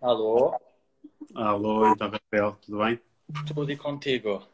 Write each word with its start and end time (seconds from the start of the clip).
Alô? 0.00 0.56
Alô, 1.34 1.88
então, 1.88 2.08
Rafael, 2.08 2.56
tudo 2.62 2.78
bem? 2.78 3.00
Tudo 3.48 3.72
e 3.72 3.76
contigo? 3.76 4.46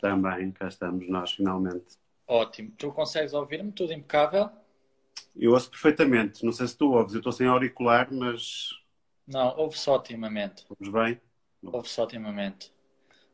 Também, 0.00 0.52
cá 0.52 0.68
estamos 0.68 1.08
nós, 1.08 1.32
finalmente. 1.32 1.98
Ótimo. 2.26 2.70
Tu 2.78 2.92
consegues 2.92 3.32
ouvir-me? 3.32 3.72
Tudo 3.72 3.92
impecável? 3.92 4.48
Eu 5.34 5.52
ouço 5.52 5.70
perfeitamente. 5.70 6.44
Não 6.44 6.52
sei 6.52 6.68
se 6.68 6.76
tu 6.76 6.92
ouves, 6.92 7.14
eu 7.14 7.18
estou 7.18 7.32
sem 7.32 7.48
auricular, 7.48 8.12
mas. 8.12 8.70
Não, 9.26 9.56
ouve-se 9.58 9.90
otimamente. 9.90 10.64
Ouves 10.70 10.88
bem? 10.88 11.20
Ouve-se 11.64 12.00
otimamente. 12.00 12.72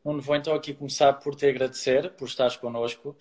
Nuno, 0.02 0.22
vou 0.22 0.34
então 0.34 0.54
aqui 0.54 0.72
começar 0.72 1.12
por 1.12 1.34
te 1.34 1.46
agradecer 1.46 2.12
por 2.14 2.26
estares 2.26 2.56
connosco. 2.56 3.14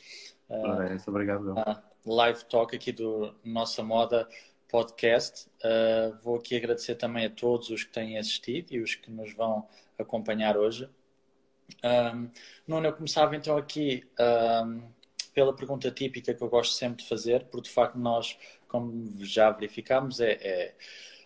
Ora, 0.47 0.93
é, 0.93 0.97
obrigado. 1.05 1.51
Uh, 1.51 1.81
live 2.05 2.45
talk 2.45 2.73
aqui 2.73 2.93
do 2.93 3.35
Nossa 3.43 3.83
Moda 3.83 4.27
podcast. 4.71 5.47
Uh, 5.59 6.17
vou 6.23 6.37
aqui 6.37 6.55
agradecer 6.55 6.95
também 6.95 7.25
a 7.25 7.29
todos 7.29 7.69
os 7.69 7.83
que 7.83 7.91
têm 7.91 8.17
assistido 8.17 8.71
e 8.71 8.81
os 8.81 8.95
que 8.95 9.11
nos 9.11 9.33
vão 9.33 9.67
acompanhar 9.99 10.57
hoje. 10.57 10.89
Um, 11.83 12.29
Nuno, 12.67 12.87
eu 12.87 12.93
começava 12.93 13.35
então 13.35 13.57
aqui 13.57 14.03
um, 14.65 14.89
pela 15.33 15.55
pergunta 15.55 15.91
típica 15.91 16.33
que 16.33 16.41
eu 16.41 16.49
gosto 16.49 16.73
sempre 16.73 17.03
de 17.03 17.09
fazer, 17.09 17.45
porque 17.45 17.67
de 17.67 17.73
facto 17.73 17.97
nós, 17.97 18.37
como 18.67 19.11
já 19.19 19.51
verificámos, 19.51 20.19
é, 20.19 20.31
é 20.31 20.75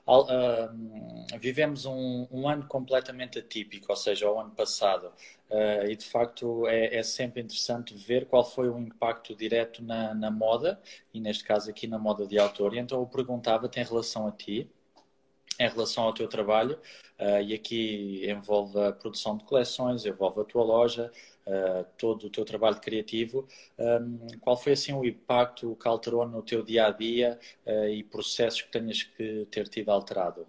uh, 0.07 1.39
vivemos 1.39 1.85
um, 1.85 2.27
um, 2.31 2.47
ano 2.47 2.67
completamente 2.67 3.39
atípico, 3.39 3.87
ou 3.89 3.95
seja, 3.95 4.29
o 4.29 4.39
ano 4.39 4.51
passado, 4.51 5.07
uh, 5.49 5.89
e 5.89 5.95
de 5.95 6.05
facto 6.05 6.67
é, 6.67 6.95
é, 6.95 7.03
sempre 7.03 7.41
interessante 7.41 7.95
ver 7.95 8.27
qual 8.27 8.43
foi 8.43 8.69
o 8.69 8.77
impacto 8.77 9.35
direto 9.35 9.83
na, 9.83 10.13
na, 10.13 10.29
moda, 10.29 10.79
e 11.13 11.19
neste 11.19 11.43
caso 11.43 11.69
aqui 11.69 11.87
na 11.87 11.97
moda 11.97 12.27
de 12.27 12.37
autor. 12.37 12.75
E 12.75 12.79
então 12.79 12.99
eu 12.99 13.07
perguntava-te 13.07 13.79
em 13.79 13.83
relação 13.83 14.27
a 14.27 14.31
ti, 14.31 14.69
em 15.59 15.69
relação 15.69 16.03
ao 16.03 16.13
teu 16.13 16.27
trabalho, 16.27 16.79
uh, 17.19 17.41
e 17.41 17.53
aqui 17.53 18.29
envolve 18.29 18.79
a 18.79 18.91
produção 18.91 19.37
de 19.37 19.43
coleções, 19.43 20.05
envolve 20.05 20.41
a 20.41 20.43
tua 20.43 20.63
loja, 20.63 21.11
uh, 21.45 21.85
todo 21.97 22.27
o 22.27 22.29
teu 22.29 22.45
trabalho 22.45 22.79
criativo. 22.79 23.47
Um, 23.77 24.27
qual 24.41 24.57
foi 24.57 24.73
assim 24.73 24.93
o 24.93 25.05
impacto 25.05 25.75
que 25.75 25.87
alterou 25.87 26.27
no 26.27 26.41
teu 26.41 26.63
dia 26.63 26.87
a 26.87 26.91
dia 26.91 27.39
uh, 27.65 27.87
e 27.87 28.03
processos 28.03 28.61
que 28.61 28.71
tenhas 28.71 29.03
que 29.03 29.47
ter 29.51 29.67
tido 29.67 29.89
alterado? 29.89 30.47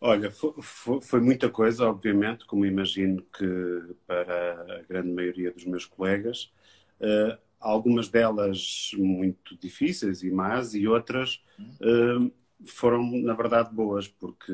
Olha, 0.00 0.30
foi, 0.30 1.00
foi, 1.00 1.20
muita 1.20 1.50
coisa, 1.50 1.88
obviamente, 1.88 2.46
como 2.46 2.64
imagino 2.64 3.20
que 3.36 3.94
para 4.06 4.78
a 4.78 4.82
grande 4.82 5.10
maioria 5.10 5.50
dos 5.50 5.64
meus 5.64 5.84
colegas. 5.84 6.52
Uh, 7.00 7.36
algumas 7.58 8.08
delas 8.08 8.92
muito 8.96 9.56
difíceis 9.58 10.22
e 10.22 10.30
más, 10.30 10.74
e 10.74 10.86
outras 10.86 11.42
uh, 11.80 12.32
foram, 12.64 13.02
na 13.22 13.34
verdade, 13.34 13.74
boas, 13.74 14.06
porque 14.06 14.52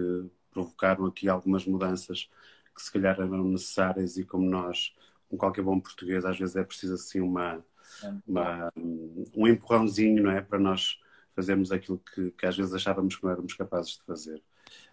provocaram 0.50 1.04
aqui 1.04 1.28
algumas 1.28 1.66
mudanças 1.66 2.30
que 2.74 2.82
se 2.82 2.92
calhar 2.92 3.18
eram 3.20 3.44
necessárias 3.44 4.16
e 4.16 4.24
como 4.24 4.48
nós, 4.48 4.94
com 5.28 5.36
qualquer 5.36 5.62
bom 5.62 5.78
português, 5.80 6.24
às 6.24 6.38
vezes 6.38 6.56
é 6.56 6.64
preciso 6.64 6.94
assim 6.94 7.20
uma, 7.20 7.64
uma 8.26 8.72
um 9.34 9.46
empurrãozinho, 9.46 10.22
não 10.22 10.30
é? 10.30 10.40
Para 10.40 10.58
nós 10.58 10.98
fazermos 11.34 11.72
aquilo 11.72 11.98
que, 11.98 12.30
que 12.32 12.46
às 12.46 12.56
vezes 12.56 12.72
achávamos 12.74 13.16
que 13.16 13.24
não 13.24 13.30
éramos 13.30 13.54
capazes 13.54 13.92
de 13.92 14.04
fazer. 14.04 14.42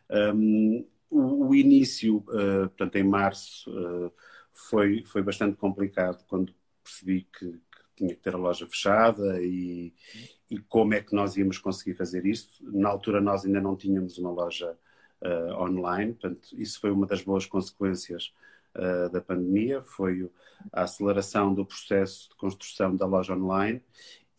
Um, 0.10 0.86
o, 1.10 1.48
o, 1.48 1.56
início, 1.56 2.18
uh, 2.18 2.68
portanto, 2.70 2.96
em 2.96 3.04
março, 3.04 3.70
uh, 3.72 4.12
foi, 4.52 5.04
foi 5.06 5.22
bastante 5.22 5.58
complicado 5.58 6.24
quando 6.28 6.54
percebi 6.84 7.28
que, 7.38 7.52
que, 7.52 7.62
tinha 7.96 8.16
que 8.16 8.22
ter 8.22 8.34
a 8.34 8.38
loja 8.38 8.68
fechada 8.68 9.42
e, 9.42 9.94
e 10.50 10.58
como 10.60 10.94
é 10.94 11.02
que 11.02 11.14
nós 11.14 11.38
íamos 11.38 11.58
conseguir 11.58 11.96
fazer 11.96 12.26
isso. 12.26 12.50
Na 12.62 12.90
altura, 12.90 13.22
nós 13.22 13.46
ainda 13.46 13.62
não 13.62 13.76
tínhamos 13.76 14.18
uma 14.18 14.32
loja 14.32 14.78
uh, 15.22 15.62
online. 15.62 16.14
Portanto, 16.14 16.50
isso 16.54 16.80
foi 16.80 16.92
uma 16.92 17.06
das 17.06 17.22
boas 17.22 17.46
consequências 17.46 18.34
uh, 18.76 19.10
da 19.12 19.22
pandemia, 19.22 19.82
foi 19.82 20.30
a 20.72 20.84
aceleração 20.84 21.54
do 21.54 21.66
processo 21.66 22.30
de 22.30 22.36
construção 22.36 22.96
da 22.96 23.06
loja 23.06 23.36
online 23.36 23.82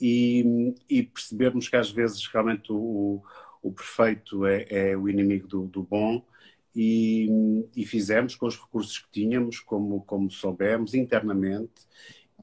e, 0.00 0.74
e 0.88 1.02
percebermos 1.02 1.68
que 1.68 1.76
às 1.76 1.90
vezes 1.90 2.26
realmente 2.26 2.72
o, 2.72 3.22
o 3.62 3.72
perfeito 3.72 4.44
é, 4.44 4.66
é 4.68 4.96
o 4.96 5.08
inimigo 5.08 5.46
do, 5.46 5.66
do 5.66 5.82
bom 5.82 6.24
e, 6.74 7.28
e, 7.76 7.84
fizemos 7.84 8.34
com 8.34 8.46
os 8.46 8.58
recursos 8.58 8.98
que 8.98 9.10
tínhamos, 9.12 9.60
como, 9.60 10.02
como 10.02 10.30
soubemos, 10.30 10.94
internamente 10.94 11.86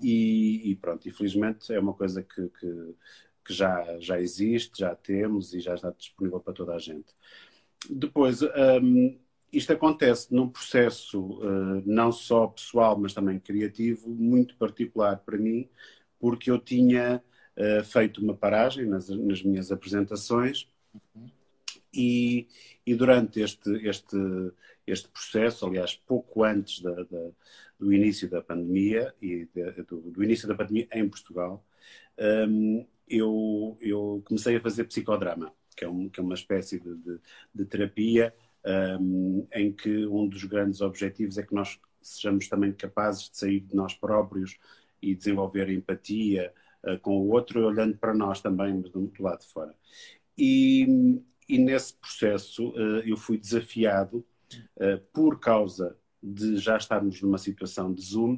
e, 0.02 0.72
e 0.72 0.76
pronto, 0.76 1.10
infelizmente 1.10 1.74
é 1.74 1.80
uma 1.80 1.94
coisa 1.94 2.24
que, 2.24 2.48
que, 2.48 2.96
que, 3.44 3.54
já, 3.54 4.00
já 4.00 4.22
existe, 4.22 4.80
já 4.80 4.96
temos 4.96 5.54
e 5.54 5.60
já 5.60 5.74
está 5.74 5.90
disponível 5.90 6.40
para 6.40 6.54
toda 6.54 6.76
a 6.76 6.80
gente. 6.80 7.14
Depois, 7.88 8.42
um, 8.42 9.18
isto 9.52 9.74
acontece 9.74 10.34
num 10.34 10.50
processo 10.50 11.22
uh, 11.40 11.84
não 11.86 12.12
só 12.12 12.48
pessoal, 12.48 12.98
mas 13.00 13.14
também 13.14 13.40
criativo, 13.40 14.10
muito 14.10 14.56
particular 14.58 15.18
para 15.18 15.38
mim, 15.38 15.70
porque 16.20 16.52
eu 16.52 16.60
tinha 16.60 17.24
uh, 17.58 17.84
feito 17.84 18.22
uma 18.22 18.36
paragem 18.36 18.86
nas, 18.86 19.10
nas 19.10 19.42
minhas 19.44 19.72
apresentações 19.72 20.68
uhum. 20.94 21.30
e, 21.94 22.48
e, 22.86 22.94
durante 22.96 23.42
este, 23.42 23.72
este, 23.88 24.18
este 24.86 25.08
processo, 25.10 25.66
aliás, 25.66 25.96
pouco 25.96 26.44
antes 26.44 26.82
da, 26.82 27.04
da, 27.04 27.30
do 27.80 27.94
início 27.94 28.30
da 28.30 28.42
pandemia 28.42 29.14
e 29.22 29.48
de, 29.54 29.84
do, 29.84 30.02
do, 30.02 30.24
início 30.24 30.48
da 30.48 30.56
pandemia 30.56 30.88
em 30.94 31.08
Portugal, 31.08 31.66
um, 32.48 32.86
eu, 33.08 33.78
eu 33.82 34.22
comecei 34.26 34.58
a 34.58 34.62
fazer 34.62 34.84
psicodrama 34.84 35.52
que 35.80 35.86
é, 35.86 35.90
um, 35.90 36.10
que 36.10 36.20
é 36.20 36.24
uma 36.24 36.34
espécie 36.34 36.78
de, 36.78 36.94
de, 36.94 37.20
de 37.56 37.66
terapia 37.66 38.36
um, 39.00 39.48
em 39.54 39.72
que 39.72 40.06
um 40.06 40.28
dos 40.28 40.44
grandes 40.44 40.82
objetivos 40.82 41.38
é 41.38 41.44
que 41.44 41.56
nós 41.56 41.80
sejamos 42.02 42.50
também 42.50 42.74
capazes 42.74 43.30
de 43.30 43.38
sair 43.38 43.62
de 43.62 43.74
nós 43.74 43.94
próprios 43.94 44.58
e 45.02 45.16
desenvolver 45.16 45.70
empatia 45.70 46.54
uh, 46.84 47.00
com 47.00 47.18
o 47.18 47.30
outro, 47.30 47.66
olhando 47.66 47.98
para 47.98 48.14
nós 48.14 48.42
também 48.42 48.82
do, 48.82 48.90
do 48.90 49.24
lado 49.24 49.40
de 49.40 49.48
fora. 49.48 49.74
E, 50.38 51.22
e 51.48 51.58
nesse 51.58 51.94
processo 51.94 52.70
uh, 52.72 53.00
eu 53.06 53.16
fui 53.16 53.38
desafiado, 53.38 54.26
uh, 54.76 55.00
por 55.14 55.40
causa 55.40 55.98
de 56.22 56.58
já 56.58 56.76
estarmos 56.76 57.22
numa 57.22 57.38
situação 57.38 57.94
de 57.94 58.02
Zoom, 58.02 58.38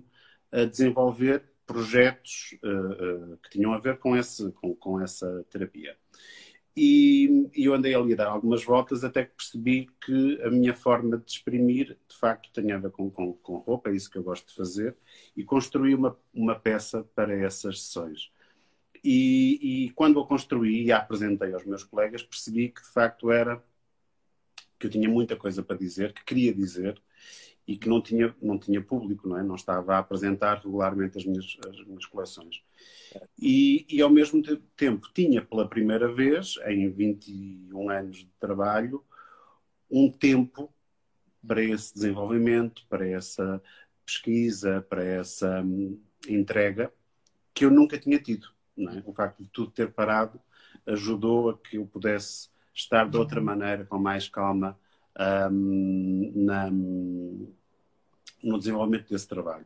a 0.52 0.66
desenvolver 0.66 1.44
projetos 1.66 2.58
que 3.42 3.50
tinham 3.52 3.72
a 3.72 3.80
ver 3.80 3.98
com, 3.98 4.18
esse, 4.18 4.52
com, 4.52 4.76
com 4.76 5.00
essa 5.00 5.46
terapia. 5.50 5.96
E, 6.76 7.50
e 7.54 7.66
eu 7.66 7.74
andei 7.74 7.94
ali 7.94 8.14
a 8.14 8.16
dar 8.16 8.28
algumas 8.28 8.64
voltas 8.64 9.04
até 9.04 9.26
que 9.26 9.36
percebi 9.36 9.90
que 10.06 10.42
a 10.42 10.50
minha 10.50 10.74
forma 10.74 11.18
de 11.18 11.30
exprimir, 11.30 11.98
de 12.08 12.18
facto, 12.18 12.50
tem 12.54 12.72
a 12.72 12.78
ver 12.78 12.92
com, 12.92 13.10
com, 13.10 13.34
com 13.34 13.58
roupa, 13.58 13.90
é 13.90 13.96
isso 13.96 14.10
que 14.10 14.18
eu 14.18 14.24
gosto 14.24 14.48
de 14.48 14.56
fazer, 14.56 14.96
e 15.36 15.44
construí 15.44 15.94
uma, 15.94 16.18
uma 16.34 16.58
peça 16.58 17.04
para 17.14 17.36
essas 17.36 17.84
sessões. 17.84 18.32
E, 19.04 19.88
e 19.88 19.90
quando 19.92 20.20
a 20.20 20.28
construí 20.28 20.84
e 20.86 20.92
a 20.92 20.98
apresentei 20.98 21.54
aos 21.54 21.66
meus 21.66 21.84
colegas, 21.84 22.24
percebi 22.24 22.70
que 22.70 22.82
de 22.82 22.90
facto 22.90 23.32
era 23.32 23.62
que 24.80 24.88
eu 24.88 24.92
tinha 24.92 25.10
muita 25.10 25.36
coisa 25.36 25.62
para 25.62 25.78
dizer, 25.78 26.14
que 26.14 26.24
queria 26.24 26.54
dizer, 26.54 27.02
e 27.68 27.78
que 27.78 27.88
não 27.88 28.02
tinha, 28.02 28.36
não 28.42 28.58
tinha 28.58 28.82
público, 28.82 29.28
não 29.28 29.38
é? 29.38 29.44
Não 29.44 29.56
estava 29.56 29.96
a 29.96 30.00
apresentar 30.00 30.62
regularmente 30.64 31.18
as 31.18 31.26
minhas, 31.26 31.58
as 31.68 31.86
minhas 31.86 32.06
coleções. 32.06 32.62
E, 33.38 33.86
e, 33.90 34.02
ao 34.02 34.10
mesmo 34.10 34.42
tempo 34.76 35.10
tinha 35.14 35.42
pela 35.42 35.68
primeira 35.68 36.12
vez, 36.14 36.56
em 36.66 36.90
21 36.90 37.90
anos 37.90 38.18
de 38.18 38.32
trabalho, 38.40 39.04
um 39.90 40.10
tempo 40.10 40.74
para 41.46 41.62
esse 41.62 41.94
desenvolvimento, 41.94 42.86
para 42.88 43.08
essa 43.08 43.62
pesquisa, 44.06 44.86
para 44.90 45.04
essa 45.04 45.62
hum, 45.62 46.00
entrega 46.28 46.92
que 47.54 47.66
eu 47.66 47.72
nunca 47.72 47.98
tinha 47.98 48.20
tido. 48.20 48.48
É? 48.78 49.04
O 49.06 49.14
facto 49.14 49.44
de 49.44 49.50
tudo 49.50 49.72
ter 49.72 49.92
parado 49.92 50.40
ajudou 50.86 51.50
a 51.50 51.58
que 51.58 51.78
eu 51.78 51.86
pudesse 51.86 52.50
estar 52.74 53.10
de 53.10 53.18
outra 53.18 53.42
maneira, 53.42 53.86
com 53.86 54.00
mais 54.00 54.28
calma, 54.30 54.80
um, 55.20 56.32
na, 56.36 56.70
no 56.70 58.58
desenvolvimento 58.58 59.10
desse 59.10 59.28
trabalho. 59.28 59.66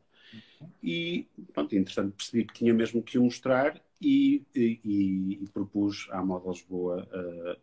E, 0.81 1.27
pronto, 1.53 1.75
entretanto, 1.75 2.15
percebi 2.15 2.45
que 2.45 2.53
tinha 2.53 2.73
mesmo 2.73 3.01
que 3.01 3.17
o 3.17 3.23
mostrar 3.23 3.79
e, 4.01 4.43
e, 4.55 5.39
e 5.41 5.49
propus 5.53 6.07
à 6.11 6.23
Moda 6.23 6.49
Lisboa 6.49 7.07
uh, 7.13 7.59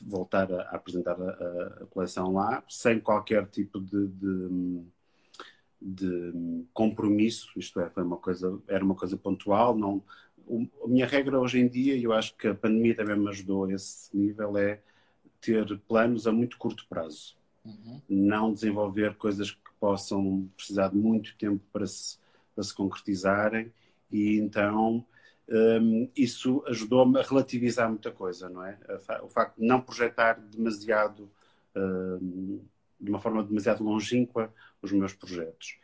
voltar 0.00 0.50
a, 0.52 0.62
a 0.62 0.76
apresentar 0.76 1.20
a, 1.20 1.82
a, 1.82 1.86
coleção 1.86 2.32
lá, 2.32 2.62
sem 2.68 3.00
qualquer 3.00 3.46
tipo 3.46 3.80
de, 3.80 4.08
de, 4.08 4.82
de, 5.80 6.64
compromisso, 6.72 7.50
isto 7.56 7.80
é, 7.80 7.90
foi 7.90 8.02
uma 8.02 8.16
coisa, 8.16 8.58
era 8.68 8.84
uma 8.84 8.94
coisa 8.94 9.16
pontual, 9.16 9.76
não, 9.76 10.02
o, 10.46 10.66
a 10.84 10.88
minha 10.88 11.06
regra 11.06 11.38
hoje 11.38 11.60
em 11.60 11.68
dia, 11.68 11.94
e 11.94 12.04
eu 12.04 12.12
acho 12.12 12.36
que 12.36 12.48
a 12.48 12.54
pandemia 12.54 12.94
também 12.94 13.18
me 13.18 13.28
ajudou 13.28 13.64
a 13.64 13.72
esse 13.72 14.16
nível, 14.16 14.56
é 14.56 14.80
ter 15.42 15.78
planos 15.86 16.26
a 16.26 16.32
muito 16.32 16.56
curto 16.56 16.86
prazo. 16.88 17.36
Uhum. 17.64 18.00
Não 18.08 18.52
desenvolver 18.52 19.16
coisas 19.16 19.50
que 19.50 19.58
possam 19.78 20.48
precisar 20.56 20.88
de 20.88 20.96
muito 20.96 21.36
tempo 21.36 21.62
para 21.70 21.86
se, 21.86 22.16
para 22.54 22.64
se 22.64 22.74
concretizarem 22.74 23.70
e 24.10 24.38
então 24.38 25.04
um, 25.48 26.08
isso 26.16 26.64
ajudou-me 26.66 27.18
a 27.18 27.22
relativizar 27.22 27.88
muita 27.88 28.10
coisa, 28.10 28.48
não 28.48 28.64
é? 28.64 28.78
O 29.22 29.28
facto 29.28 29.58
de 29.58 29.66
não 29.66 29.80
projetar 29.80 30.34
demasiado 30.34 31.30
de 33.00 33.10
uma 33.10 33.18
forma 33.18 33.42
demasiado 33.42 33.82
longínqua 33.82 34.52
os 34.80 34.92
meus 34.92 35.12
projetos. 35.12 35.78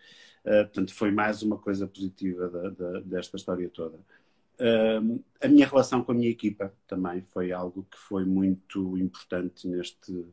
Uh, 0.45 0.65
portanto, 0.65 0.95
foi 0.95 1.11
mais 1.11 1.43
uma 1.43 1.59
coisa 1.59 1.87
positiva 1.87 2.49
da, 2.49 2.71
da, 2.71 3.01
desta 3.01 3.37
história 3.37 3.69
toda. 3.69 3.99
A 5.41 5.49
minha 5.49 5.67
relação 5.67 6.03
com 6.03 6.13
a 6.13 6.15
minha 6.15 6.31
equipa 6.31 6.75
também 6.87 7.23
foi 7.23 7.53
algo 7.53 7.87
que 7.91 7.99
foi 7.99 8.25
muito 8.25 8.99
importante 8.99 9.69
neste, 9.69 10.27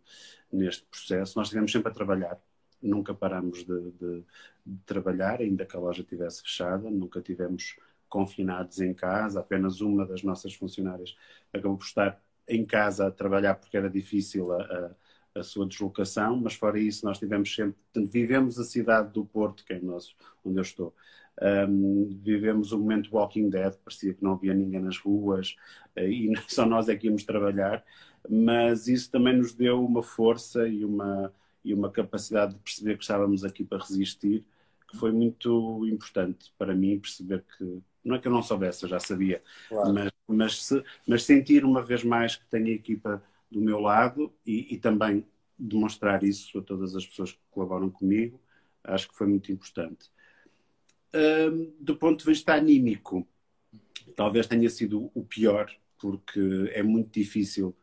neste 0.51 0.83
processo. 0.85 1.37
Nós 1.37 1.47
estivemos 1.47 1.71
sempre 1.71 1.91
a 1.91 1.93
trabalhar, 1.93 2.39
nunca 2.81 3.13
paramos 3.13 3.59
de, 3.59 3.91
de, 3.91 4.23
de, 4.65 4.77
trabalhar, 4.85 5.41
ainda 5.41 5.65
que 5.65 5.75
a 5.75 5.79
loja 5.79 6.01
estivesse 6.01 6.41
fechada, 6.41 6.89
nunca 6.89 7.21
tivemos 7.21 7.75
confinados 8.09 8.79
em 8.81 8.93
casa. 8.93 9.39
Apenas 9.39 9.81
uma 9.81 10.05
das 10.05 10.23
nossas 10.23 10.53
funcionárias 10.55 11.15
acabou 11.53 11.77
por 11.77 11.85
estar 11.85 12.19
em 12.47 12.65
casa 12.65 13.07
a 13.07 13.11
trabalhar 13.11 13.55
porque 13.55 13.77
era 13.77 13.89
difícil 13.89 14.51
a, 14.53 14.61
a 14.61 14.95
a 15.35 15.43
sua 15.43 15.67
deslocação, 15.67 16.37
mas 16.37 16.55
fora 16.55 16.79
isso 16.79 17.05
nós 17.05 17.19
tivemos 17.19 17.53
sempre, 17.53 17.77
vivemos 18.07 18.57
a 18.57 18.63
cidade 18.63 19.11
do 19.11 19.25
Porto, 19.25 19.65
que 19.65 19.73
é 19.73 19.79
nós, 19.79 20.15
onde 20.43 20.57
eu 20.57 20.61
estou. 20.61 20.95
Um, 21.41 22.17
vivemos 22.23 22.71
o 22.71 22.79
momento 22.79 23.13
Walking 23.13 23.49
Dead, 23.49 23.73
parecia 23.83 24.13
que 24.13 24.23
não 24.23 24.33
havia 24.33 24.53
ninguém 24.53 24.79
nas 24.79 24.97
ruas 24.97 25.55
uh, 25.97 25.99
e 25.99 26.31
só 26.47 26.65
nós 26.65 26.87
é 26.87 26.95
que 26.95 27.07
íamos 27.07 27.25
trabalhar, 27.25 27.83
mas 28.29 28.87
isso 28.87 29.11
também 29.11 29.35
nos 29.35 29.53
deu 29.53 29.83
uma 29.83 30.01
força 30.01 30.67
e 30.67 30.85
uma, 30.85 31.33
e 31.63 31.73
uma 31.73 31.91
capacidade 31.91 32.53
de 32.53 32.59
perceber 32.59 32.95
que 32.95 33.03
estávamos 33.03 33.43
aqui 33.43 33.65
para 33.65 33.79
resistir, 33.79 34.45
que 34.89 34.97
foi 34.97 35.11
muito 35.11 35.85
importante 35.85 36.53
para 36.57 36.73
mim 36.73 36.99
perceber 36.99 37.43
que, 37.57 37.81
não 38.03 38.15
é 38.15 38.19
que 38.19 38.27
eu 38.27 38.31
não 38.31 38.41
soubesse, 38.41 38.83
eu 38.83 38.89
já 38.89 38.99
sabia, 38.99 39.41
claro. 39.67 39.93
mas, 39.93 40.11
mas, 40.27 40.63
se, 40.63 40.83
mas 41.05 41.23
sentir 41.23 41.65
uma 41.65 41.81
vez 41.81 42.03
mais 42.03 42.37
que 42.37 42.45
tenho 42.45 42.67
a 42.67 42.71
equipa 42.71 43.21
do 43.51 43.59
meu 43.59 43.79
lado 43.79 44.33
e, 44.45 44.73
e, 44.73 44.77
também 44.77 45.25
demonstrar 45.57 46.23
isso 46.23 46.57
a 46.59 46.61
todas 46.61 46.95
as 46.95 47.05
pessoas 47.05 47.31
que 47.31 47.39
colaboram 47.51 47.89
comigo, 47.89 48.39
acho 48.83 49.09
que 49.09 49.15
foi 49.15 49.27
muito 49.27 49.51
importante. 49.51 50.09
Um, 51.15 51.73
do 51.79 51.95
ponto 51.95 52.19
de 52.19 52.25
vista 52.25 52.53
anímico, 52.53 53.25
talvez 54.15 54.47
tenha 54.47 54.69
sido 54.69 55.09
o 55.15 55.23
pior, 55.23 55.71
porque 55.97 56.69
é 56.73 56.83
muito 56.83 57.11
difícil 57.11 57.75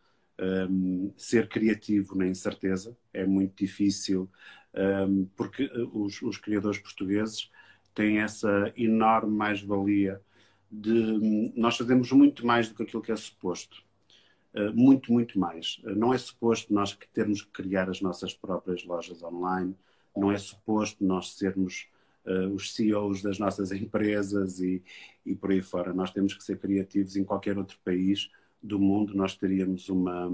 um, 0.69 1.13
ser 1.17 1.49
criativo 1.49 2.15
na 2.15 2.27
incerteza, 2.27 2.97
é 3.13 3.25
muito 3.25 3.57
difícil, 3.57 4.31
um, 4.75 5.25
porque 5.37 5.71
os, 5.93 6.21
os, 6.21 6.37
criadores 6.37 6.79
portugueses 6.79 7.51
têm 7.95 8.19
essa 8.19 8.73
enorme 8.77 9.35
mais-valia 9.35 10.21
de 10.71 11.53
nós 11.55 11.77
fazemos 11.77 12.13
muito 12.13 12.47
mais 12.47 12.69
do 12.69 12.75
que 12.75 12.83
aquilo 12.83 13.03
que 13.03 13.13
é 13.13 13.17
suposto. 13.17 13.83
Eh, 14.55 14.71
muito, 14.73 15.13
muito 15.13 15.39
mais. 15.39 15.81
Eh, 15.85 15.95
não 15.95 16.13
é 16.13 16.19
suposto 16.19 16.73
nós 16.73 16.93
que 16.95 17.09
termos 17.09 17.43
que 17.43 17.51
criar 17.51 17.89
as 17.89 18.01
nossas 18.01 18.35
próprias 18.35 18.85
lojas 18.85 19.23
online, 19.23 19.75
não 20.17 20.31
é 20.31 20.39
suposto 20.39 21.05
nós 21.05 21.35
sermos 21.35 21.89
uh, 22.27 22.55
os 22.55 22.75
CEOs 22.75 23.23
das 23.23 23.39
nossas 23.39 23.73
empresas 23.73 24.61
e, 24.61 24.83
e 25.25 25.35
por 25.35 25.51
aí 25.51 25.61
fora. 25.61 25.93
Nós 25.93 26.11
temos 26.11 26.35
que 26.35 26.43
ser 26.43 26.59
criativos 26.59 27.17
em 27.17 27.25
qualquer 27.25 27.59
outro 27.59 27.79
país 27.85 28.31
do 28.63 28.79
mundo, 28.79 29.15
nós 29.15 29.37
teríamos 29.37 29.89
uma. 29.89 30.31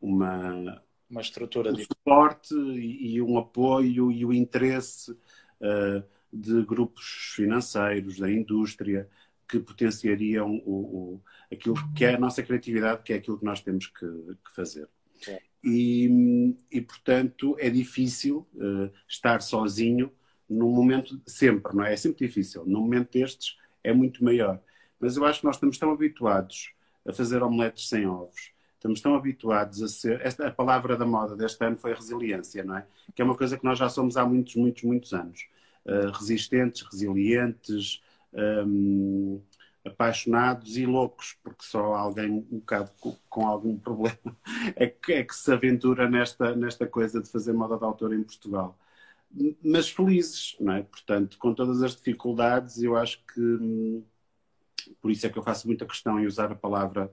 uma 0.00 0.82
uma 1.08 1.20
estrutura 1.20 1.70
um 1.70 1.74
de 1.74 1.84
suporte 1.84 2.54
e, 2.54 3.16
e, 3.16 3.20
um 3.22 3.36
apoio 3.36 4.10
e 4.10 4.24
o 4.24 4.32
interesse 4.32 5.12
uh, 5.12 6.02
de 6.32 6.62
grupos 6.64 7.34
financeiros, 7.36 8.18
da 8.18 8.30
indústria, 8.30 9.06
que 9.46 9.60
potenciariam 9.60 10.62
o, 10.64 10.72
o, 10.72 11.22
aquilo 11.52 11.76
que 11.94 12.06
é 12.06 12.14
a 12.14 12.18
nossa 12.18 12.42
criatividade, 12.42 13.02
que 13.02 13.12
é 13.12 13.16
aquilo 13.16 13.38
que 13.38 13.44
nós 13.44 13.60
temos 13.60 13.86
que, 13.88 14.06
que 14.06 14.54
fazer. 14.54 14.88
É. 15.28 15.38
E, 15.62 16.56
e, 16.70 16.80
portanto, 16.80 17.54
é 17.58 17.68
difícil 17.68 18.48
uh, 18.54 18.90
estar 19.06 19.42
sozinho 19.42 20.10
num 20.52 20.70
momento, 20.70 21.20
sempre, 21.26 21.74
não 21.74 21.84
é? 21.84 21.92
É 21.92 21.96
sempre 21.96 22.26
difícil. 22.26 22.64
Num 22.66 22.80
momento 22.80 23.12
destes 23.12 23.56
é 23.82 23.92
muito 23.92 24.22
maior. 24.22 24.60
Mas 25.00 25.16
eu 25.16 25.24
acho 25.24 25.40
que 25.40 25.46
nós 25.46 25.56
estamos 25.56 25.78
tão 25.78 25.90
habituados 25.90 26.72
a 27.06 27.12
fazer 27.12 27.42
omeletes 27.42 27.88
sem 27.88 28.06
ovos, 28.06 28.52
estamos 28.74 29.00
tão 29.00 29.14
habituados 29.14 29.82
a 29.82 29.88
ser. 29.88 30.20
Esta, 30.20 30.48
a 30.48 30.50
palavra 30.50 30.96
da 30.96 31.04
moda 31.04 31.36
deste 31.36 31.64
ano 31.64 31.76
foi 31.76 31.94
resiliência, 31.94 32.64
não 32.64 32.76
é? 32.76 32.86
Que 33.14 33.22
é 33.22 33.24
uma 33.24 33.36
coisa 33.36 33.58
que 33.58 33.64
nós 33.64 33.78
já 33.78 33.88
somos 33.88 34.16
há 34.16 34.24
muitos, 34.24 34.54
muitos, 34.54 34.82
muitos 34.84 35.12
anos. 35.12 35.46
Uh, 35.84 36.10
resistentes, 36.12 36.82
resilientes, 36.82 38.00
um, 38.32 39.40
apaixonados 39.84 40.76
e 40.76 40.86
loucos, 40.86 41.36
porque 41.42 41.64
só 41.64 41.94
alguém 41.94 42.30
um 42.30 42.58
bocado 42.58 42.90
com, 43.00 43.16
com 43.28 43.46
algum 43.46 43.76
problema 43.76 44.36
é 44.76 44.86
que, 44.86 45.12
é 45.12 45.24
que, 45.24 45.34
se 45.34 45.52
aventura 45.52 46.08
nesta, 46.08 46.54
nesta 46.54 46.86
coisa 46.86 47.20
de 47.20 47.28
fazer 47.28 47.52
moda 47.52 47.76
de 47.76 47.84
autor 47.84 48.14
em 48.14 48.22
Portugal. 48.22 48.78
Mas 49.62 49.88
felizes, 49.88 50.56
não 50.60 50.74
é? 50.74 50.82
Portanto, 50.82 51.38
com 51.38 51.54
todas 51.54 51.82
as 51.82 51.96
dificuldades, 51.96 52.82
eu 52.82 52.96
acho 52.96 53.24
que 53.26 53.40
hum, 53.40 54.04
por 55.00 55.10
isso 55.10 55.26
é 55.26 55.30
que 55.30 55.38
eu 55.38 55.42
faço 55.42 55.66
muita 55.66 55.86
questão 55.86 56.18
em 56.18 56.26
usar 56.26 56.50
a 56.50 56.56
palavra 56.56 57.12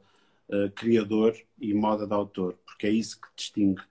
uh, 0.49 0.71
criador 0.71 1.35
e 1.59 1.73
moda 1.73 2.05
de 2.05 2.13
autor, 2.13 2.57
porque 2.65 2.87
é 2.87 2.89
isso 2.89 3.19
que 3.19 3.27
distingue 3.35 3.81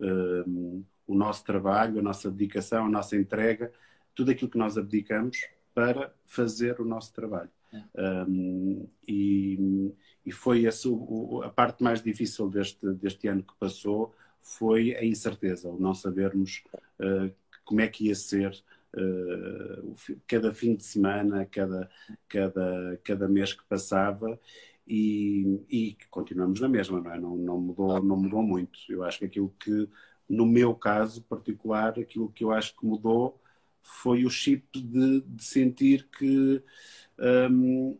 uh, 0.00 0.84
o 1.06 1.14
nosso 1.14 1.44
trabalho, 1.44 1.98
a 1.98 2.02
nossa 2.02 2.30
dedicação, 2.30 2.86
a 2.86 2.90
nossa 2.90 3.16
entrega, 3.16 3.72
tudo 4.14 4.30
aquilo 4.30 4.50
que 4.50 4.58
nós 4.58 4.76
abdicamos 4.76 5.46
para 5.74 6.14
fazer 6.26 6.80
o 6.80 6.84
nosso 6.84 7.12
trabalho. 7.12 7.50
É. 7.72 8.24
Um, 8.28 8.86
e, 9.08 9.94
e, 10.26 10.30
foi 10.30 10.68
o, 10.86 11.42
a 11.42 11.48
parte 11.48 11.82
mais 11.82 12.02
difícil 12.02 12.48
deste, 12.50 12.86
deste 12.94 13.26
ano 13.28 13.42
que 13.42 13.54
passou 13.58 14.14
foi 14.42 14.94
a 14.94 15.02
incerteza, 15.04 15.70
o 15.70 15.80
não 15.80 15.94
sabermos 15.94 16.62
uh, 17.00 17.32
como 17.64 17.80
é 17.80 17.88
que 17.88 18.06
ia 18.06 18.14
ser 18.14 18.52
uh, 18.94 19.96
cada 20.26 20.52
fim 20.52 20.74
de 20.74 20.84
semana, 20.84 21.46
cada, 21.46 21.90
cada, 22.28 23.00
cada 23.04 23.28
mês 23.28 23.52
que 23.52 23.64
passava 23.64 24.38
e, 24.86 25.64
e 25.70 25.96
continuamos 26.10 26.60
na 26.60 26.68
mesma, 26.68 27.00
não 27.00 27.12
é? 27.12 27.20
Não, 27.20 27.36
não, 27.36 27.60
mudou, 27.60 28.02
não 28.02 28.16
mudou 28.16 28.42
muito. 28.42 28.78
Eu 28.88 29.04
acho 29.04 29.18
que 29.18 29.26
aquilo 29.26 29.54
que, 29.58 29.88
no 30.28 30.46
meu 30.46 30.74
caso 30.74 31.22
particular, 31.22 31.98
aquilo 31.98 32.30
que 32.32 32.44
eu 32.44 32.50
acho 32.50 32.76
que 32.76 32.86
mudou 32.86 33.40
foi 33.82 34.24
o 34.24 34.30
chip 34.30 34.80
de, 34.80 35.20
de 35.22 35.44
sentir 35.44 36.08
que 36.16 36.62
um, 37.50 37.98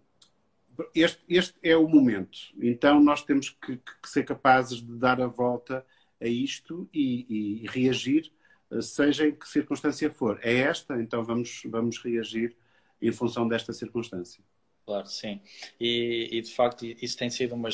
este, 0.95 1.23
este, 1.29 1.55
é 1.63 1.77
o 1.77 1.89
momento. 1.89 2.39
Então 2.61 3.03
nós 3.03 3.25
temos 3.25 3.51
que, 3.51 3.77
que, 3.77 4.09
ser 4.09 4.25
capazes 4.25 4.83
de 4.83 4.97
dar 4.97 5.21
a 5.21 5.27
volta 5.27 5.85
a 6.21 6.27
isto 6.27 6.89
e, 6.93 7.63
e, 7.63 7.67
reagir, 7.67 8.33
seja 8.81 9.27
em 9.27 9.35
que 9.35 9.49
circunstância 9.49 10.11
for. 10.11 10.39
É 10.43 10.59
esta, 10.59 11.01
então 11.01 11.25
vamos, 11.25 11.63
vamos 11.67 11.99
reagir 11.99 12.57
em 13.01 13.13
função 13.13 13.47
desta 13.49 13.73
circunstância. 13.73 14.43
Claro, 14.87 15.07
sim. 15.07 15.41
E, 15.81 16.29
e 16.33 16.41
de 16.41 16.53
facto 16.55 16.85
isso 16.85 17.17
tem 17.17 17.31
sido 17.31 17.55
uma, 17.55 17.69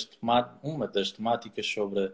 uma 0.63 0.87
das 0.87 1.11
temáticas 1.11 1.67
sobre 1.67 2.13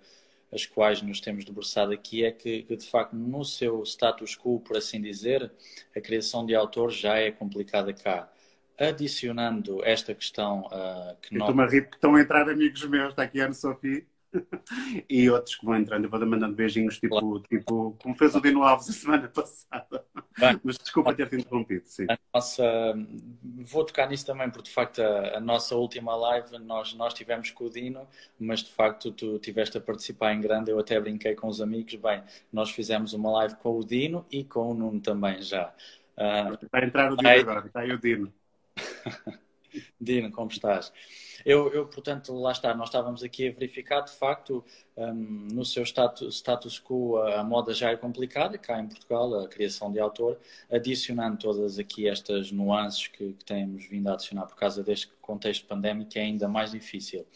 as 0.52 0.66
quais 0.66 1.02
nos 1.02 1.20
temos 1.20 1.44
debruçado 1.44 1.92
aqui 1.92 2.24
é 2.24 2.30
que, 2.30 2.62
que, 2.62 2.76
de 2.76 2.86
facto, 2.88 3.14
no 3.14 3.44
seu 3.44 3.82
status 3.82 4.36
quo, 4.36 4.60
por 4.60 4.76
assim 4.76 5.00
dizer, 5.00 5.50
a 5.96 6.00
criação 6.00 6.46
de 6.46 6.54
autor 6.54 6.92
já 6.92 7.16
é 7.16 7.32
complicada 7.32 7.92
cá. 7.92 8.30
Adicionando 8.78 9.84
esta 9.84 10.14
questão 10.14 10.62
uh, 10.66 11.16
que 11.20 11.34
nós. 11.34 11.48
Estou-me 11.48 11.62
a 11.62 11.66
rir 11.66 11.82
porque 11.82 11.96
estão 11.96 12.14
a 12.14 12.20
entrar 12.20 12.48
amigos 12.48 12.84
meus, 12.88 13.10
está 13.10 13.22
aqui 13.24 13.40
a 13.40 13.44
Ana 13.46 13.54
Sofia. 13.54 14.04
e 15.08 15.30
outros 15.30 15.56
que 15.56 15.64
vão 15.64 15.76
entrando, 15.76 16.04
eu 16.04 16.10
vou 16.10 16.26
mandando 16.26 16.54
beijinhos, 16.54 16.98
tipo, 16.98 17.18
claro. 17.18 17.42
tipo 17.48 17.96
como 18.02 18.14
fez 18.16 18.34
o 18.34 18.40
Dino 18.40 18.62
Alves 18.62 18.88
a 18.88 18.92
semana 18.92 19.28
passada. 19.28 20.04
Bem, 20.38 20.60
Mas 20.62 20.78
desculpa 20.78 21.14
ter-te 21.14 21.36
interrompido. 21.36 21.82
Sim. 21.86 22.06
Nossa, 22.32 22.64
vou 23.42 23.84
tocar 23.84 24.08
nisso 24.08 24.26
também, 24.26 24.50
porque 24.50 24.68
de 24.68 24.74
facto 24.74 25.00
a, 25.00 25.38
a, 25.38 25.40
nossa 25.40 25.76
última 25.76 26.14
live 26.16 26.58
nós, 26.58 26.94
nós 26.94 27.14
tivemos 27.14 27.50
com 27.50 27.64
o 27.64 27.70
Dino, 27.70 28.06
mas 28.38 28.60
de 28.60 28.72
facto 28.72 29.12
tu 29.12 29.38
tiveste 29.38 29.78
a 29.78 29.80
participar 29.80 30.34
em 30.34 30.40
grande. 30.40 30.70
Eu 30.70 30.78
até 30.78 30.98
brinquei 31.00 31.34
com 31.34 31.48
os 31.48 31.60
amigos. 31.60 31.94
Bem, 31.94 32.22
nós 32.52 32.70
fizemos 32.70 33.12
uma 33.12 33.30
live 33.30 33.56
com 33.56 33.78
o 33.78 33.84
Dino 33.84 34.26
e 34.30 34.44
com 34.44 34.70
o 34.70 34.74
Nuno 34.74 35.00
também 35.00 35.40
já. 35.42 35.72
Uh, 36.16 36.54
está 36.64 36.78
a 36.78 36.84
entrar 36.84 37.12
o 37.12 37.16
Dino 37.16 37.28
aí... 37.28 37.40
agora, 37.40 37.66
está 37.66 37.80
aí 37.80 37.92
o 37.92 37.98
Dino. 37.98 38.32
Dino, 40.00 40.30
como 40.30 40.50
estás? 40.50 40.92
Eu, 41.44 41.72
eu, 41.72 41.86
portanto, 41.86 42.34
lá 42.34 42.52
está, 42.52 42.74
nós 42.74 42.88
estávamos 42.88 43.22
aqui 43.22 43.48
a 43.48 43.52
verificar, 43.52 44.00
de 44.00 44.12
facto, 44.12 44.64
um, 44.96 45.12
no 45.52 45.64
seu 45.64 45.82
status, 45.82 46.36
status 46.36 46.80
quo, 46.80 47.18
a, 47.18 47.40
a, 47.40 47.44
moda 47.44 47.74
já 47.74 47.90
é 47.90 47.96
complicada, 47.96 48.56
cá 48.56 48.80
em 48.80 48.88
Portugal, 48.88 49.40
a 49.40 49.48
criação 49.48 49.92
de 49.92 50.00
autor, 50.00 50.38
adicionando 50.70 51.38
todas 51.38 51.78
aqui 51.78 52.08
estas 52.08 52.50
nuances 52.50 53.08
que, 53.08 53.34
que 53.34 53.44
temos 53.44 53.86
vindo 53.86 54.08
a 54.08 54.14
adicionar 54.14 54.46
por 54.46 54.56
causa 54.56 54.82
deste 54.82 55.08
contexto 55.20 55.66
pandémico, 55.66 56.10
é 56.16 56.22
ainda 56.22 56.48
mais 56.48 56.70
difícil. 56.70 57.26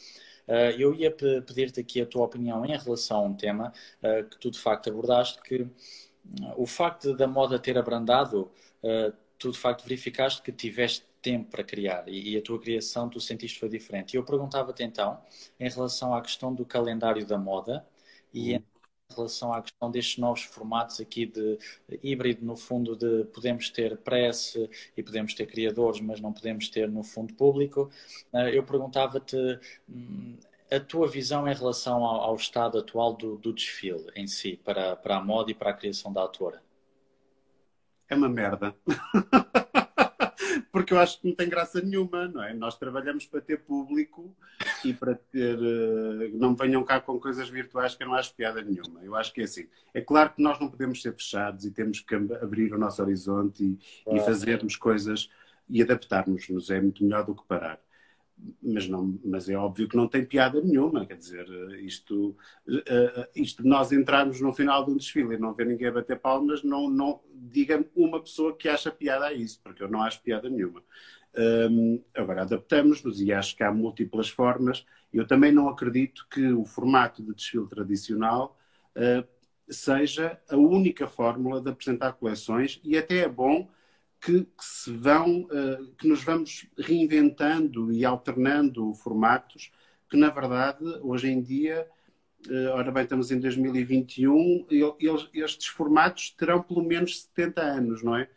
Uh, 0.48 0.72
eu 0.78 0.94
ia 0.94 1.10
pedir-te 1.10 1.78
aqui 1.78 2.00
a 2.00 2.06
tua 2.06 2.24
opinião 2.24 2.64
em 2.64 2.74
relação 2.74 3.18
a 3.18 3.22
um 3.22 3.34
tema 3.34 3.70
uh, 4.02 4.24
que 4.24 4.38
tu 4.38 4.50
de 4.50 4.58
facto 4.58 4.88
abordaste, 4.88 5.42
que 5.42 5.60
uh, 5.60 5.70
o 6.56 6.66
facto 6.66 7.14
da 7.14 7.26
moda 7.26 7.58
ter 7.58 7.76
abrandado, 7.76 8.50
tu 9.38 9.50
de 9.50 9.58
facto 9.58 9.82
verificaste 9.82 10.40
que 10.40 10.52
tiveste 10.52 11.04
tempo 11.22 11.50
para 11.50 11.64
criar 11.64 12.04
e, 12.08 12.36
a 12.36 12.42
tua 12.42 12.60
criação 12.60 13.08
tu 13.08 13.20
sentiste 13.20 13.58
foi 13.58 13.68
diferente. 13.68 14.14
E 14.14 14.16
eu 14.16 14.24
perguntava-te 14.24 14.82
então, 14.82 15.20
em 15.58 15.68
relação 15.68 16.14
à 16.14 16.22
questão 16.22 16.54
do 16.54 16.64
calendário 16.64 17.26
da 17.26 17.38
moda 17.38 17.86
e 18.32 18.54
uhum. 18.54 18.56
em 18.56 19.14
relação 19.14 19.52
à 19.52 19.62
questão 19.62 19.90
destes 19.90 20.18
novos 20.18 20.42
formatos 20.42 21.00
aqui 21.00 21.26
de 21.26 21.58
híbrido, 22.02 22.44
no 22.44 22.56
fundo, 22.56 22.96
de 22.96 23.24
podemos 23.26 23.70
ter 23.70 23.96
press 23.98 24.56
e 24.96 25.02
podemos 25.02 25.34
ter 25.34 25.46
criadores, 25.46 26.00
mas 26.00 26.20
não 26.20 26.32
podemos 26.32 26.68
ter, 26.68 26.88
no 26.88 27.02
fundo, 27.02 27.34
público. 27.34 27.90
Uh, 28.32 28.48
eu 28.48 28.62
perguntava-te 28.62 29.36
hum, 29.88 30.36
a 30.70 30.78
tua 30.80 31.08
visão 31.08 31.48
em 31.48 31.54
relação 31.54 32.04
ao, 32.04 32.20
ao 32.20 32.36
estado 32.36 32.78
atual 32.78 33.14
do, 33.14 33.36
do, 33.36 33.52
desfile 33.52 34.10
em 34.14 34.26
si, 34.26 34.60
para, 34.64 34.96
para 34.96 35.16
a 35.16 35.24
moda 35.24 35.50
e 35.50 35.54
para 35.54 35.70
a 35.70 35.74
criação 35.74 36.12
da 36.12 36.20
autora. 36.20 36.62
É 38.08 38.14
uma 38.14 38.28
merda. 38.28 38.74
porque 40.70 40.92
eu 40.92 40.98
acho 40.98 41.20
que 41.20 41.28
não 41.28 41.34
tem 41.34 41.48
graça 41.48 41.80
nenhuma, 41.80 42.28
não 42.28 42.42
é? 42.42 42.52
Nós 42.54 42.78
trabalhamos 42.78 43.26
para 43.26 43.40
ter 43.40 43.60
público 43.60 44.34
e 44.84 44.92
para 44.92 45.14
ter. 45.14 45.58
Uh, 45.58 46.36
não 46.36 46.54
venham 46.54 46.84
cá 46.84 47.00
com 47.00 47.18
coisas 47.18 47.48
virtuais 47.48 47.94
que 47.94 48.02
eu 48.02 48.08
não 48.08 48.14
acho 48.14 48.34
piada 48.34 48.62
nenhuma. 48.62 49.02
Eu 49.02 49.14
acho 49.14 49.32
que 49.32 49.40
é 49.40 49.44
assim. 49.44 49.66
É 49.94 50.00
claro 50.00 50.30
que 50.30 50.42
nós 50.42 50.60
não 50.60 50.68
podemos 50.68 51.00
ser 51.00 51.14
fechados 51.14 51.64
e 51.64 51.70
temos 51.70 52.00
que 52.00 52.14
abrir 52.14 52.72
o 52.72 52.78
nosso 52.78 53.02
horizonte 53.02 53.64
e, 53.64 54.16
e 54.16 54.20
fazermos 54.20 54.76
coisas 54.76 55.30
e 55.68 55.82
adaptarmos-nos. 55.82 56.70
É 56.70 56.80
muito 56.80 57.02
melhor 57.02 57.24
do 57.24 57.34
que 57.34 57.46
parar 57.46 57.80
mas, 58.62 58.88
não, 58.88 59.18
mas 59.24 59.48
é 59.48 59.56
óbvio 59.56 59.88
que 59.88 59.96
não 59.96 60.06
tem 60.06 60.24
piada 60.24 60.60
nenhuma, 60.60 61.06
quer 61.06 61.16
dizer, 61.16 61.46
isto, 61.80 62.36
uh, 62.68 63.26
isto 63.34 63.66
nós 63.66 63.92
entrarmos 63.92 64.40
no 64.40 64.52
final 64.52 64.84
de 64.84 64.92
um 64.92 64.96
desfile 64.96 65.34
e 65.34 65.38
não 65.38 65.54
ver 65.54 65.66
ninguém 65.66 65.92
bater 65.92 66.18
palmas, 66.18 66.62
não, 66.62 66.88
não 66.88 67.20
diga-me 67.34 67.86
uma 67.96 68.20
pessoa 68.20 68.56
que 68.56 68.68
acha 68.68 68.90
piada 68.90 69.26
a 69.26 69.32
isso, 69.32 69.60
porque 69.62 69.82
eu 69.82 69.88
não 69.88 70.02
acho 70.02 70.22
piada 70.22 70.48
nenhuma. 70.48 70.82
Um, 71.36 72.02
agora, 72.14 72.42
adaptamos-nos 72.42 73.20
e 73.20 73.32
acho 73.32 73.56
que 73.56 73.62
há 73.62 73.70
múltiplas 73.70 74.28
formas. 74.28 74.84
Eu 75.12 75.26
também 75.26 75.52
não 75.52 75.68
acredito 75.68 76.26
que 76.30 76.52
o 76.52 76.64
formato 76.64 77.22
de 77.22 77.34
desfile 77.34 77.68
tradicional 77.68 78.58
uh, 78.96 79.26
seja 79.68 80.40
a 80.48 80.56
única 80.56 81.06
fórmula 81.06 81.60
de 81.60 81.70
apresentar 81.70 82.12
coleções 82.14 82.80
e 82.82 82.96
até 82.96 83.18
é 83.18 83.28
bom 83.28 83.68
que, 84.20 84.42
que, 84.42 84.64
se 84.64 84.92
vão, 84.92 85.42
uh, 85.42 85.86
que 85.96 86.08
nos 86.08 86.22
vamos 86.22 86.66
reinventando 86.76 87.92
e 87.92 88.04
alternando 88.04 88.92
formatos 88.94 89.70
que, 90.08 90.16
na 90.16 90.30
verdade, 90.30 90.84
hoje 91.02 91.28
em 91.28 91.40
dia, 91.40 91.86
uh, 92.46 92.70
ora 92.72 92.90
bem, 92.90 93.02
estamos 93.02 93.30
em 93.30 93.38
2021, 93.38 94.66
eles, 94.70 95.28
estes 95.34 95.66
formatos 95.66 96.30
terão 96.30 96.62
pelo 96.62 96.82
menos 96.82 97.22
70 97.22 97.60
anos, 97.60 98.02
não 98.02 98.16
é? 98.16 98.28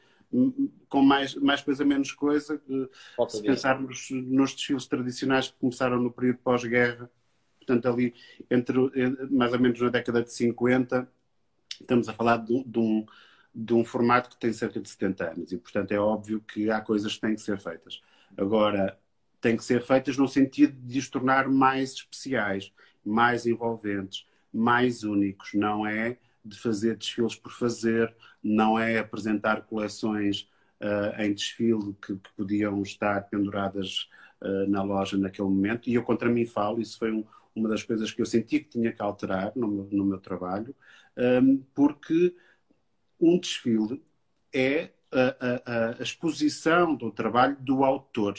Com 0.88 1.02
mais, 1.02 1.36
mais 1.36 1.62
coisa, 1.62 1.84
menos 1.84 2.12
coisa. 2.12 2.62
Se 3.28 3.42
pensarmos 3.42 4.10
nos 4.12 4.54
desfiles 4.54 4.86
tradicionais 4.86 5.50
que 5.50 5.58
começaram 5.60 6.02
no 6.02 6.12
período 6.12 6.38
pós-guerra, 6.38 7.10
portanto, 7.58 7.88
ali 7.88 8.14
entre 8.50 8.78
mais 9.30 9.52
ou 9.52 9.60
menos 9.60 9.80
na 9.82 9.90
década 9.90 10.24
de 10.24 10.32
50, 10.32 11.10
estamos 11.82 12.08
a 12.08 12.14
falar 12.14 12.38
de, 12.38 12.64
de 12.64 12.80
um 12.80 13.06
de 13.53 13.74
um 13.74 13.84
formato 13.84 14.29
que 14.29 14.39
tem 14.39 14.53
cerca 14.53 14.79
de 14.79 14.89
70 14.89 15.31
anos 15.31 15.51
e, 15.51 15.58
portanto, 15.58 15.91
é 15.91 16.00
óbvio 16.00 16.41
que 16.41 16.70
há 16.72 16.79
coisas 16.81 17.15
que 17.15 17.22
têm 17.22 17.36
que 17.36 17.41
ser 17.41 17.60
feitas. 17.60 18.01
Agora, 18.38 18.98
têm 19.41 19.58
que 19.58 19.63
ser 19.63 19.81
feitas 19.81 20.17
no 20.17 20.27
sentido 20.27 20.74
de 20.81 21.00
os 21.00 21.10
tornar 21.10 21.50
mais 21.50 21.91
especiais, 21.93 22.72
mais 23.03 23.46
envolventes, 23.46 24.25
mais 24.53 25.03
únicos. 25.03 25.53
Não 25.53 25.86
é 25.86 26.17
de 26.43 26.58
fazer 26.58 26.96
desfiles 26.96 27.36
por 27.36 27.51
fazer, 27.51 28.13
não 28.41 28.79
é 28.79 29.00
apresentar 29.00 29.62
coleções 29.63 30.50
uh, 30.79 31.22
em 31.22 31.34
desfile 31.34 31.96
que, 32.01 32.15
que, 32.15 32.34
podiam 32.36 32.81
estar 32.81 33.27
penduradas 33.29 34.10
uh, 34.41 34.70
na 34.70 34.81
loja 34.81 35.17
naquele 35.17 35.50
momento. 35.50 35.89
E 35.89 35.93
eu 35.93 36.03
contra 36.03 36.29
mim 36.29 36.46
falo, 36.46 36.79
isso 36.81 36.98
foi 36.98 37.12
um, 37.12 37.25
uma 37.55 37.70
das 37.70 37.84
coisas 37.84 38.12
que 38.12 38.22
eu 38.22 38.25
senti 38.25 38.60
que 38.60 38.70
tinha 38.70 38.91
que 38.91 39.01
alterar 39.01 39.51
no 39.55 39.88
no 39.91 40.05
meu 40.05 40.20
trabalho, 40.20 40.75
um, 41.17 41.63
porque 41.75 42.34
um 43.22 43.40
desfile 43.40 44.04
é 44.54 44.90
a, 45.12 45.70
a, 45.70 46.00
a 46.00 46.04
exposição 46.04 46.96
do 46.96 47.12
trabalho 47.12 47.56
do 47.60 47.84
autor. 47.84 48.36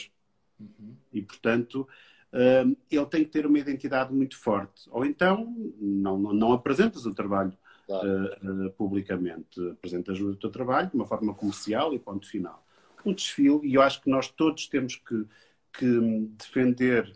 Uhum. 0.59 0.95
E, 1.11 1.21
portanto, 1.21 1.87
um, 2.33 2.75
ele 2.89 3.05
tem 3.05 3.23
que 3.23 3.29
ter 3.29 3.45
uma 3.45 3.59
identidade 3.59 4.13
muito 4.13 4.37
forte. 4.37 4.89
Ou 4.91 5.05
então, 5.05 5.55
não, 5.79 6.17
não, 6.17 6.33
não 6.33 6.53
apresentas 6.53 7.05
o 7.05 7.13
trabalho 7.13 7.53
claro. 7.85 8.29
uh, 8.43 8.71
publicamente. 8.71 9.59
Apresentas 9.71 10.19
o 10.19 10.35
teu 10.35 10.49
trabalho 10.49 10.89
de 10.89 10.95
uma 10.95 11.05
forma 11.05 11.33
comercial 11.33 11.93
e 11.93 11.99
ponto 11.99 12.27
final. 12.27 12.65
Um 13.05 13.13
desfile, 13.13 13.59
e 13.63 13.75
eu 13.75 13.81
acho 13.81 14.01
que 14.01 14.09
nós 14.09 14.29
todos 14.29 14.67
temos 14.67 14.95
que, 14.95 15.25
que 15.73 16.29
defender 16.37 17.13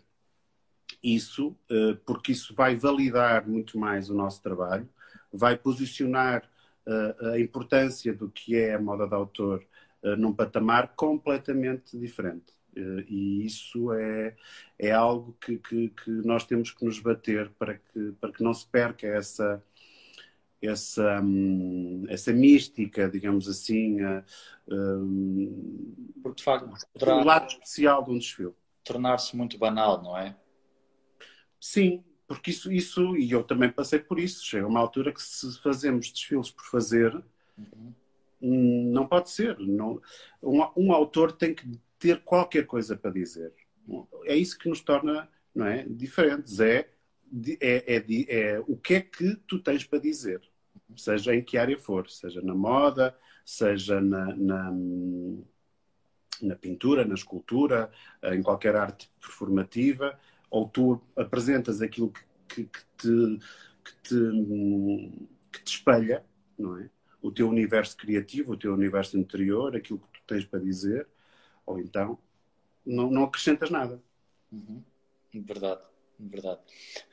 isso, 1.02 1.48
uh, 1.70 1.96
porque 2.06 2.32
isso 2.32 2.54
vai 2.54 2.76
validar 2.76 3.48
muito 3.48 3.78
mais 3.78 4.10
o 4.10 4.14
nosso 4.14 4.42
trabalho, 4.42 4.88
vai 5.32 5.56
posicionar 5.56 6.48
a 7.32 7.38
importância 7.38 8.12
do 8.12 8.30
que 8.30 8.56
é 8.56 8.74
a 8.74 8.80
moda 8.80 9.06
de 9.06 9.14
autor 9.14 9.64
eh, 10.02 10.16
num 10.16 10.32
patamar 10.32 10.94
completamente 10.94 11.98
diferente. 11.98 12.54
Eh, 12.76 13.04
e 13.08 13.46
isso 13.46 13.92
é, 13.92 14.36
é 14.78 14.92
algo 14.92 15.36
que, 15.40 15.58
que, 15.58 15.88
que, 15.88 16.10
nós 16.10 16.44
temos 16.44 16.70
que 16.70 16.84
nos 16.84 17.00
bater 17.00 17.50
para 17.58 17.74
que, 17.78 18.12
para 18.20 18.32
que 18.32 18.42
não 18.42 18.54
se 18.54 18.66
perca 18.66 19.06
essa, 19.08 19.62
essa, 20.62 21.20
hum, 21.20 22.04
essa 22.08 22.32
mística, 22.32 23.08
digamos 23.08 23.48
assim, 23.48 23.98
um, 24.68 26.12
Porque, 26.22 26.36
de 26.36 26.44
facto, 26.44 26.70
poderá... 26.92 27.16
o 27.16 27.24
lado 27.24 27.48
especial 27.48 28.04
de 28.04 28.10
um 28.12 28.18
desfile. 28.18 28.54
Tornar-se 28.84 29.36
muito 29.36 29.58
banal, 29.58 30.00
não 30.02 30.16
é? 30.16 30.36
Sim, 31.60 32.04
porque 32.28 32.50
isso, 32.50 32.70
isso, 32.70 33.16
e 33.16 33.30
eu 33.32 33.42
também 33.42 33.72
passei 33.72 33.98
por 33.98 34.20
isso, 34.20 34.44
chega 34.44 34.66
uma 34.66 34.78
altura 34.78 35.12
que 35.12 35.22
se 35.22 35.58
fazemos 35.62 36.12
desfiles 36.12 36.50
por 36.50 36.66
fazer, 36.66 37.14
uhum. 37.56 38.92
não 38.92 39.06
pode 39.06 39.30
ser. 39.30 39.58
Não, 39.58 40.00
um, 40.42 40.62
um, 40.76 40.92
autor 40.92 41.32
tem 41.32 41.54
que 41.54 41.66
ter 41.98 42.20
qualquer 42.22 42.66
coisa 42.66 42.94
para 42.94 43.10
dizer. 43.10 43.54
É 44.24 44.36
isso 44.36 44.58
que 44.58 44.68
nos 44.68 44.82
torna 44.82 45.26
não 45.54 45.64
é, 45.64 45.86
diferentes. 45.88 46.60
É, 46.60 46.90
é, 47.60 47.96
é, 47.96 48.04
é 48.28 48.60
o 48.66 48.76
que 48.76 48.94
é 48.94 49.00
que 49.00 49.34
tu 49.46 49.58
tens 49.58 49.84
para 49.84 49.98
dizer, 49.98 50.42
seja 50.96 51.34
em 51.34 51.42
que 51.42 51.56
área 51.56 51.78
for, 51.78 52.10
seja 52.10 52.42
na 52.42 52.54
moda, 52.54 53.16
seja 53.42 54.02
na, 54.02 54.36
na 54.36 54.70
na 56.40 56.54
pintura, 56.54 57.04
na 57.04 57.14
escultura, 57.14 57.90
em 58.22 58.42
qualquer 58.42 58.76
arte 58.76 59.10
performativa, 59.20 60.16
ou 60.50 60.68
tu 60.68 61.00
apresentas 61.16 61.82
aquilo 61.82 62.12
que, 62.48 62.64
que, 62.64 62.80
te, 62.96 63.38
que, 63.84 63.92
te, 64.02 64.14
que 65.52 65.62
te 65.64 65.76
espelha, 65.76 66.24
não 66.58 66.78
é? 66.78 66.90
O 67.20 67.30
teu 67.30 67.48
universo 67.48 67.96
criativo, 67.96 68.52
o 68.52 68.56
teu 68.56 68.72
universo 68.72 69.18
interior, 69.18 69.74
aquilo 69.74 69.98
que 69.98 70.20
tu 70.20 70.26
tens 70.26 70.44
para 70.44 70.60
dizer, 70.60 71.06
ou 71.66 71.78
então 71.80 72.18
não, 72.86 73.10
não 73.10 73.24
acrescentas 73.24 73.70
nada. 73.70 74.00
Uhum. 74.50 74.82
Verdade, 75.34 75.82
verdade. 76.18 76.60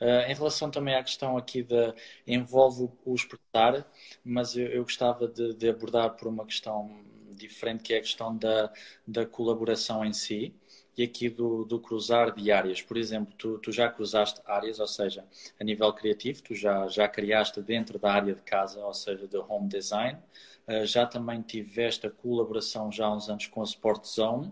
Uh, 0.00 0.30
em 0.30 0.34
relação 0.34 0.70
também 0.70 0.94
à 0.94 1.02
questão 1.02 1.36
aqui 1.36 1.62
da 1.62 1.94
envolve 2.26 2.88
o 3.04 3.14
expressar, 3.14 3.86
mas 4.24 4.56
eu, 4.56 4.66
eu 4.68 4.82
gostava 4.82 5.28
de, 5.28 5.54
de, 5.54 5.68
abordar 5.68 6.16
por 6.16 6.28
uma 6.28 6.46
questão 6.46 7.04
diferente, 7.32 7.82
que 7.82 7.92
é 7.92 7.98
a 7.98 8.00
questão 8.00 8.36
da, 8.36 8.72
da 9.06 9.26
colaboração 9.26 10.04
em 10.04 10.12
si 10.12 10.54
e 10.96 11.02
aqui 11.02 11.28
do, 11.28 11.64
do 11.64 11.78
cruzar 11.78 12.34
de 12.34 12.50
áreas. 12.50 12.80
Por 12.80 12.96
exemplo, 12.96 13.34
tu, 13.36 13.58
tu, 13.58 13.70
já 13.70 13.88
cruzaste 13.88 14.40
áreas, 14.46 14.80
ou 14.80 14.86
seja, 14.86 15.24
a 15.60 15.64
nível 15.64 15.92
criativo, 15.92 16.42
tu 16.42 16.54
já, 16.54 16.88
já 16.88 17.06
criaste 17.06 17.60
dentro 17.60 17.98
da 17.98 18.12
área 18.12 18.34
de 18.34 18.42
casa, 18.42 18.84
ou 18.84 18.94
seja, 18.94 19.28
de 19.28 19.36
home 19.36 19.68
design. 19.68 20.18
Uh, 20.66 20.84
já 20.86 21.06
também 21.06 21.42
tiveste 21.42 22.06
a 22.06 22.10
colaboração 22.10 22.90
já 22.90 23.06
há 23.06 23.14
uns 23.14 23.28
anos 23.28 23.46
com 23.46 23.60
a 23.60 23.64
Sport 23.64 24.04
Zone 24.06 24.48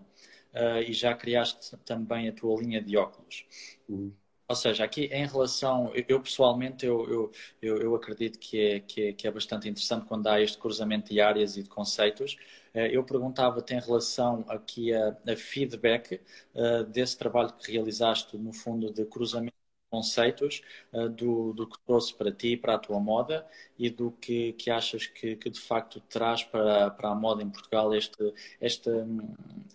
uh, 0.53 0.81
e 0.87 0.93
já 0.93 1.13
criaste 1.13 1.75
também 1.85 2.29
a 2.29 2.33
tua 2.33 2.61
linha 2.61 2.81
de 2.81 2.95
óculos. 2.95 3.45
Uhum. 3.89 4.13
Ou 4.47 4.55
seja, 4.55 4.83
aqui 4.83 5.05
em 5.05 5.25
relação, 5.25 5.91
eu 6.07 6.21
pessoalmente 6.21 6.85
eu, 6.85 7.31
eu, 7.61 7.77
eu, 7.77 7.95
acredito 7.95 8.37
que 8.37 8.59
é, 8.59 8.79
que, 8.79 9.01
é, 9.07 9.13
que 9.13 9.27
é 9.27 9.31
bastante 9.31 9.67
interessante 9.67 10.05
quando 10.05 10.27
há 10.27 10.39
este 10.39 10.57
cruzamento 10.59 11.11
de 11.11 11.19
áreas 11.19 11.57
e 11.57 11.63
de 11.63 11.69
conceitos. 11.69 12.37
Eh, 12.75 12.89
eu 12.95 13.03
perguntava-te 13.05 13.73
em 13.73 13.79
relação 13.79 14.43
aqui 14.49 14.93
a, 14.93 15.17
a 15.25 15.35
feedback 15.37 16.21
uh, 16.53 16.83
desse 16.83 17.17
trabalho 17.17 17.53
que 17.53 17.71
realizaste 17.71 18.37
no 18.37 18.51
fundo 18.51 18.91
de 18.93 19.05
cruzamento 19.05 19.55
de 19.55 19.89
conceitos, 19.89 20.61
uh, 20.91 21.07
do, 21.07 21.53
do 21.53 21.67
que 21.69 21.79
trouxe 21.85 22.13
para 22.13 22.31
ti, 22.33 22.57
para 22.57 22.75
a 22.75 22.77
tua 22.77 22.99
moda 22.99 23.47
e 23.79 23.89
do 23.89 24.11
que, 24.11 24.51
que 24.53 24.69
achas 24.69 25.07
que, 25.07 25.37
que 25.37 25.49
de 25.49 25.59
facto 25.59 26.01
traz 26.01 26.43
para, 26.43 26.91
para 26.91 27.09
a 27.09 27.15
moda 27.15 27.41
em 27.41 27.49
Portugal 27.49 27.93
este, 27.95 28.33
este, 28.59 28.89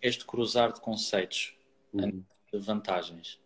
este 0.03 0.27
cruzar 0.27 0.71
de 0.71 0.81
conceitos, 0.83 1.57
uhum. 1.95 2.23
de 2.53 2.59
vantagens. 2.59 3.41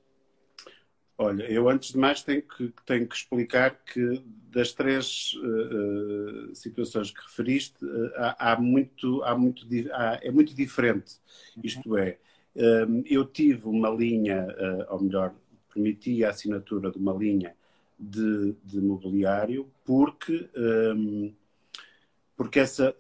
Olha, 1.16 1.44
eu 1.44 1.68
antes 1.68 1.92
de 1.92 1.98
mais 1.98 2.22
tenho 2.22 2.42
que, 2.42 2.72
tenho 2.84 3.06
que 3.06 3.14
explicar 3.14 3.78
que 3.84 4.20
das 4.50 4.72
três 4.72 5.34
uh, 5.34 6.54
situações 6.54 7.10
que 7.12 7.20
referiste, 7.22 7.84
uh, 7.84 8.12
há, 8.16 8.52
há, 8.52 8.60
muito, 8.60 9.22
há 9.22 9.36
muito, 9.36 9.64
há, 9.92 10.18
é 10.22 10.30
muito 10.32 10.54
diferente. 10.54 11.14
Isto 11.62 11.96
é, 11.96 12.18
um, 12.56 13.04
eu 13.06 13.24
tive 13.24 13.68
uma 13.68 13.90
linha, 13.90 14.44
uh, 14.44 14.94
ou 14.94 15.02
melhor, 15.02 15.34
permiti 15.72 16.24
a 16.24 16.30
assinatura 16.30 16.90
de 16.90 16.98
uma 16.98 17.12
linha 17.12 17.54
de, 17.98 18.54
de 18.64 18.80
mobiliário 18.80 19.70
porque, 19.84 20.48
um, 20.56 21.32
porque 22.36 22.58
essa 22.58 22.94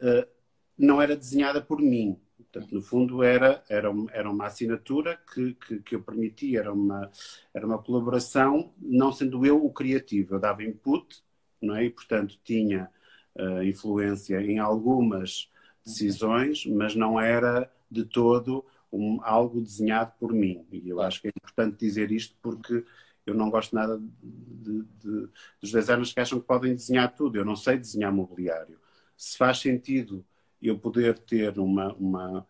não 0.78 1.00
era 1.02 1.16
desenhada 1.16 1.60
por 1.60 1.80
mim. 1.80 2.18
Portanto, 2.54 2.72
no 2.72 2.80
fundo, 2.80 3.22
era, 3.24 3.64
era, 3.68 3.92
era 4.12 4.30
uma 4.30 4.46
assinatura 4.46 5.20
que, 5.34 5.54
que, 5.54 5.80
que, 5.80 5.94
eu 5.96 6.02
permitia, 6.02 6.60
era 6.60 6.72
uma, 6.72 7.10
era 7.52 7.66
uma 7.66 7.82
colaboração, 7.82 8.72
não 8.80 9.10
sendo 9.10 9.44
eu 9.44 9.64
o 9.64 9.72
criativo. 9.72 10.36
Eu 10.36 10.38
dava 10.38 10.62
input, 10.62 11.20
não 11.60 11.74
é? 11.74 11.84
e, 11.84 11.90
portanto, 11.90 12.38
tinha 12.44 12.88
uh, 13.34 13.62
influência 13.64 14.40
em 14.40 14.60
algumas 14.60 15.50
decisões, 15.84 16.64
mas 16.66 16.94
não 16.94 17.20
era 17.20 17.68
de 17.90 18.04
todo 18.04 18.64
um, 18.92 19.18
algo 19.24 19.60
desenhado 19.60 20.12
por 20.20 20.32
mim. 20.32 20.64
E 20.70 20.88
eu 20.88 21.00
acho 21.02 21.20
que 21.20 21.26
é 21.26 21.32
importante 21.36 21.76
dizer 21.76 22.12
isto 22.12 22.36
porque 22.40 22.84
eu 23.26 23.34
não 23.34 23.50
gosto 23.50 23.74
nada 23.74 23.98
de, 24.22 24.82
de, 25.00 25.28
dos 25.60 25.72
designers 25.72 26.12
que 26.12 26.20
acham 26.20 26.38
que 26.38 26.46
podem 26.46 26.72
desenhar 26.72 27.12
tudo. 27.16 27.36
Eu 27.36 27.44
não 27.44 27.56
sei 27.56 27.78
desenhar 27.78 28.12
mobiliário. 28.12 28.78
Se 29.16 29.36
faz 29.36 29.58
sentido 29.58 30.24
eu 30.64 30.78
poder 30.78 31.18
ter 31.18 31.58
uma, 31.58 31.92
uma, 31.94 32.46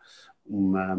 uma, 0.47 0.97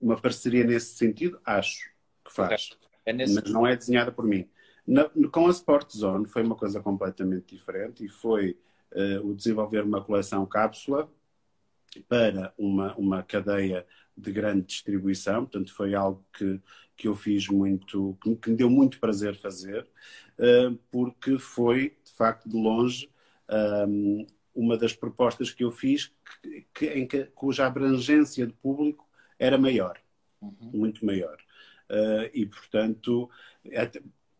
uma 0.00 0.20
parceria 0.20 0.64
nesse 0.64 0.94
sentido, 0.96 1.40
acho 1.44 1.90
que 2.24 2.32
faz. 2.32 2.70
É. 3.04 3.12
Mas 3.12 3.50
não 3.50 3.66
é 3.66 3.76
desenhada 3.76 4.12
por 4.12 4.24
mim. 4.24 4.48
Na, 4.86 5.08
com 5.30 5.46
a 5.46 5.50
Sport 5.50 5.90
Zone 5.92 6.26
foi 6.26 6.42
uma 6.42 6.54
coisa 6.54 6.80
completamente 6.80 7.54
diferente 7.54 8.04
e 8.04 8.08
foi 8.08 8.56
uh, 8.92 9.26
o 9.26 9.34
desenvolver 9.34 9.82
uma 9.82 10.02
coleção 10.02 10.46
cápsula 10.46 11.10
para 12.08 12.54
uma, 12.56 12.94
uma 12.96 13.22
cadeia 13.22 13.86
de 14.16 14.32
grande 14.32 14.66
distribuição, 14.66 15.44
portanto 15.44 15.74
foi 15.74 15.94
algo 15.94 16.24
que, 16.32 16.60
que 16.96 17.08
eu 17.08 17.14
fiz 17.14 17.48
muito, 17.48 18.16
que, 18.22 18.36
que 18.36 18.50
me 18.50 18.56
deu 18.56 18.70
muito 18.70 19.00
prazer 19.00 19.34
fazer, 19.36 19.86
uh, 20.38 20.76
porque 20.90 21.38
foi, 21.38 21.96
de 22.04 22.12
facto, 22.12 22.48
de 22.48 22.56
longe, 22.56 23.10
um, 23.50 24.20
ehm, 24.20 24.26
uma 24.54 24.76
das 24.76 24.92
propostas 24.92 25.50
que 25.50 25.64
eu 25.64 25.70
fiz 25.70 26.12
que, 26.42 26.66
que, 26.74 26.86
em 26.86 27.06
que, 27.06 27.24
cuja 27.34 27.66
abrangência 27.66 28.46
de 28.46 28.52
público 28.52 29.08
era 29.38 29.58
maior, 29.58 29.98
uhum. 30.40 30.56
muito 30.72 31.04
maior. 31.04 31.36
Uh, 31.90 32.30
e, 32.32 32.46
portanto, 32.46 33.28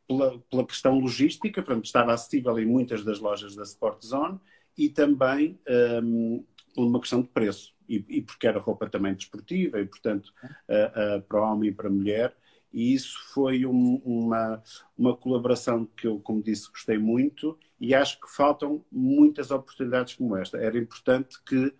pela, 0.06 0.38
pela, 0.50 0.66
questão 0.66 0.98
logística, 0.98 1.62
portanto, 1.62 1.84
estava 1.84 2.12
acessível 2.12 2.58
em 2.58 2.66
muitas 2.66 3.04
das 3.04 3.18
lojas 3.18 3.54
da 3.54 3.62
Sport 3.62 4.02
Zone 4.02 4.40
e 4.76 4.88
também 4.88 5.58
um, 6.02 6.44
por 6.74 6.86
uma 6.86 7.00
questão 7.00 7.20
de 7.20 7.28
preço. 7.28 7.74
E, 7.88 8.04
e, 8.08 8.22
porque 8.22 8.46
era 8.46 8.58
roupa 8.58 8.88
também 8.88 9.14
desportiva 9.14 9.80
e, 9.80 9.84
portanto, 9.84 10.32
uh, 10.42 11.18
uh, 11.18 11.22
para 11.22 11.40
o 11.40 11.52
homem 11.52 11.70
e 11.70 11.74
para 11.74 11.88
a 11.88 11.90
mulher. 11.90 12.36
E 12.72 12.94
isso 12.94 13.18
foi 13.32 13.66
um, 13.66 14.00
uma, 14.04 14.62
uma 14.96 15.16
colaboração 15.16 15.86
que 15.96 16.06
eu, 16.06 16.18
como 16.20 16.42
disse, 16.42 16.70
gostei 16.70 16.98
muito 16.98 17.58
e 17.78 17.94
acho 17.94 18.20
que 18.20 18.30
faltam 18.30 18.84
muitas 18.90 19.50
oportunidades 19.50 20.14
como 20.14 20.36
esta. 20.36 20.56
Era 20.58 20.78
importante 20.78 21.36
que, 21.44 21.74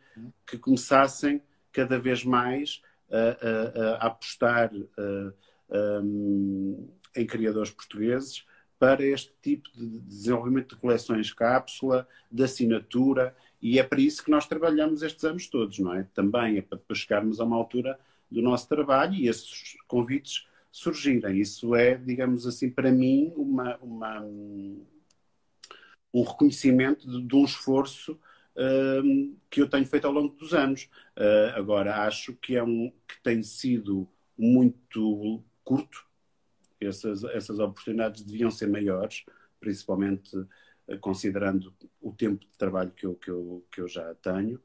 que 0.46 0.58
começassem 0.58 1.40
cada 1.72 1.98
vez 1.98 2.24
mais 2.24 2.82
a, 3.10 3.16
a, 3.18 3.94
a 3.94 4.06
apostar 4.08 4.70
um, 5.70 6.88
em 7.16 7.26
criadores 7.26 7.70
portugueses 7.70 8.44
para 8.78 9.04
este 9.04 9.32
tipo 9.40 9.70
de 9.72 10.00
desenvolvimento 10.00 10.74
de 10.74 10.80
coleções 10.80 11.32
cápsula, 11.32 12.06
de 12.30 12.42
assinatura, 12.42 13.34
e 13.60 13.78
é 13.78 13.82
para 13.84 14.00
isso 14.00 14.24
que 14.24 14.30
nós 14.30 14.44
trabalhamos 14.46 15.02
estes 15.02 15.22
anos 15.24 15.46
todos, 15.46 15.78
não 15.78 15.94
é? 15.94 16.04
Também 16.12 16.58
é 16.58 16.62
para 16.62 16.80
chegarmos 16.92 17.38
a 17.38 17.44
uma 17.44 17.56
altura 17.56 17.96
do 18.28 18.42
nosso 18.42 18.68
trabalho 18.68 19.14
e 19.14 19.28
esses 19.28 19.76
convites 19.86 20.48
surgirem. 20.72 21.38
Isso 21.38 21.76
é, 21.76 21.94
digamos 21.94 22.46
assim, 22.46 22.70
para 22.70 22.90
mim, 22.90 23.32
uma, 23.36 23.76
uma 23.76 24.20
um 26.12 26.22
reconhecimento 26.22 27.08
de, 27.08 27.22
de 27.22 27.36
um 27.36 27.44
esforço 27.44 28.12
uh, 28.56 29.36
que 29.48 29.62
eu 29.62 29.68
tenho 29.68 29.86
feito 29.86 30.06
ao 30.06 30.12
longo 30.12 30.34
dos 30.34 30.52
anos. 30.52 30.88
Uh, 31.16 31.54
agora, 31.54 32.04
acho 32.04 32.34
que, 32.34 32.56
é 32.56 32.62
um, 32.62 32.92
que 33.06 33.22
tem 33.22 33.42
sido 33.42 34.08
muito 34.36 35.42
curto. 35.64 36.06
Essas, 36.80 37.22
essas 37.24 37.58
oportunidades 37.58 38.22
deviam 38.22 38.50
ser 38.50 38.68
maiores, 38.68 39.24
principalmente 39.60 40.36
uh, 40.36 40.98
considerando 41.00 41.72
o 42.00 42.12
tempo 42.12 42.44
de 42.44 42.58
trabalho 42.58 42.90
que 42.90 43.06
eu, 43.06 43.14
que 43.14 43.30
eu, 43.30 43.64
que 43.70 43.80
eu 43.80 43.88
já 43.88 44.14
tenho. 44.16 44.60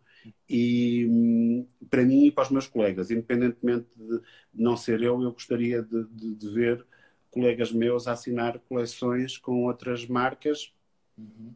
E 0.50 1.06
um, 1.10 1.68
para 1.90 2.04
mim 2.04 2.26
e 2.26 2.32
para 2.32 2.44
os 2.44 2.52
meus 2.52 2.68
colegas, 2.68 3.12
independentemente 3.12 3.88
de 3.96 4.22
não 4.54 4.76
ser 4.78 5.02
eu, 5.02 5.22
eu 5.22 5.32
gostaria 5.32 5.82
de, 5.82 6.04
de, 6.06 6.36
de 6.36 6.50
ver 6.50 6.86
colegas 7.30 7.72
meus 7.72 8.08
a 8.08 8.14
assinar 8.14 8.60
coleções 8.60 9.38
com 9.38 9.66
outras 9.66 10.06
marcas 10.06 10.72
Uhum. 11.18 11.54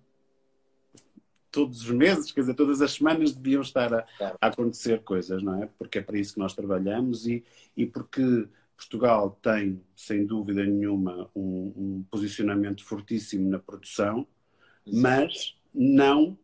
Todos 1.52 1.82
os 1.82 1.92
meses, 1.92 2.32
quer 2.32 2.42
dizer, 2.42 2.54
todas 2.54 2.82
as 2.82 2.94
semanas 2.94 3.34
deviam 3.34 3.62
estar 3.62 3.94
a, 3.94 4.06
a, 4.20 4.48
acontecer 4.48 5.04
coisas, 5.04 5.44
não 5.44 5.62
é? 5.62 5.70
Porque 5.78 6.00
é 6.00 6.02
para 6.02 6.18
isso 6.18 6.34
que 6.34 6.40
nós 6.40 6.54
trabalhamos 6.54 7.28
e, 7.28 7.44
e 7.76 7.86
porque 7.86 8.48
Portugal 8.78 9.38
tem, 9.42 9.82
sem 9.96 10.26
dúvida 10.26 10.66
nenhuma, 10.66 11.30
um, 11.36 11.74
um 11.76 12.06
posicionamento 12.10 12.84
fortíssimo 12.84 13.50
na 13.50 13.60
produção, 13.60 14.26
mas 14.88 15.56
não, 15.74 16.38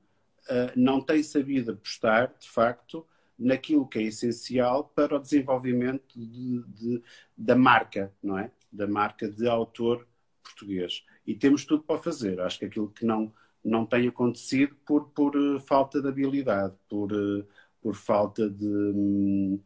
não 0.75 1.01
tem 1.01 1.21
sabido 1.23 1.71
apostar, 1.71 2.33
de 2.39 2.49
facto, 2.49 3.05
naquilo 3.37 3.87
que 3.87 3.99
é 3.99 4.03
essencial 4.03 4.85
para 4.95 5.15
o 5.15 5.19
desenvolvimento 5.19 6.17
de, 6.17 6.63
de, 6.67 7.03
da 7.37 7.55
marca, 7.55 8.13
não 8.21 8.37
é? 8.37 8.51
Da 8.71 8.87
marca 8.87 9.29
de 9.29 9.47
autor 9.47 10.07
português 10.43 11.03
e 11.27 11.35
temos 11.35 11.65
tudo 11.65 11.83
para 11.83 12.01
fazer. 12.01 12.39
Acho 12.39 12.59
que 12.59 12.65
aquilo 12.65 12.89
que 12.89 13.05
não, 13.05 13.33
não 13.63 13.85
tem 13.85 14.07
acontecido 14.07 14.75
por, 14.85 15.09
por 15.09 15.35
uh, 15.35 15.59
falta 15.59 16.01
de 16.01 16.07
habilidade, 16.07 16.73
por, 16.87 17.11
uh, 17.11 17.45
por 17.81 17.95
falta 17.95 18.49
de. 18.49 18.65
Um, 18.65 19.59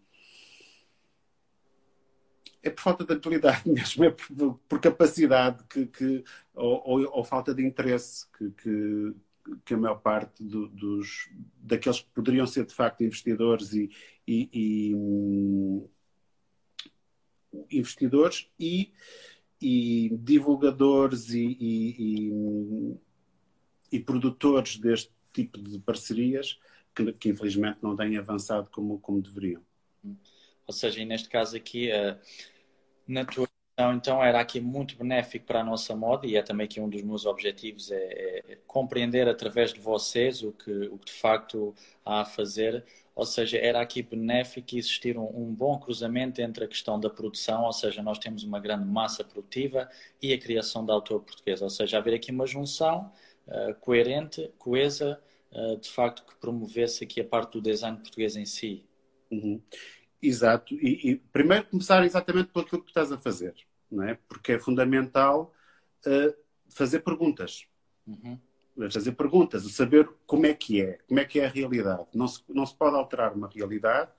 é 2.63 2.69
por 2.69 2.81
falta 2.81 3.05
de 3.05 3.13
habilidade 3.13 3.61
mesmo, 3.69 4.03
é 4.03 4.09
por, 4.09 4.59
por 4.67 4.79
capacidade 4.79 5.63
que, 5.65 5.85
que, 5.85 6.23
ou, 6.53 6.81
ou, 6.85 7.17
ou, 7.17 7.23
falta 7.23 7.53
de 7.53 7.65
interesse 7.65 8.27
que, 8.37 8.49
que, 8.51 9.15
que 9.65 9.73
a 9.73 9.77
maior 9.77 10.01
parte 10.01 10.43
do, 10.43 10.67
dos, 10.67 11.29
daqueles 11.57 12.01
que 12.01 12.09
poderiam 12.13 12.47
ser 12.47 12.65
de 12.65 12.73
facto 12.73 13.03
investidores 13.03 13.73
e, 13.73 13.89
e, 14.27 14.49
e 14.53 14.95
um, 14.95 15.87
investidores 17.69 18.49
e 18.59 18.93
e 19.61 20.09
divulgadores 20.17 21.29
e, 21.29 21.55
e, 23.91 23.99
produtores 23.99 24.77
deste 24.77 25.11
tipo 25.31 25.61
de 25.61 25.77
parcerias 25.77 26.59
que, 26.95 27.13
que, 27.13 27.29
infelizmente 27.29 27.77
não 27.81 27.95
têm 27.95 28.17
avançado 28.17 28.69
como, 28.71 28.99
como 28.99 29.21
deveriam. 29.21 29.61
Ou 30.65 30.73
seja, 30.73 31.05
neste 31.05 31.29
caso 31.29 31.55
aqui, 31.55 31.91
uh, 31.91 32.17
na 33.07 33.23
tua 33.23 33.47
então 33.93 34.21
era 34.21 34.41
aqui 34.41 34.59
muito 34.59 34.97
benéfico 34.97 35.45
para 35.45 35.61
a 35.61 35.63
nossa 35.63 35.95
moda 35.95 36.27
e 36.27 36.35
é 36.35 36.41
também 36.41 36.67
que 36.67 36.81
um 36.81 36.89
dos 36.89 37.01
meus 37.01 37.25
objetivos 37.25 37.89
é, 37.89 38.43
é 38.49 38.57
compreender 38.67 39.29
através 39.29 39.73
de 39.73 39.79
vocês 39.79 40.43
o 40.43 40.51
que, 40.51 40.71
o 40.87 40.97
que 40.97 41.05
de 41.05 41.13
facto 41.13 41.73
há 42.05 42.21
a 42.21 42.25
fazer 42.25 42.83
ou 43.13 43.25
seja, 43.25 43.57
era 43.57 43.81
aqui 43.81 44.01
benéfico 44.01 44.75
existir 44.75 45.17
um, 45.17 45.25
um, 45.25 45.53
bom 45.53 45.77
cruzamento 45.77 46.41
entre 46.41 46.63
a 46.63 46.67
questão 46.67 46.99
da 46.99 47.09
produção, 47.09 47.65
ou 47.65 47.73
seja, 47.73 48.01
nós 48.01 48.17
temos 48.17 48.43
uma 48.43 48.59
grande 48.59 48.85
massa 48.85 49.23
produtiva 49.23 49.89
e 50.21 50.33
a 50.33 50.39
criação 50.39 50.85
da 50.85 50.93
autor 50.93 51.21
portuguesa, 51.21 51.63
ou 51.63 51.69
seja, 51.69 51.97
haver 51.97 52.13
aqui 52.13 52.31
uma 52.31 52.47
junção 52.47 53.11
uh, 53.47 53.75
coerente, 53.81 54.49
coesa, 54.57 55.21
uh, 55.51 55.77
de 55.77 55.89
facto 55.89 56.25
que 56.25 56.35
promovesse 56.39 57.03
aqui 57.03 57.19
a 57.19 57.25
parte 57.25 57.53
do 57.53 57.61
design 57.61 57.97
português 57.97 58.35
em 58.35 58.45
si. 58.45 58.85
Uhum. 59.29 59.61
Exato, 60.21 60.73
e, 60.75 61.11
e, 61.11 61.15
primeiro 61.33 61.65
começar 61.65 62.03
exatamente 62.05 62.49
pelo 62.51 62.65
que 62.65 62.77
tu 62.77 62.83
estás 62.87 63.11
a 63.11 63.17
fazer, 63.17 63.55
não 63.91 64.03
é? 64.03 64.17
Porque 64.27 64.53
é 64.53 64.59
fundamental 64.59 65.53
uh, 66.05 66.35
fazer 66.69 66.99
perguntas. 66.99 67.65
Uhum 68.07 68.39
fazer 68.89 69.11
perguntas, 69.11 69.63
saber 69.71 70.09
como 70.25 70.45
é 70.45 70.53
que 70.53 70.81
é, 70.81 70.97
como 71.07 71.19
é 71.19 71.25
que 71.25 71.39
é 71.39 71.45
a 71.45 71.49
realidade. 71.49 72.07
Não 72.13 72.27
se, 72.27 72.41
não 72.49 72.65
se 72.65 72.75
pode 72.75 72.95
alterar 72.95 73.33
uma 73.33 73.49
realidade, 73.49 74.09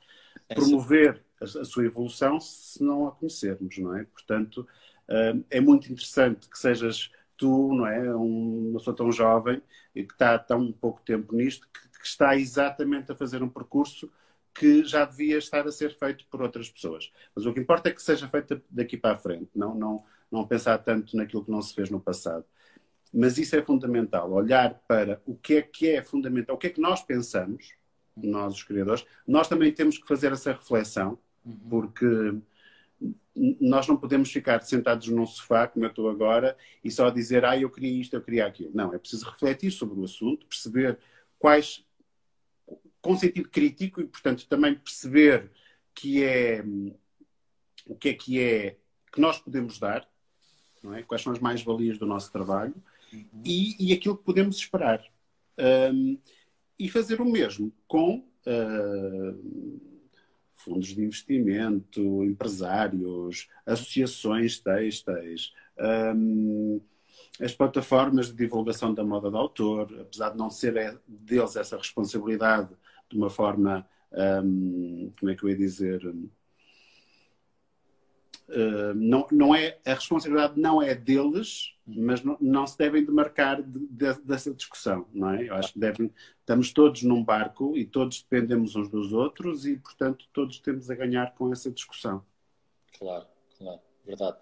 é 0.48 0.54
promover 0.54 1.22
a, 1.40 1.44
a, 1.44 1.64
sua 1.64 1.84
evolução 1.84 2.38
se 2.38 2.82
não 2.82 3.08
a 3.08 3.12
conhecermos, 3.12 3.78
não 3.78 3.96
é? 3.96 4.04
Portanto, 4.04 4.66
uh, 5.08 5.44
é 5.50 5.60
muito 5.60 5.90
interessante 5.90 6.48
que 6.48 6.58
sejas 6.58 7.10
tu, 7.36 7.74
não 7.74 7.86
é? 7.86 8.14
Um, 8.14 8.70
uma 8.70 8.78
pessoa 8.78 8.96
tão 8.96 9.10
jovem 9.10 9.62
e 9.94 10.04
que 10.04 10.12
está 10.12 10.34
há 10.34 10.38
tão 10.38 10.70
pouco 10.72 11.00
tempo 11.02 11.34
nisto, 11.34 11.66
que, 11.72 11.98
que 11.98 12.06
está 12.06 12.36
exatamente 12.36 13.10
a 13.10 13.16
fazer 13.16 13.42
um 13.42 13.48
percurso 13.48 14.10
que 14.54 14.84
já 14.84 15.04
devia 15.04 15.38
estar 15.38 15.66
a 15.66 15.72
ser 15.72 15.96
feito 15.96 16.26
por 16.30 16.42
outras 16.42 16.68
pessoas. 16.70 17.10
Mas 17.34 17.46
o 17.46 17.52
que 17.52 17.60
importa 17.60 17.88
é 17.88 17.92
que 17.92 18.02
seja 18.02 18.28
feito 18.28 18.62
daqui 18.70 18.96
para 18.96 19.16
a 19.16 19.18
frente, 19.18 19.50
não, 19.54 19.74
não, 19.74 20.04
não 20.30 20.46
pensar 20.46 20.78
tanto 20.78 21.16
naquilo 21.16 21.44
que 21.44 21.50
não 21.50 21.62
se 21.62 21.74
fez 21.74 21.90
no 21.90 22.00
passado. 22.00 22.44
Mas 23.12 23.36
isso 23.38 23.54
é 23.56 23.62
fundamental, 23.62 24.30
olhar 24.32 24.74
para 24.86 25.20
o 25.26 25.34
que 25.36 25.56
é 25.56 25.62
que 25.62 25.88
é 25.88 26.02
fundamental, 26.02 26.56
o 26.56 26.58
que 26.58 26.68
é 26.68 26.70
que 26.70 26.80
nós 26.80 27.02
pensamos, 27.02 27.74
nós 28.16 28.54
os 28.54 28.62
criadores. 28.62 29.04
Nós 29.26 29.48
também 29.48 29.72
temos 29.72 29.98
que 29.98 30.06
fazer 30.06 30.32
essa 30.32 30.52
reflexão, 30.52 31.18
uhum. 31.44 31.58
porque 31.68 32.06
nós 33.34 33.86
não 33.86 33.96
podemos 33.96 34.30
ficar 34.30 34.62
sentados 34.62 35.08
num 35.08 35.26
sofá, 35.26 35.66
como 35.66 35.84
eu 35.84 35.90
estou 35.90 36.08
agora, 36.10 36.56
e 36.84 36.90
só 36.90 37.10
dizer, 37.10 37.44
ah, 37.44 37.58
eu 37.58 37.70
queria 37.70 38.00
isto, 38.00 38.14
eu 38.14 38.22
queria 38.22 38.46
aquilo. 38.46 38.70
Não, 38.74 38.94
é 38.94 38.98
preciso 38.98 39.28
refletir 39.28 39.70
sobre 39.70 39.98
o 39.98 40.04
assunto, 40.04 40.46
perceber 40.46 40.98
quais, 41.38 41.84
com 43.02 43.16
sentido 43.16 43.48
crítico, 43.48 44.00
e, 44.00 44.06
portanto, 44.06 44.46
também 44.48 44.74
perceber 44.74 45.50
que 45.94 46.24
é, 46.24 46.64
o 47.86 47.94
que 47.94 48.08
é 48.08 48.14
que 48.14 48.40
é 48.40 48.76
que 49.12 49.20
nós 49.20 49.38
podemos 49.38 49.78
dar, 49.78 50.08
não 50.82 50.94
é? 50.94 51.02
quais 51.02 51.22
são 51.22 51.32
as 51.32 51.38
mais-valias 51.38 51.98
do 51.98 52.06
nosso 52.06 52.32
trabalho, 52.32 52.74
uhum. 53.12 53.24
e, 53.44 53.90
e, 53.90 53.92
aquilo 53.92 54.16
que 54.16 54.24
podemos 54.24 54.56
esperar. 54.56 55.04
Um, 55.92 56.18
e 56.78 56.88
fazer 56.88 57.20
o 57.20 57.24
mesmo 57.24 57.70
com. 57.86 58.26
Uh, 58.46 59.92
fundos 60.62 60.88
de 60.88 61.02
investimento, 61.02 62.24
empresários, 62.24 63.48
associações 63.66 64.58
têxteis, 64.60 65.52
um, 66.16 66.80
as 67.40 67.52
plataformas 67.52 68.28
de 68.28 68.36
divulgação 68.36 68.94
da 68.94 69.04
moda 69.04 69.30
de 69.30 69.36
autor, 69.36 69.92
apesar 70.00 70.30
de 70.30 70.38
não 70.38 70.50
ser 70.50 70.76
é, 70.76 70.96
deles 71.06 71.56
essa 71.56 71.76
responsabilidade 71.76 72.70
de 73.12 73.18
uma 73.18 73.30
forma, 73.30 73.86
um, 74.42 75.12
como 75.18 75.30
é 75.30 75.36
que 75.36 75.44
eu 75.44 75.50
ia 75.50 75.56
dizer, 75.56 76.04
uh, 76.06 76.30
não, 78.94 79.26
não 79.30 79.54
é, 79.54 79.78
a 79.84 79.94
responsabilidade 79.94 80.58
não 80.58 80.82
é 80.82 80.94
deles, 80.94 81.74
mas 81.86 82.24
não, 82.24 82.36
não 82.40 82.66
se 82.66 82.78
devem 82.78 83.04
demarcar 83.04 83.62
de, 83.62 83.86
de, 83.86 84.14
dessa 84.22 84.52
discussão, 84.54 85.06
não 85.12 85.30
é? 85.30 85.48
Eu 85.48 85.54
acho 85.54 85.74
que 85.74 85.78
devem, 85.78 86.10
estamos 86.40 86.72
todos 86.72 87.02
num 87.02 87.22
barco 87.22 87.76
e 87.76 87.84
todos 87.84 88.22
dependemos 88.22 88.74
uns 88.74 88.88
dos 88.88 89.12
outros 89.12 89.66
e, 89.66 89.76
portanto, 89.76 90.26
todos 90.32 90.58
temos 90.58 90.90
a 90.90 90.94
ganhar 90.94 91.34
com 91.34 91.52
essa 91.52 91.70
discussão. 91.70 92.24
Claro, 92.98 93.26
claro, 93.58 93.80
verdade. 94.06 94.38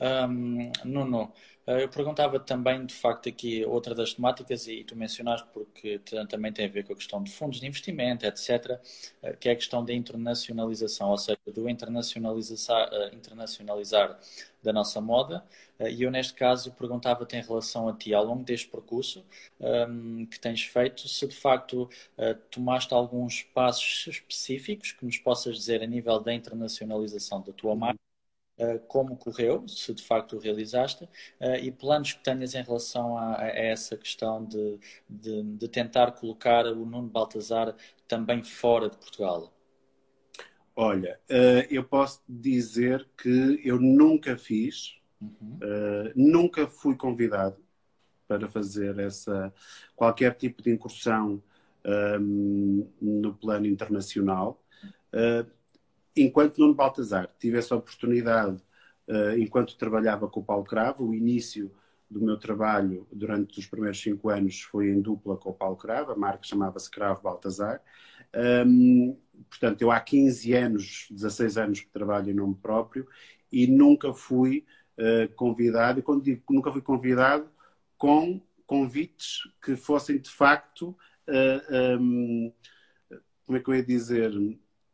Um, 0.00 0.72
Nuno, 0.84 1.32
eh, 1.70 1.84
eu 1.84 1.88
perguntava 1.88 2.40
também, 2.40 2.84
de 2.84 2.94
facto, 2.94 3.28
aqui 3.28 3.64
outra 3.64 3.94
das 3.94 4.14
temáticas, 4.14 4.66
e 4.66 4.82
tu 4.82 4.96
mencionaste 4.96 5.46
porque 5.52 6.00
também 6.28 6.52
tem 6.52 6.66
a 6.66 6.68
ver 6.68 6.84
com 6.84 6.92
a 6.92 6.96
questão 6.96 7.22
de 7.22 7.30
fundos 7.30 7.60
de 7.60 7.66
investimento, 7.66 8.26
etc., 8.26 8.80
eh, 9.22 9.36
que 9.38 9.48
é 9.48 9.52
a 9.52 9.56
questão 9.56 9.84
da 9.84 9.92
internacionalização, 9.92 11.10
ou 11.10 11.18
seja, 11.18 11.38
do 11.46 11.68
internacionalizar, 11.68 12.88
eh, 12.92 13.14
internacionalizar 13.14 14.18
da 14.62 14.72
nossa 14.72 15.00
moda. 15.00 15.44
E 15.80 16.02
eu, 16.02 16.10
neste 16.10 16.34
caso, 16.34 16.72
perguntava-te 16.72 17.36
em 17.36 17.42
relação 17.42 17.88
a 17.88 17.94
ti, 17.94 18.12
ao 18.12 18.24
longo 18.24 18.44
deste 18.44 18.68
percurso 18.68 19.24
um, 19.58 20.26
que 20.26 20.38
tens 20.38 20.62
feito, 20.62 21.08
se 21.08 21.26
de 21.26 21.34
facto 21.34 21.88
tomaste 22.50 22.92
alguns 22.92 23.42
passos 23.42 24.06
específicos 24.06 24.92
que 24.92 25.04
nos 25.06 25.16
possas 25.18 25.56
dizer 25.56 25.82
a 25.82 25.86
nível 25.86 26.20
da 26.20 26.34
internacionalização 26.34 27.40
da 27.40 27.52
tua 27.52 27.74
marca 27.74 28.09
como 28.88 29.16
correu, 29.16 29.66
se 29.68 29.94
de 29.94 30.02
facto 30.02 30.36
o 30.36 30.38
realizaste, 30.38 31.08
eh, 31.38 31.60
e 31.60 31.70
planos 31.70 32.12
que 32.12 32.22
tenhas 32.22 32.54
em 32.54 32.62
relação 32.62 33.16
a, 33.16 33.40
a 33.40 33.48
essa 33.48 33.96
questão 33.96 34.44
de, 34.44 34.78
de, 35.08 35.42
de, 35.42 35.68
tentar 35.68 36.12
colocar 36.12 36.66
o 36.66 36.84
Nuno 36.84 37.08
Baltazar 37.08 37.74
também 38.06 38.42
fora 38.42 38.88
de 38.88 38.96
Portugal. 38.96 39.52
Olha, 40.76 41.20
eh, 41.28 41.66
eu 41.70 41.84
posso 41.84 42.22
dizer 42.28 43.08
que 43.16 43.60
eu 43.64 43.78
nunca 43.80 44.36
fiz, 44.36 44.98
uhum. 45.20 45.58
nunca 46.14 46.66
fui 46.66 46.96
convidado 46.96 47.56
para 48.26 48.48
fazer 48.48 48.98
essa 48.98 49.52
qualquer 49.96 50.34
tipo 50.36 50.62
de 50.62 50.70
incursão 50.70 51.42
um, 52.20 52.88
no 53.00 53.34
plano 53.34 53.66
internacional. 53.66 54.62
Uh, 55.12 55.50
enquanto 56.22 56.58
Nuno 56.58 56.74
Baltazar 56.74 57.28
tive 57.38 57.58
essa 57.58 57.76
oportunidade, 57.76 58.62
uh, 59.08 59.38
enquanto 59.38 59.76
trabalhava 59.76 60.28
com 60.28 60.40
o 60.40 60.44
Paulo 60.44 60.64
Cravo, 60.64 61.06
o 61.06 61.14
início 61.14 61.70
do 62.10 62.20
meu 62.20 62.36
trabalho 62.36 63.06
durante 63.12 63.58
os 63.58 63.66
primeiros 63.66 64.00
cinco 64.00 64.28
anos 64.28 64.62
foi 64.62 64.90
em 64.90 65.00
dupla 65.00 65.36
com 65.36 65.50
o 65.50 65.54
Paulo 65.54 65.76
Cravo, 65.76 66.10
a 66.10 66.16
marca 66.16 66.42
chamava-se 66.42 66.90
Cravo 66.90 67.22
Baltazar. 67.22 67.80
Um, 68.66 69.16
portanto, 69.48 69.82
eu 69.82 69.90
há 69.90 70.00
15 70.00 70.52
anos, 70.54 71.06
16 71.10 71.56
anos 71.56 71.80
que 71.80 71.88
trabalho 71.88 72.30
em 72.30 72.34
nome 72.34 72.56
próprio 72.60 73.06
e 73.50 73.66
nunca 73.66 74.12
fui 74.12 74.66
uh, 74.98 75.32
convidado, 75.34 76.00
e 76.00 76.02
quando 76.02 76.22
digo 76.22 76.42
nunca 76.50 76.72
fui 76.72 76.82
convidado, 76.82 77.48
com 77.96 78.40
convites 78.66 79.42
que 79.62 79.76
fossem 79.76 80.18
de 80.18 80.30
facto, 80.30 80.90
uh, 81.28 81.62
eh, 81.68 81.96
um, 81.98 82.52
como 83.44 83.58
é 83.58 83.60
que 83.60 83.68
eu 83.68 83.74
ia 83.74 83.82
dizer, 83.84 84.32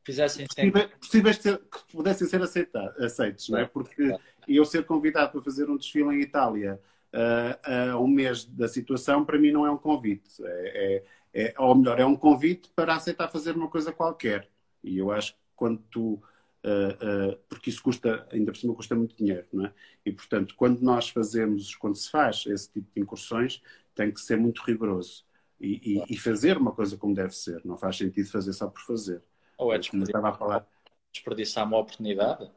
fizessem 0.07 0.47
possíveis, 0.47 0.87
possíveis 1.01 1.39
ter, 1.39 1.59
que 1.59 1.93
pudessem 1.93 2.29
ser 2.29 2.41
aceitar, 2.41 2.95
aceitos, 3.03 3.49
não 3.49 3.59
é? 3.59 3.67
Porque 3.67 4.17
eu 4.47 4.65
ser 4.65 4.85
convidado 4.85 5.33
para 5.33 5.43
fazer 5.43 5.69
um 5.69 5.77
desfile 5.77 6.15
em 6.15 6.21
Itália 6.21 6.81
uh, 7.13 7.93
a 7.93 7.99
um 7.99 8.07
mês 8.07 8.45
da 8.45 8.69
situação, 8.69 9.25
para 9.25 9.37
mim 9.37 9.51
não 9.51 9.67
é 9.67 9.71
um 9.71 9.77
convite. 9.77 10.31
É, 10.45 11.03
é, 11.35 11.45
é, 11.49 11.55
ou 11.59 11.75
melhor, 11.75 11.99
é 11.99 12.07
um 12.07 12.15
convite 12.15 12.71
para 12.75 12.95
aceitar 12.95 13.29
fazer 13.29 13.57
uma 13.57 13.69
coisa 13.69 13.93
qualquer. 13.93 14.49
E 14.83 14.97
eu 14.97 15.11
acho 15.11 15.33
que 15.33 15.41
quando 15.57 15.83
tu. 15.91 16.23
Uh, 16.65 17.33
uh, 17.33 17.39
porque 17.49 17.71
isso 17.71 17.81
custa, 17.81 18.27
ainda 18.33 18.51
por 18.51 18.59
cima, 18.59 18.75
custa 18.75 18.95
muito 18.95 19.15
dinheiro, 19.17 19.47
não 19.53 19.67
é? 19.67 19.73
E 20.05 20.11
portanto, 20.11 20.55
quando 20.57 20.81
nós 20.81 21.09
fazemos, 21.09 21.75
quando 21.77 21.95
se 21.95 22.11
faz 22.11 22.45
esse 22.47 22.73
tipo 22.73 22.89
de 22.93 23.01
incursões, 23.01 23.63
tem 23.95 24.11
que 24.11 24.21
ser 24.21 24.37
muito 24.37 24.63
rigoroso 24.63 25.25
e, 25.61 26.01
e, 26.01 26.15
e 26.15 26.19
fazer 26.19 26.57
uma 26.57 26.73
coisa 26.73 26.97
como 26.97 27.15
deve 27.15 27.37
ser. 27.37 27.61
Não 27.65 27.77
faz 27.77 27.97
sentido 27.97 28.29
fazer 28.29 28.53
só 28.53 28.69
por 28.69 28.81
fazer. 28.83 29.23
Ou 29.59 29.73
é 29.73 29.79
desperdiçar, 29.79 30.25
a 30.25 30.33
falar. 30.33 30.67
desperdiçar 31.13 31.67
uma 31.67 31.79
oportunidade? 31.79 32.51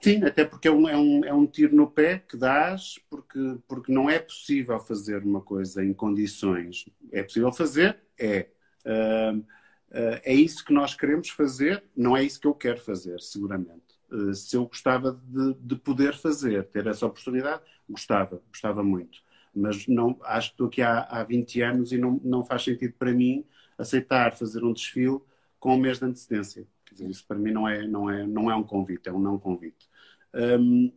Sim, 0.00 0.24
até 0.24 0.44
porque 0.46 0.66
é 0.66 0.70
um, 0.70 0.88
é, 0.88 0.96
um, 0.96 1.24
é 1.26 1.32
um 1.32 1.46
tiro 1.46 1.76
no 1.76 1.90
pé 1.90 2.18
que 2.18 2.36
dás, 2.36 2.98
porque, 3.10 3.58
porque 3.68 3.92
não 3.92 4.08
é 4.08 4.18
possível 4.18 4.80
fazer 4.80 5.22
uma 5.22 5.42
coisa 5.42 5.84
em 5.84 5.92
condições. 5.92 6.86
É 7.12 7.22
possível 7.22 7.52
fazer? 7.52 7.98
É. 8.18 8.48
Uh, 8.84 9.38
uh, 9.38 10.20
é 10.24 10.32
isso 10.32 10.64
que 10.64 10.72
nós 10.72 10.94
queremos 10.94 11.28
fazer? 11.28 11.84
Não 11.94 12.16
é 12.16 12.24
isso 12.24 12.40
que 12.40 12.46
eu 12.46 12.54
quero 12.54 12.80
fazer, 12.80 13.20
seguramente. 13.20 14.00
Uh, 14.10 14.32
se 14.32 14.56
eu 14.56 14.64
gostava 14.64 15.20
de, 15.22 15.54
de, 15.60 15.76
poder 15.76 16.14
fazer, 16.16 16.64
ter 16.68 16.86
essa 16.86 17.04
oportunidade, 17.04 17.62
gostava, 17.86 18.42
gostava 18.48 18.82
muito. 18.82 19.20
Mas 19.54 19.86
não, 19.86 20.18
acho 20.22 20.48
que 20.48 20.54
estou 20.54 20.68
aqui 20.68 20.80
há, 20.80 21.00
há 21.02 21.22
20 21.24 21.60
anos 21.60 21.92
e 21.92 21.98
não, 21.98 22.18
não 22.24 22.42
faz 22.42 22.64
sentido 22.64 22.94
para 22.98 23.12
mim 23.12 23.44
aceitar 23.76 24.32
fazer 24.32 24.64
um 24.64 24.72
desfile 24.72 25.20
com 25.60 25.74
um 25.76 25.78
mês 25.78 26.00
de 26.00 26.06
antecedência. 26.06 26.66
Quer 26.84 26.94
dizer, 26.94 27.10
isso 27.10 27.24
para 27.26 27.38
mim 27.38 27.52
não 27.52 27.68
é, 27.68 27.86
não 27.86 28.10
é, 28.10 28.26
não 28.26 28.50
é 28.50 28.56
um 28.56 28.64
convite, 28.64 29.08
é 29.08 29.12
um 29.12 29.20
não 29.20 29.38
convite. 29.38 29.88
Um, 30.34 30.92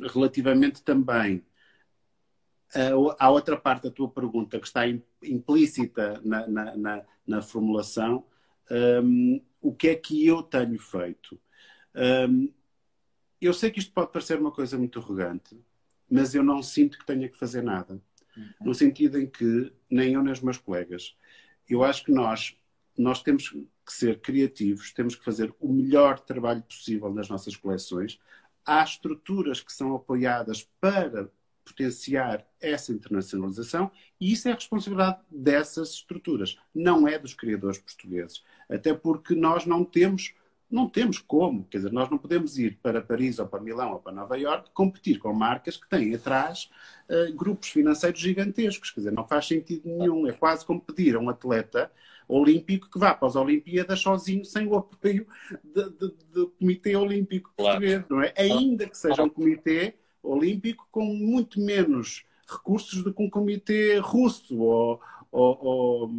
relativamente 0.00 0.82
também 0.82 1.44
à 3.18 3.30
outra 3.30 3.56
parte 3.56 3.84
da 3.84 3.90
tua 3.90 4.08
pergunta, 4.08 4.58
que 4.58 4.66
está 4.66 4.82
implícita 5.22 6.20
na, 6.24 6.46
na, 6.46 6.76
na, 6.76 7.04
na 7.26 7.42
formulação, 7.42 8.24
um, 9.02 9.40
o 9.60 9.72
que 9.72 9.88
é 9.88 9.94
que 9.94 10.26
eu 10.26 10.42
tenho 10.42 10.78
feito? 10.78 11.40
Um, 11.94 12.52
eu 13.40 13.52
sei 13.52 13.70
que 13.70 13.78
isto 13.78 13.92
pode 13.92 14.10
parecer 14.10 14.38
uma 14.38 14.50
coisa 14.50 14.76
muito 14.76 14.98
arrogante, 14.98 15.58
mas 16.10 16.34
eu 16.34 16.42
não 16.42 16.62
sinto 16.62 16.98
que 16.98 17.06
tenha 17.06 17.28
que 17.28 17.38
fazer 17.38 17.62
nada. 17.62 18.00
Uhum. 18.36 18.48
No 18.62 18.74
sentido 18.74 19.18
em 19.18 19.26
que, 19.26 19.72
nem 19.88 20.14
eu 20.14 20.22
nem 20.22 20.32
os 20.32 20.40
meus 20.40 20.58
colegas, 20.58 21.16
eu 21.68 21.84
acho 21.84 22.04
que 22.04 22.12
nós, 22.12 22.56
nós 22.96 23.22
temos 23.22 23.50
que 23.50 23.92
ser 23.92 24.20
criativos, 24.20 24.92
temos 24.92 25.14
que 25.14 25.24
fazer 25.24 25.54
o 25.60 25.72
melhor 25.72 26.18
trabalho 26.20 26.62
possível 26.62 27.12
nas 27.12 27.28
nossas 27.28 27.56
coleções. 27.56 28.18
Há 28.64 28.82
estruturas 28.82 29.60
que 29.60 29.72
são 29.72 29.94
apoiadas 29.94 30.68
para 30.80 31.30
potenciar 31.64 32.46
essa 32.60 32.92
internacionalização 32.92 33.90
e 34.20 34.32
isso 34.32 34.48
é 34.48 34.52
responsabilidade 34.52 35.18
dessas 35.30 35.90
estruturas, 35.90 36.58
não 36.74 37.08
é 37.08 37.18
dos 37.18 37.34
criadores 37.34 37.78
portugueses. 37.78 38.42
Até 38.68 38.92
porque 38.94 39.34
nós 39.34 39.64
não 39.66 39.84
temos 39.84 40.34
não 40.70 40.88
temos 40.88 41.18
como, 41.18 41.64
quer 41.66 41.78
dizer, 41.78 41.92
nós 41.92 42.10
não 42.10 42.18
podemos 42.18 42.58
ir 42.58 42.78
para 42.82 43.00
Paris 43.00 43.38
ou 43.38 43.46
para 43.46 43.60
Milão 43.60 43.92
ou 43.92 43.98
para 44.00 44.12
Nova 44.12 44.36
Iorque 44.36 44.70
competir 44.72 45.18
com 45.18 45.32
marcas 45.32 45.76
que 45.76 45.88
têm 45.88 46.14
atrás 46.14 46.68
uh, 47.08 47.32
grupos 47.34 47.68
financeiros 47.68 48.18
gigantescos, 48.18 48.90
quer 48.90 49.00
dizer, 49.00 49.12
não 49.12 49.26
faz 49.26 49.46
sentido 49.46 49.82
nenhum, 49.84 50.26
é 50.26 50.32
quase 50.32 50.66
como 50.66 50.80
pedir 50.80 51.14
a 51.14 51.20
um 51.20 51.28
atleta 51.28 51.92
olímpico 52.28 52.90
que 52.90 52.98
vá 52.98 53.14
para 53.14 53.28
as 53.28 53.36
Olimpíadas 53.36 54.00
sozinho, 54.00 54.44
sem 54.44 54.66
o 54.66 54.76
apoio 54.76 55.26
do 56.32 56.48
Comitê 56.58 56.96
Olímpico 56.96 57.52
Português, 57.56 58.04
não 58.08 58.22
é? 58.22 58.32
Ainda 58.36 58.88
que 58.88 58.96
seja 58.96 59.22
um 59.22 59.28
Comitê 59.28 59.94
Olímpico 60.22 60.88
com 60.90 61.04
muito 61.04 61.60
menos 61.60 62.24
recursos 62.48 63.02
do 63.02 63.12
que 63.12 63.22
um 63.22 63.30
Comitê 63.30 63.98
russo 63.98 64.58
ou, 64.58 65.00
ou, 65.30 65.64
ou, 65.64 66.10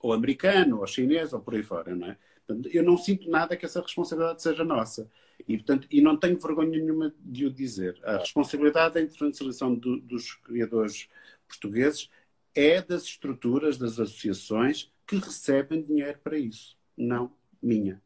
ou 0.00 0.12
americano 0.12 0.80
ou 0.80 0.86
chinês 0.86 1.32
ou 1.32 1.40
por 1.40 1.54
aí 1.54 1.62
fora, 1.62 1.94
não 1.94 2.08
é? 2.08 2.16
Portanto, 2.46 2.68
eu 2.72 2.82
não 2.82 2.98
sinto 2.98 3.30
nada 3.30 3.56
que 3.56 3.64
essa 3.64 3.80
responsabilidade 3.80 4.42
seja 4.42 4.64
nossa. 4.64 5.10
E, 5.48 5.56
portanto, 5.56 5.86
e 5.90 6.00
não 6.00 6.16
tenho 6.16 6.38
vergonha 6.38 6.78
nenhuma 6.78 7.14
de 7.20 7.46
o 7.46 7.50
dizer. 7.50 7.98
A 8.04 8.18
responsabilidade 8.18 8.94
da 8.94 9.00
internacionalização 9.00 9.74
do, 9.74 9.98
dos 10.00 10.34
criadores 10.34 11.08
portugueses 11.48 12.10
é 12.54 12.80
das 12.80 13.04
estruturas, 13.04 13.76
das 13.78 13.98
associações 13.98 14.92
que 15.06 15.16
recebem 15.16 15.82
dinheiro 15.82 16.18
para 16.22 16.38
isso. 16.38 16.76
Não 16.96 17.32
minha. 17.62 18.00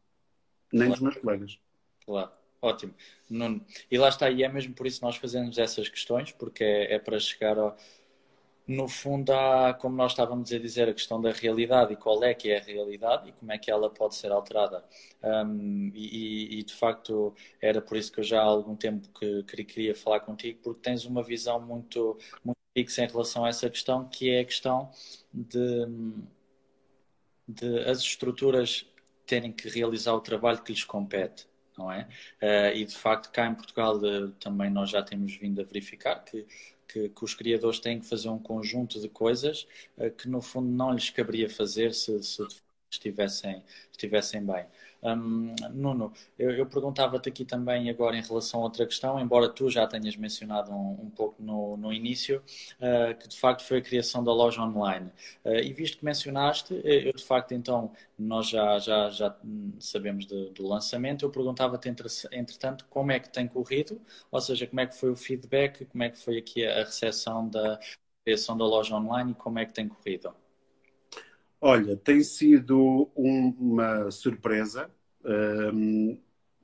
Nem 0.73 0.89
claro. 0.89 0.93
dos 0.93 1.01
meus 1.01 1.17
colegas. 1.17 1.59
Claro, 2.05 2.31
Ótimo. 2.61 2.95
Nuno. 3.31 3.65
E 3.91 3.99
lá 3.99 4.09
está, 4.09 4.31
e 4.31 4.43
é 4.43 4.49
mesmo 4.49 4.75
por 4.75 4.87
isso 4.87 4.99
que 4.99 5.07
nós 5.07 5.17
fazemos 5.17 5.59
essas 5.59 5.89
questões, 5.89 6.33
porque 6.33 6.65
é, 6.65 6.95
é 6.95 6.99
para 6.99 7.19
chegar 7.21 7.57
ao, 7.59 7.77
no 8.69 8.87
fundo, 8.87 9.33
há, 9.33 9.73
como 9.73 9.97
nós 9.97 10.13
estávamos 10.13 10.53
a 10.53 10.59
dizer, 10.59 10.89
a 10.89 10.95
questão 10.95 11.21
da 11.21 11.33
realidade 11.33 11.95
e 11.95 11.97
qual 11.97 12.23
é 12.23 12.35
que 12.35 12.51
é 12.51 12.59
a 12.59 12.63
realidade 12.63 13.31
e 13.31 13.33
como 13.33 13.51
é 13.51 13.59
que 13.59 13.71
ela 13.71 13.89
pode 13.89 14.15
ser 14.17 14.31
alterada. 14.31 14.85
Um, 15.23 15.91
e, 15.95 16.59
e, 16.59 16.63
de 16.63 16.75
facto, 16.75 17.35
era 17.63 17.81
por 17.81 17.97
isso 17.97 18.13
que 18.13 18.21
eu 18.21 18.25
já 18.25 18.41
há 18.41 18.45
algum 18.45 18.77
tempo 18.77 19.09
que, 19.19 19.43
que 19.45 19.65
queria 19.65 19.95
falar 19.95 20.21
contigo, 20.21 20.61
porque 20.63 20.81
tens 20.83 21.05
uma 21.07 21.23
visão 21.23 21.61
muito, 21.61 22.19
muito 22.45 22.58
fixa 22.85 23.05
em 23.05 23.09
relação 23.09 23.45
a 23.45 23.49
essa 23.49 23.69
questão, 23.69 24.09
que 24.09 24.31
é 24.31 24.41
a 24.41 24.45
questão 24.45 24.91
de, 25.33 25.87
de 27.47 27.79
as 27.81 27.99
estruturas 27.99 28.87
terem 29.27 29.53
que 29.53 29.69
realizar 29.69 30.15
o 30.15 30.21
trabalho 30.21 30.63
que 30.63 30.73
lhes 30.73 30.85
compete. 30.85 31.47
Não 31.77 31.93
é? 31.93 32.09
Uh, 32.43 32.77
e 32.77 32.85
de 32.85 32.97
facto, 32.97 33.31
cá 33.31 33.47
em 33.47 33.55
Portugal 33.55 33.97
uh, 33.99 34.31
também 34.33 34.69
nós 34.69 34.91
já 34.91 35.01
temos 35.01 35.37
vindo 35.37 35.61
a 35.61 35.65
verificar 35.65 36.25
que 36.25 36.45
que, 36.89 37.11
que, 37.11 37.23
os 37.23 37.35
criadores 37.35 37.79
têm 37.79 38.01
que 38.01 38.07
fazer 38.07 38.31
um 38.31 38.39
conjunto 38.39 38.99
de 38.99 39.11
coisas 39.11 39.69
uh, 39.99 40.11
que 40.11 40.27
no 40.27 40.41
fundo 40.41 40.69
não 40.69 40.93
lhes 40.93 41.11
caberia 41.11 41.49
fazer 41.49 41.93
se, 41.95 42.23
se 42.23 42.43
estivessem, 42.91 43.63
estivessem 43.93 44.45
bem. 44.45 44.65
Um, 45.03 45.55
Nuno, 45.73 46.13
eu, 46.39 46.51
eu 46.51 46.67
perguntava-te 46.67 47.29
aqui 47.29 47.45
também 47.45 47.89
agora 47.89 48.17
em 48.17 48.23
relação 48.23 48.61
a 48.61 48.65
outra 48.65 48.85
questão, 48.85 49.19
embora 49.21 49.49
tu 49.49 49.71
já 49.71 49.87
tenhas 49.87 50.17
mencionado 50.17 50.73
um, 50.73 51.05
um 51.05 51.11
pouco 51.11 51.41
no, 51.43 51.77
no 51.77 51.93
início, 51.93 52.43
uh, 52.81 53.17
que 53.17 53.29
de 53.29 53.39
facto 53.39 53.63
foi 53.65 53.79
a 53.79 53.83
criação 53.83 54.23
da 54.25 54.33
loja 54.33 54.61
online. 54.63 55.11
Uh, 55.45 55.55
e 55.63 55.73
visto 55.73 55.99
que 55.99 56.05
mencionaste, 56.05 56.81
eu 56.85 57.13
de 57.13 57.25
facto 57.25 57.53
então, 57.53 57.93
nós 58.19 58.49
já, 58.49 58.79
já, 58.79 59.09
já 59.11 59.37
sabemos 59.79 60.27
de, 60.27 60.51
do 60.51 60.67
lançamento, 60.67 61.25
eu 61.25 61.31
perguntava-te 61.31 61.89
entretanto 62.33 62.85
como 62.91 63.13
é 63.13 63.21
que 63.21 63.29
tem 63.31 63.47
corrido, 63.47 64.01
ou 64.31 64.41
seja, 64.41 64.67
como 64.67 64.81
é 64.81 64.87
que 64.87 64.97
foi 64.97 65.11
o 65.11 65.17
feedback, 65.17 65.85
como 65.87 66.03
é 66.03 66.11
que 66.11 66.19
foi 66.19 66.39
aqui 66.39 66.67
a 66.67 66.85
recepção 66.85 67.49
da 67.49 67.79
criação 68.25 68.57
da 68.57 68.65
loja 68.67 68.95
online 68.97 69.33
e 69.33 69.35
como 69.35 69.59
é 69.59 69.67
que 69.67 69.73
tem 69.73 69.89
corrido? 69.89 70.35
Olha, 71.61 71.97
tem 71.97 72.23
sido 72.23 73.11
um, 73.17 73.49
uma 73.59 74.11
surpresa, 74.11 74.91
um, 75.75 76.19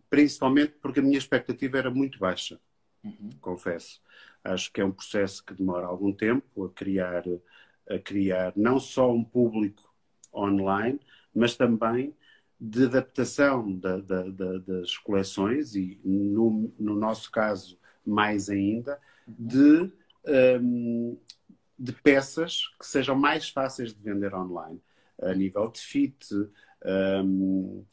principalmente 0.09 0.75
porque 0.81 1.01
a 1.01 1.03
minha 1.03 1.19
expectativa 1.19 1.79
era 1.79 1.91
muito 1.91 2.19
baixa, 2.19 2.61
uhum. 3.03 3.31
confesso. 3.41 4.01
Acho 4.43 4.73
que 4.73 4.81
é 4.81 4.85
um 4.85 4.93
processo 4.93 5.45
que 5.45 5.55
demora 5.55 5.87
algum 5.87 6.13
tempo 6.13 6.65
a 6.65 6.71
criar, 6.71 7.25
a 7.89 7.99
criar 7.99 8.53
não 8.55 8.79
só 8.79 9.13
um 9.13 9.25
público 9.25 9.93
online, 10.33 11.01
mas 11.35 11.57
também 11.57 12.15
de 12.61 12.85
adaptação 12.85 13.73
da, 13.73 13.99
da, 13.99 14.23
da, 14.23 14.59
das 14.59 14.97
coleções 14.97 15.75
e, 15.75 16.01
no, 16.05 16.73
no, 16.79 16.95
nosso 16.95 17.31
caso, 17.33 17.79
mais 18.07 18.49
ainda, 18.49 19.01
uhum. 19.27 19.35
de 19.39 19.93
um, 20.61 21.19
de 21.79 21.93
peças 21.93 22.69
que 22.79 22.87
sejam 22.87 23.17
mais 23.17 23.49
fáceis 23.49 23.93
de 23.93 24.01
vender 24.01 24.35
online, 24.35 24.81
a 25.21 25.35
nível 25.35 25.69
de 25.71 25.81
fit, 25.81 26.27
um, 26.85 27.85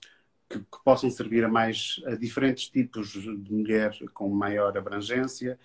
que, 0.50 0.60
que, 0.60 0.84
possam 0.84 1.10
servir 1.10 1.44
a 1.44 1.50
mais 1.50 2.02
a 2.06 2.16
diferentes 2.16 2.70
tipos 2.70 3.12
de 3.12 3.54
mulher 3.54 3.98
com 4.14 4.30
maior 4.30 4.78
abrangência. 4.78 5.58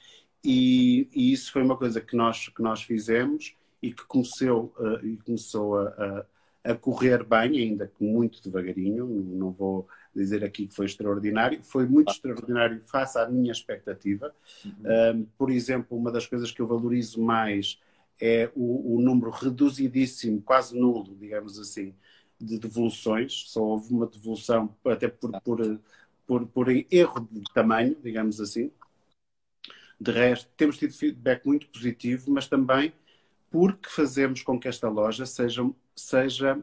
E, 0.45 1.09
e, 1.13 1.33
isso 1.33 1.53
foi 1.53 1.63
uma 1.63 1.77
coisa 1.77 2.01
que 2.01 2.17
nós, 2.17 2.49
que 2.49 2.63
nós 2.63 2.83
fizemos 2.83 3.57
e 3.83 3.93
que 3.93 4.05
começou, 4.05 4.73
uh, 4.79 5.05
e 5.05 5.17
começou 5.19 5.79
a, 5.79 6.27
a, 6.65 6.73
a, 6.73 6.75
correr 6.75 7.25
bem, 7.25 7.59
ainda 7.59 7.87
que 7.87 8.05
muito 8.05 8.41
devagarinho. 8.41 9.07
Não 9.07 9.51
vou 9.51 9.89
dizer 10.15 10.45
aqui 10.45 10.67
que 10.67 10.75
foi 10.75 10.87
extraordinário, 10.87 11.63
foi 11.63 11.87
muito 11.87 12.13
extraordinário 12.13 12.81
face 12.85 13.19
à 13.19 13.29
minha 13.29 13.53
expectativa. 13.53 14.33
Uhum. 14.65 14.73
Um, 15.15 15.27
por 15.37 15.51
exemplo, 15.51 15.99
uma 15.99 16.13
das 16.13 16.27
coisas 16.27 16.51
que 16.51 16.61
eu 16.61 16.67
valorizo 16.67 17.21
mais 17.21 17.81
é 18.21 18.51
o, 18.55 18.97
o, 18.97 19.01
número 19.01 19.31
reduzidíssimo, 19.31 20.41
quase 20.43 20.79
nulo, 20.79 21.17
digamos 21.17 21.59
assim, 21.59 21.95
de 22.41 22.59
devoluções. 22.59 23.45
Só 23.49 23.63
houve 23.63 23.93
uma 23.93 24.07
devolução, 24.07 24.75
até 24.85 25.09
por, 25.09 25.41
por, 25.43 25.81
por, 26.27 26.47
por 26.47 26.69
erro 26.69 27.29
de 27.31 27.53
tamanho, 27.53 27.97
digamos 28.03 28.41
assim. 28.41 28.71
De 29.99 30.11
resto, 30.11 30.51
temos 30.57 30.77
tido 30.77 30.93
feedback 30.93 31.47
muito 31.47 31.69
positivo, 31.69 32.31
mas 32.31 32.47
também 32.47 32.93
porque 33.51 33.89
fazemos 33.89 34.43
com 34.43 34.59
que 34.59 34.69
esta 34.69 34.89
loja 34.89 35.25
seja. 35.25 35.69
seja 35.95 36.61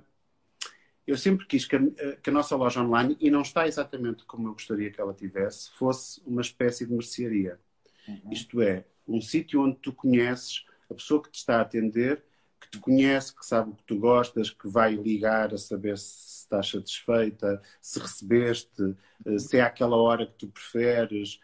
eu 1.05 1.17
sempre 1.17 1.45
quis 1.45 1.65
que 1.65 1.75
a, 1.75 1.81
que 2.21 2.29
a 2.29 2.33
nossa 2.33 2.55
loja 2.55 2.81
online, 2.81 3.17
e 3.19 3.29
não 3.29 3.41
está 3.41 3.67
exatamente 3.67 4.23
como 4.25 4.47
eu 4.47 4.53
gostaria 4.53 4.91
que 4.91 5.01
ela 5.01 5.13
tivesse, 5.13 5.71
fosse 5.71 6.21
uma 6.25 6.41
espécie 6.41 6.85
de 6.85 6.93
mercearia. 6.93 7.59
Uhum. 8.07 8.31
Isto 8.31 8.61
é, 8.61 8.85
um 9.07 9.21
sítio 9.21 9.61
onde 9.61 9.77
tu 9.77 9.91
conheces 9.91 10.65
a 10.93 10.95
pessoa 10.95 11.21
que 11.21 11.31
te 11.31 11.39
está 11.39 11.57
a 11.57 11.61
atender, 11.61 12.23
que 12.61 12.69
te 12.69 12.79
conhece, 12.79 13.35
que 13.35 13.45
sabe 13.45 13.71
o 13.71 13.75
que 13.75 13.83
tu 13.83 13.99
gostas, 13.99 14.49
que 14.49 14.67
vai 14.67 14.95
ligar 14.95 15.53
a 15.53 15.57
saber 15.57 15.97
se 15.97 16.43
estás 16.43 16.69
satisfeita, 16.69 17.61
se 17.81 17.99
recebeste, 17.99 18.95
eh, 19.25 19.37
se 19.39 19.57
é 19.57 19.61
aquela 19.61 19.97
hora 19.97 20.25
que 20.25 20.33
tu 20.33 20.47
preferes, 20.47 21.39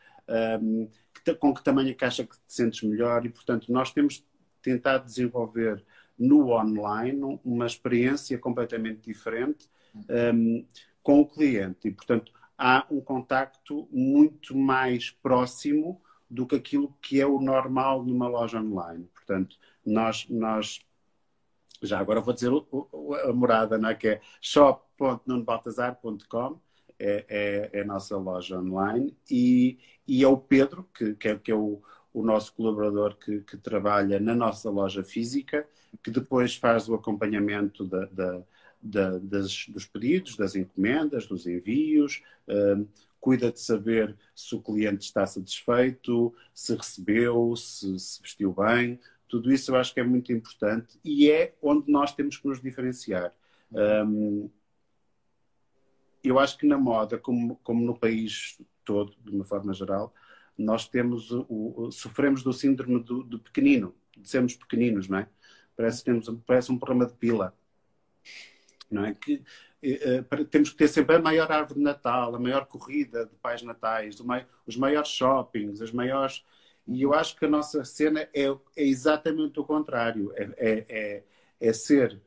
que, 1.23 1.33
com 1.35 1.53
que 1.53 1.63
tamanho 1.63 1.95
é 1.99 2.05
acha 2.05 2.23
que 2.23 2.35
te 2.35 2.53
sentes 2.53 2.83
melhor. 2.83 3.25
E, 3.25 3.29
portanto, 3.29 3.71
nós 3.71 3.91
temos 3.91 4.23
tentado 4.62 5.05
desenvolver 5.05 5.83
no 6.17 6.51
online 6.51 7.39
uma 7.43 7.65
experiência 7.65 8.38
completamente 8.38 9.01
diferente 9.01 9.69
um, 10.33 10.65
com 11.01 11.21
o 11.21 11.27
cliente. 11.27 11.88
E, 11.88 11.91
portanto, 11.91 12.31
há 12.57 12.85
um 12.91 13.01
contacto 13.01 13.88
muito 13.91 14.55
mais 14.55 15.09
próximo 15.09 16.01
do 16.30 16.46
que 16.46 16.56
aquilo 16.56 16.96
que 17.02 17.20
é 17.20 17.26
o 17.26 17.39
normal 17.39 18.04
numa 18.04 18.28
loja 18.28 18.60
online. 18.60 19.10
Portanto, 19.13 19.58
nós, 19.86 20.28
nós 20.30 20.82
já 21.82 22.00
agora 22.00 22.22
vou 22.22 22.34
dizer 22.34 22.52
a 23.24 23.34
morada, 23.34 23.78
não 23.78 23.89
é? 23.89 23.96
que 23.96 24.08
é 24.08 24.22
shop.nunobaltazar.com, 24.42 26.60
é, 26.98 27.26
é, 27.30 27.70
é, 27.74 27.82
a 27.82 27.86
nossa 27.86 28.18
loja 28.18 28.58
online, 28.60 29.15
e, 29.30 29.78
e 30.08 30.24
é 30.24 30.28
o 30.28 30.38
Pedro, 30.38 30.88
que, 30.94 31.13
que, 31.15 31.28
é, 31.30 31.38
que 31.38 31.52
é 31.52 31.56
o, 31.56 31.82
o 32.13 32.24
nosso 32.24 32.54
colaborador 32.54 33.15
que, 33.15 33.42
que, 33.42 33.58
trabalha 33.58 34.20
na 34.20 34.36
nossa 34.36 34.70
loja 34.70 35.04
física, 35.04 35.68
que 36.04 36.12
depois 36.12 36.56
faz 36.56 36.89
o 36.89 36.96
acompanhamento 36.96 37.86
da, 37.86 38.06
da, 38.06 38.42
da, 38.82 39.18
das, 39.18 39.65
dos 39.70 39.86
pedidos, 39.86 40.36
das 40.36 40.56
encomendas, 40.56 41.26
dos 41.26 41.48
envios, 41.48 42.22
uh, 42.48 42.86
cuida 43.19 43.51
de 43.51 43.60
saber 43.60 44.15
se 44.36 44.55
o 44.55 44.62
cliente 44.62 45.05
está 45.05 45.25
satisfeito, 45.25 46.34
se 46.53 46.75
recebeu, 46.75 47.55
se, 47.55 47.99
se 47.99 48.21
vestiu 48.21 48.53
bem. 48.53 48.99
Tudo 49.27 49.51
isso 49.51 49.71
eu 49.71 49.75
acho 49.75 49.93
que 49.93 49.99
é 49.99 50.03
muito 50.03 50.32
importante 50.32 50.99
e 51.03 51.29
é 51.29 51.55
onde 51.62 51.91
nós 51.91 52.13
temos 52.15 52.38
que 52.38 52.47
nos 52.47 52.62
diferenciar. 52.62 53.34
Um, 53.71 54.49
eu 56.23 56.39
acho 56.39 56.58
que 56.58 56.67
na 56.67 56.77
moda, 56.77 57.17
como, 57.17 57.55
como 57.58 57.86
no 57.86 57.97
país 57.97 58.60
todo, 58.84 59.15
de 59.23 59.32
uma 59.32 59.43
forma 59.43 59.73
geral, 59.73 60.13
nós 60.58 60.88
temos 60.88 61.32
o, 61.32 61.45
o 61.49 61.91
sofremos 61.91 62.43
do 62.43 62.51
síndrome 62.51 63.01
do, 63.03 63.23
do, 63.23 63.39
pequenino, 63.39 63.95
de 64.17 64.27
sermos 64.27 64.55
pequeninos, 64.55 65.08
não 65.08 65.19
é? 65.19 65.29
Parece 65.75 66.03
temos 66.03 66.29
parece 66.45 66.71
um 66.71 66.77
problema 66.77 67.05
de 67.05 67.13
pila, 67.15 67.55
não 68.91 69.05
é? 69.05 69.13
Que 69.13 69.41
uh, 69.84 70.46
temos 70.46 70.70
que 70.70 70.78
ter 70.78 70.88
sempre 70.88 71.15
a 71.15 71.20
maior 71.20 71.52
árvore 71.52 71.80
de 71.80 71.84
Natal, 71.84 72.36
a 72.36 72.39
maior 72.39 72.65
corrida 72.65 73.26
de 73.26 73.36
pais 73.36 73.62
natais, 73.62 74.20
os 74.68 74.78
maiores 74.78 75.10
shoppings, 75.10 75.82
as 75.82 75.92
maiores. 75.92 76.44
E 76.88 77.02
eu 77.04 77.13
acho 77.13 77.36
que 77.38 77.46
a 77.46 77.50
nossa 77.50 77.84
cena 77.84 78.22
é, 78.34 78.46
é 78.76 78.84
exatamente 78.84 79.60
o 79.60 79.63
contrário. 79.63 80.34
É, 80.36 80.50
é, 80.58 80.86
é, 80.89 81.24
é 81.62 81.74
ser 81.74 82.20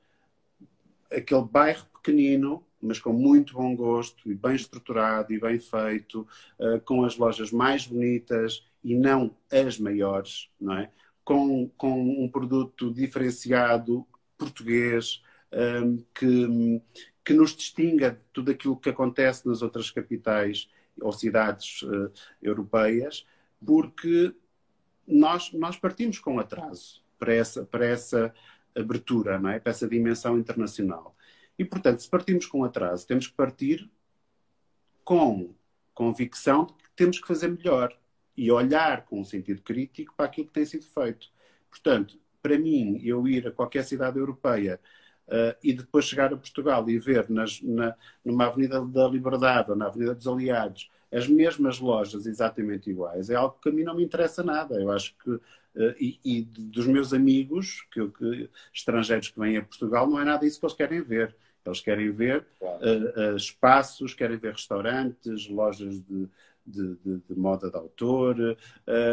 aquele 1.11 1.45
bairro 1.45 1.87
pequenino, 1.93 2.65
mas 2.81 2.99
com 2.99 3.13
muito 3.13 3.55
bom 3.55 3.75
gosto 3.77 4.31
e 4.31 4.35
bem 4.35 4.55
estruturado 4.55 5.33
e 5.33 5.41
bem 5.41 5.59
feito, 5.59 6.27
uh, 6.59 6.81
com 6.85 7.05
as 7.05 7.17
lojas 7.17 7.53
mais 7.53 7.87
bonitas 7.87 8.67
e 8.83 8.95
não 8.95 9.37
as 9.51 9.79
maiores, 9.79 10.49
não 10.61 10.77
é? 10.79 10.91
Com, 11.25 11.69
com 11.77 12.25
um 12.25 12.29
produto 12.29 12.93
diferenciado 12.93 14.07
português 14.37 15.23
um, 15.53 16.05
que, 16.15 16.83
que 17.25 17.33
nos 17.33 17.55
distinga 17.55 18.13
de 18.13 18.21
tudo 18.33 18.51
aquilo 18.51 18.77
que 18.77 18.91
acontece 18.91 19.47
nas 19.47 19.63
outras 19.63 19.91
capitais 19.91 20.69
ou 21.01 21.13
cidades 21.13 21.83
uh, 21.83 22.11
europeias, 22.43 23.27
porque 23.65 24.35
nós, 25.07 25.53
nós 25.53 25.77
partimos 25.77 26.19
com 26.19 26.39
atraso 26.39 27.03
para 27.19 27.35
essa, 27.35 27.65
para 27.65 27.87
essa 27.87 28.35
abertura, 28.75 29.39
não 29.39 29.51
é? 29.51 29.61
para 29.61 29.71
essa 29.71 29.89
dimensão 29.89 30.39
internacional. 30.39 31.17
E, 31.59 31.65
portanto, 31.65 32.01
se 32.01 32.09
partimos 32.09 32.47
com 32.47 32.65
atraso, 32.65 33.07
temos 33.07 33.27
que 33.27 33.35
partir 33.35 33.91
com 35.05 35.55
convicção 35.95 36.67
de 36.67 36.73
que 36.75 36.91
temos 36.97 37.21
que 37.21 37.27
fazer 37.27 37.49
melhor 37.49 37.97
e 38.37 38.51
olhar 38.51 39.05
com 39.05 39.21
um 39.21 39.25
sentido 39.25 39.63
crítico 39.63 40.15
para 40.17 40.27
aquilo 40.27 40.47
que 40.47 40.55
tem 40.55 40.65
sido 40.65 40.85
feito. 40.87 41.29
Portanto, 41.71 42.19
para 42.41 42.59
mim, 42.59 43.01
eu 43.05 43.27
ir 43.29 43.47
a 43.47 43.53
qualquer 43.53 43.85
cidade 43.85 44.19
europeia 44.19 44.81
Uh, 45.29 45.55
e 45.63 45.73
depois 45.73 46.05
chegar 46.05 46.33
a 46.33 46.37
Portugal 46.37 46.89
e 46.91 46.99
ver 46.99 47.31
nas, 47.31 47.63
na, 47.63 47.95
numa 48.25 48.47
Avenida 48.47 48.85
da 48.85 49.09
Liberdade 49.09 49.71
ou 49.71 49.77
na 49.77 49.87
Avenida 49.87 50.15
dos 50.15 50.27
Aliados 50.27 50.91
as 51.13 51.29
mesmas 51.29 51.79
lojas 51.79 52.27
exatamente 52.27 52.89
iguais 52.89 53.29
é 53.29 53.35
algo 53.35 53.59
que 53.61 53.69
a 53.69 53.73
mim 53.73 53.83
não 53.83 53.95
me 53.95 54.03
interessa 54.03 54.43
nada. 54.43 54.81
Eu 54.81 54.91
acho 54.91 55.15
que, 55.23 55.31
uh, 55.31 55.41
e, 56.01 56.19
e, 56.25 56.43
dos 56.43 56.87
meus 56.87 57.13
amigos, 57.13 57.87
que, 57.93 58.09
que, 58.09 58.49
estrangeiros 58.73 59.29
que 59.29 59.39
vêm 59.39 59.59
a 59.59 59.63
Portugal, 59.63 60.09
não 60.09 60.19
é 60.19 60.25
nada 60.25 60.47
isso 60.47 60.59
que 60.59 60.65
eles 60.65 60.77
querem 60.77 61.03
ver. 61.03 61.37
Eles 61.65 61.81
querem 61.81 62.11
ver 62.11 62.45
uh, 62.61 63.35
uh, 63.35 63.37
espaços, 63.37 64.15
querem 64.15 64.39
ver 64.39 64.53
restaurantes, 64.53 65.49
lojas 65.49 66.01
de, 66.01 66.29
de, 66.67 66.97
de, 66.97 67.19
de 67.29 67.39
moda 67.39 67.71
de 67.71 67.77
autor, 67.77 68.57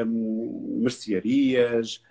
um, 0.08 0.80
mercearias, 0.82 2.02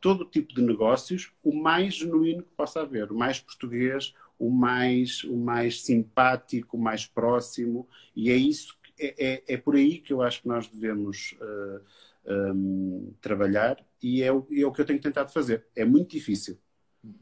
todo 0.00 0.24
tipo 0.24 0.54
de 0.54 0.62
negócios, 0.62 1.32
o 1.42 1.54
mais 1.54 1.94
genuíno 1.94 2.42
que 2.42 2.54
possa 2.56 2.80
haver, 2.82 3.10
o 3.10 3.16
mais 3.16 3.40
português, 3.40 4.14
o 4.38 4.50
mais, 4.50 5.24
o 5.24 5.36
mais 5.36 5.82
simpático, 5.82 6.76
o 6.76 6.80
mais 6.80 7.06
próximo, 7.06 7.88
e 8.14 8.30
é 8.30 8.36
isso, 8.36 8.76
é, 8.98 9.14
é, 9.18 9.54
é 9.54 9.56
por 9.56 9.76
aí 9.76 9.98
que 9.98 10.12
eu 10.12 10.22
acho 10.22 10.42
que 10.42 10.48
nós 10.48 10.68
devemos 10.68 11.36
uh, 11.40 12.52
um, 12.54 13.14
trabalhar, 13.20 13.84
e 14.02 14.22
é 14.22 14.32
o, 14.32 14.46
é 14.50 14.64
o 14.64 14.72
que 14.72 14.80
eu 14.80 14.84
tenho 14.84 15.00
tentado 15.00 15.32
fazer. 15.32 15.66
É 15.74 15.84
muito 15.84 16.10
difícil. 16.10 16.58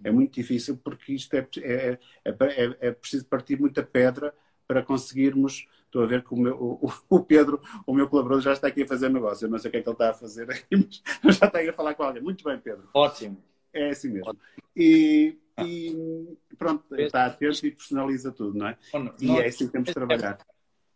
É 0.03 0.11
muito 0.11 0.35
difícil 0.35 0.79
porque 0.79 1.13
isto 1.13 1.35
é, 1.35 1.47
é, 1.63 1.99
é, 2.25 2.77
é 2.89 2.91
preciso 2.93 3.27
partir 3.27 3.61
muita 3.61 3.83
pedra 3.83 4.35
para 4.67 4.83
conseguirmos. 4.83 5.67
Estou 5.95 6.03
a 6.03 6.07
ver 6.09 6.25
que 6.25 6.35
o, 6.35 6.37
meu, 6.37 6.57
o, 6.61 6.93
o, 7.09 7.21
Pedro, 7.21 7.63
o 7.87 7.95
meu 7.95 8.09
colaborador, 8.09 8.43
já 8.43 8.53
está 8.53 8.67
aqui 8.67 8.83
a 8.83 8.87
fazer 8.89 9.09
negócio. 9.09 9.45
Eu 9.47 9.49
não 9.49 9.61
sei 9.61 9.69
o 9.69 9.71
que 9.71 9.77
é 9.77 9.81
que 9.81 9.89
ele 9.89 9.95
está 9.95 10.11
a 10.11 10.15
fazer 10.15 10.49
mas 11.23 11.37
já 11.37 11.47
está 11.47 11.59
aí 11.61 11.69
a 11.69 11.73
falar 11.73 11.95
com 11.95 12.03
alguém. 12.03 12.21
Muito 12.21 12.43
bem, 12.43 12.59
Pedro. 12.59 12.89
Ótimo. 12.93 13.41
É 13.73 13.91
assim 13.91 14.09
mesmo. 14.09 14.37
E, 14.75 15.39
e, 15.61 16.37
pronto, 16.59 16.85
está 16.97 17.27
atento 17.27 17.65
e 17.65 17.71
personaliza 17.71 18.33
tudo, 18.33 18.59
não 18.59 18.67
é? 18.67 18.79
Nuno, 18.93 19.15
e 19.21 19.31
é 19.39 19.47
assim 19.47 19.67
que 19.67 19.73
temos 19.73 19.87
de 19.87 19.95
trabalhar. 19.95 20.39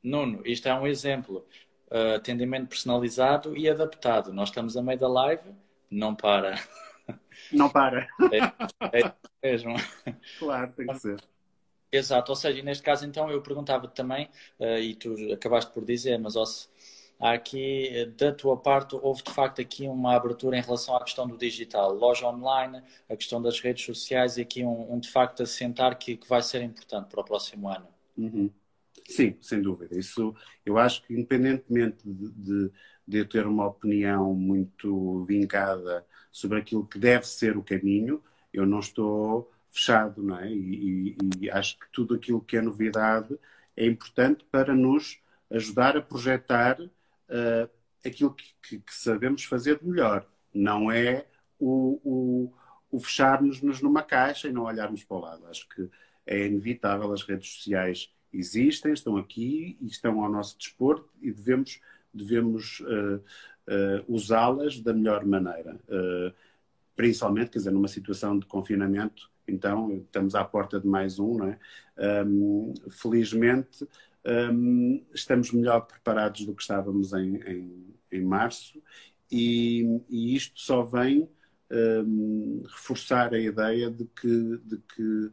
Nuno, 0.02 0.42
isto 0.44 0.66
é 0.66 0.74
um 0.74 0.84
exemplo. 0.84 1.46
Uh, 1.86 2.16
atendimento 2.16 2.68
personalizado 2.68 3.56
e 3.56 3.70
adaptado. 3.70 4.32
Nós 4.32 4.48
estamos 4.48 4.76
a 4.76 4.82
meio 4.82 4.98
da 4.98 5.08
live, 5.08 5.54
não 5.88 6.12
para. 6.12 6.56
Não 7.52 7.70
para. 7.70 8.08
É, 8.92 8.98
é 8.98 9.12
mesmo. 9.42 9.76
Claro, 10.40 10.72
tem 10.72 10.88
que 10.88 10.98
ser. 10.98 11.20
Exato, 11.90 12.32
ou 12.32 12.36
seja, 12.36 12.62
neste 12.62 12.82
caso 12.82 13.06
então 13.06 13.30
eu 13.30 13.40
perguntava 13.42 13.88
também, 13.88 14.28
uh, 14.58 14.78
e 14.78 14.94
tu 14.94 15.14
acabaste 15.32 15.72
por 15.72 15.84
dizer, 15.84 16.18
mas 16.18 16.34
se 16.34 16.68
há 17.18 17.32
aqui, 17.32 18.12
da 18.16 18.32
tua 18.32 18.56
parte, 18.56 18.94
houve 18.94 19.22
de 19.22 19.32
facto 19.32 19.60
aqui 19.60 19.88
uma 19.88 20.14
abertura 20.14 20.56
em 20.56 20.62
relação 20.62 20.96
à 20.96 21.02
questão 21.02 21.26
do 21.26 21.36
digital, 21.36 21.92
loja 21.94 22.26
online, 22.26 22.82
a 23.08 23.16
questão 23.16 23.40
das 23.40 23.60
redes 23.60 23.84
sociais 23.84 24.36
e 24.36 24.42
aqui 24.42 24.64
um, 24.64 24.94
um 24.94 25.00
de 25.00 25.10
facto 25.10 25.42
assentar 25.42 25.98
que, 25.98 26.16
que 26.16 26.28
vai 26.28 26.42
ser 26.42 26.62
importante 26.62 27.08
para 27.08 27.20
o 27.20 27.24
próximo 27.24 27.68
ano. 27.68 27.88
Uhum. 28.16 28.50
Sim, 29.08 29.36
sem 29.40 29.62
dúvida. 29.62 29.98
Isso 29.98 30.34
eu 30.64 30.76
acho 30.76 31.02
que 31.02 31.14
independentemente 31.14 31.98
de, 32.04 32.30
de, 32.32 32.72
de 33.06 33.18
eu 33.18 33.26
ter 33.26 33.46
uma 33.46 33.66
opinião 33.66 34.34
muito 34.34 35.24
vincada 35.24 36.04
sobre 36.30 36.58
aquilo 36.58 36.86
que 36.86 36.98
deve 36.98 37.26
ser 37.26 37.56
o 37.56 37.62
caminho, 37.62 38.22
eu 38.52 38.66
não 38.66 38.80
estou 38.80 39.50
fechado, 39.70 40.22
não 40.22 40.38
é? 40.38 40.50
E, 40.50 41.10
e, 41.10 41.16
e, 41.40 41.50
acho 41.50 41.78
que 41.78 41.86
tudo 41.92 42.14
aquilo 42.14 42.40
que 42.40 42.56
é 42.56 42.60
novidade 42.62 43.38
é 43.76 43.86
importante 43.86 44.44
para 44.50 44.74
nos 44.74 45.20
ajudar 45.50 45.96
a 45.96 46.02
projetar 46.02 46.80
uh, 46.80 47.70
aquilo 48.04 48.34
que, 48.34 48.54
que, 48.62 48.78
que, 48.78 48.94
sabemos 48.94 49.44
fazer 49.44 49.78
de 49.78 49.86
melhor. 49.86 50.26
Não 50.52 50.90
é 50.90 51.26
o, 51.58 52.00
o, 52.04 52.52
o 52.90 53.00
fecharmos-nos 53.00 53.80
numa 53.80 54.02
caixa 54.02 54.48
e 54.48 54.52
não 54.52 54.64
olharmos 54.64 55.04
para 55.04 55.16
o 55.16 55.20
lado. 55.20 55.46
Acho 55.46 55.68
que 55.68 55.88
é 56.26 56.46
inevitável, 56.46 57.12
as 57.12 57.22
redes 57.22 57.48
sociais 57.50 58.12
existem, 58.32 58.92
estão 58.92 59.16
aqui 59.16 59.78
e 59.80 59.86
estão 59.86 60.22
ao 60.22 60.30
nosso 60.30 60.58
dispor 60.58 61.08
e 61.22 61.30
devemos, 61.30 61.80
devemos 62.12 62.80
uh, 62.80 63.16
uh, 63.16 64.04
usá-las 64.06 64.80
da 64.80 64.92
melhor 64.92 65.24
maneira. 65.24 65.78
principalmente, 66.94 67.50
quer 67.50 67.58
dizer, 67.58 67.70
numa 67.70 67.88
situação 67.88 68.38
de 68.38 68.44
confinamento, 68.44 69.30
então 69.48 69.98
estamos 70.04 70.34
à 70.34 70.44
porta 70.44 70.80
de 70.80 70.86
mais 70.86 71.18
um, 71.18 71.38
não 71.38 71.48
é? 71.48 71.58
Um, 72.24 72.74
felizmente 72.90 73.86
um, 74.24 75.04
estamos 75.14 75.52
melhor 75.52 75.80
preparados 75.80 76.44
do 76.44 76.54
que 76.54 76.62
estávamos 76.62 77.12
em, 77.12 77.36
em, 77.36 77.94
em 78.12 78.22
março 78.22 78.80
e, 79.30 80.02
e, 80.08 80.34
isto 80.34 80.58
só 80.60 80.82
vem 80.82 81.28
um, 81.70 82.62
reforçar 82.66 83.34
a 83.34 83.38
ideia 83.38 83.90
de 83.90 84.04
que, 84.06 84.58
de 84.64 84.78
que, 84.78 85.30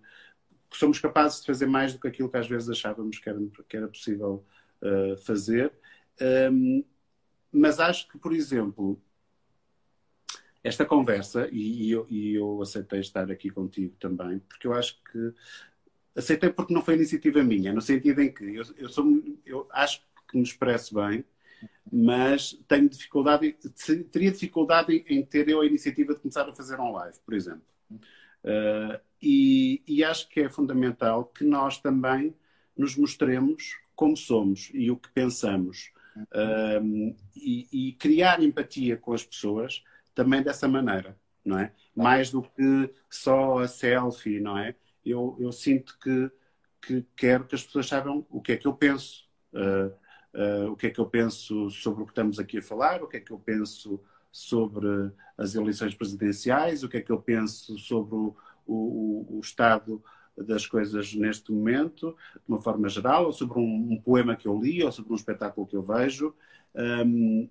somos 0.74 1.00
capazes 1.00 1.40
de 1.40 1.48
fazer 1.48 1.66
mais 1.66 1.94
do 1.94 2.00
que 2.00 2.08
aquilo 2.08 2.30
que 2.30 2.38
às 2.38 2.48
vezes 2.48 2.70
achávamos 2.70 3.18
que 3.18 3.30
era, 3.30 3.40
que 3.70 3.78
era 3.78 3.88
possível 3.88 4.46
uh, 4.82 5.18
fazer. 5.24 5.72
mas 7.52 7.80
acho 7.80 8.10
que, 8.10 8.18
por 8.18 8.34
exemplo, 8.34 9.02
esta 10.66 10.84
conversa, 10.84 11.48
e, 11.52 11.86
e, 11.86 11.92
eu, 11.92 12.08
e, 12.10 12.34
eu, 12.34 12.60
aceitei 12.60 13.00
estar 13.00 13.30
aqui 13.30 13.52
contigo 13.52 13.96
também, 14.00 14.40
porque 14.40 14.66
eu 14.66 14.74
acho 14.74 15.00
que 15.12 15.32
aceitei 16.16 16.50
porque 16.50 16.74
não 16.74 16.82
foi 16.82 16.96
iniciativa 16.96 17.44
minha, 17.44 17.72
no 17.72 17.82
sentido 17.82 18.20
em 18.20 18.34
que 18.34 18.44
eu, 18.44 18.64
eu, 18.76 18.90
sou, 18.90 19.06
eu 19.46 19.68
acho 19.72 20.02
que 20.28 20.36
me 20.36 20.42
expresso 20.44 20.96
bem, 20.96 21.24
mas 21.92 22.60
tenho 22.68 22.90
dificuldade, 22.90 23.56
teria 24.12 24.32
dificuldade 24.32 25.06
em, 25.08 25.24
ter 25.24 25.48
eu 25.48 25.62
a 25.62 25.68
iniciativa 25.68 26.16
de 26.16 26.20
começar 26.20 26.50
a 26.50 26.56
fazer 26.56 26.80
um 26.80 26.92
live, 26.94 27.18
por 27.24 27.36
exemplo. 27.36 27.62
Uh, 27.92 29.00
e, 29.22 29.84
e, 29.88 30.04
acho 30.04 30.28
que 30.30 30.40
é 30.40 30.50
fundamental 30.50 31.26
que 31.26 31.44
nós 31.44 31.78
também 31.78 32.36
nos 32.76 32.96
mostremos 32.96 33.78
como 33.96 34.18
somos 34.18 34.72
e 34.74 34.90
o 34.90 34.98
que 34.98 35.12
pensamos. 35.12 35.92
Uh, 36.18 37.16
e, 37.36 37.68
e 37.90 37.94
criar 37.94 38.42
empatia 38.42 38.98
com 38.98 39.14
as 39.14 39.24
pessoas 39.24 39.84
também 40.16 40.42
dessa 40.42 40.68
maneira, 40.68 41.16
não 41.44 41.60
é? 41.60 41.72
Mais 41.94 42.32
do 42.32 42.42
que 42.42 42.92
só 43.10 43.60
a 43.60 43.68
selfie, 43.68 44.40
não 44.40 44.58
é? 44.58 44.76
Eu, 45.06 45.38
eu 45.40 45.52
sinto 45.52 45.98
que, 46.00 46.32
que 46.82 47.06
quero 47.16 47.46
que 47.46 47.54
as 47.54 47.64
pessoas 47.64 47.88
saibam 47.88 48.26
o 48.30 48.42
que 48.42 48.54
é 48.54 48.58
que 48.58 48.66
eu 48.68 48.74
penso, 48.74 49.28
uh, 49.54 49.94
uh, 50.34 50.72
o 50.72 50.76
que 50.76 50.88
é 50.88 50.90
que 50.90 51.00
eu 51.00 51.06
penso 51.06 51.70
sobre 51.70 52.02
o 52.02 52.06
que 52.06 52.12
estamos 52.12 52.40
aqui 52.40 52.58
a 52.58 52.64
falar, 52.64 53.04
o 53.04 53.08
que 53.08 53.18
é 53.18 53.20
que 53.20 53.32
eu 53.32 53.38
penso 53.38 54.02
sobre 54.32 55.12
as 55.38 55.54
eleições 55.56 55.94
presidenciais, 55.94 56.84
o 56.84 56.90
que 56.90 56.98
é 56.98 57.02
que 57.02 57.12
eu 57.12 57.22
penso 57.22 57.78
sobre 57.78 58.16
o, 58.16 58.36
o, 58.66 59.38
o 59.38 59.40
estado 59.40 60.04
das 60.38 60.66
coisas 60.66 61.14
neste 61.14 61.52
momento, 61.52 62.16
de 62.34 62.42
uma 62.48 62.62
forma 62.62 62.90
geral, 62.90 63.28
ou 63.28 63.32
sobre 63.32 63.60
um, 63.60 63.94
um, 63.94 64.02
poema 64.02 64.36
que 64.36 64.48
eu 64.48 64.60
li, 64.60 64.84
ou 64.84 64.92
sobre 64.92 65.14
um 65.14 65.16
espetáculo 65.16 65.68
que 65.68 65.76
eu 65.76 65.82
vejo. 65.82 66.36
Um, 66.76 67.50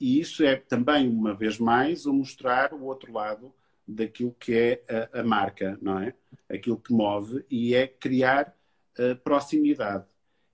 e 0.00 0.20
isso 0.20 0.44
é 0.44 0.56
também, 0.56 1.08
uma 1.08 1.34
vez 1.34 1.58
mais, 1.58 2.06
o 2.06 2.12
mostrar 2.12 2.72
o 2.72 2.84
outro 2.84 3.12
lado 3.12 3.52
daquilo 3.86 4.34
que 4.38 4.54
é 4.54 5.08
a, 5.12 5.20
a 5.20 5.24
marca, 5.24 5.78
não 5.80 5.98
é? 5.98 6.14
Aquilo 6.48 6.76
que 6.76 6.92
move 6.92 7.44
e 7.50 7.74
é 7.74 7.86
criar 7.86 8.54
uh, 8.98 9.16
proximidade. 9.16 10.04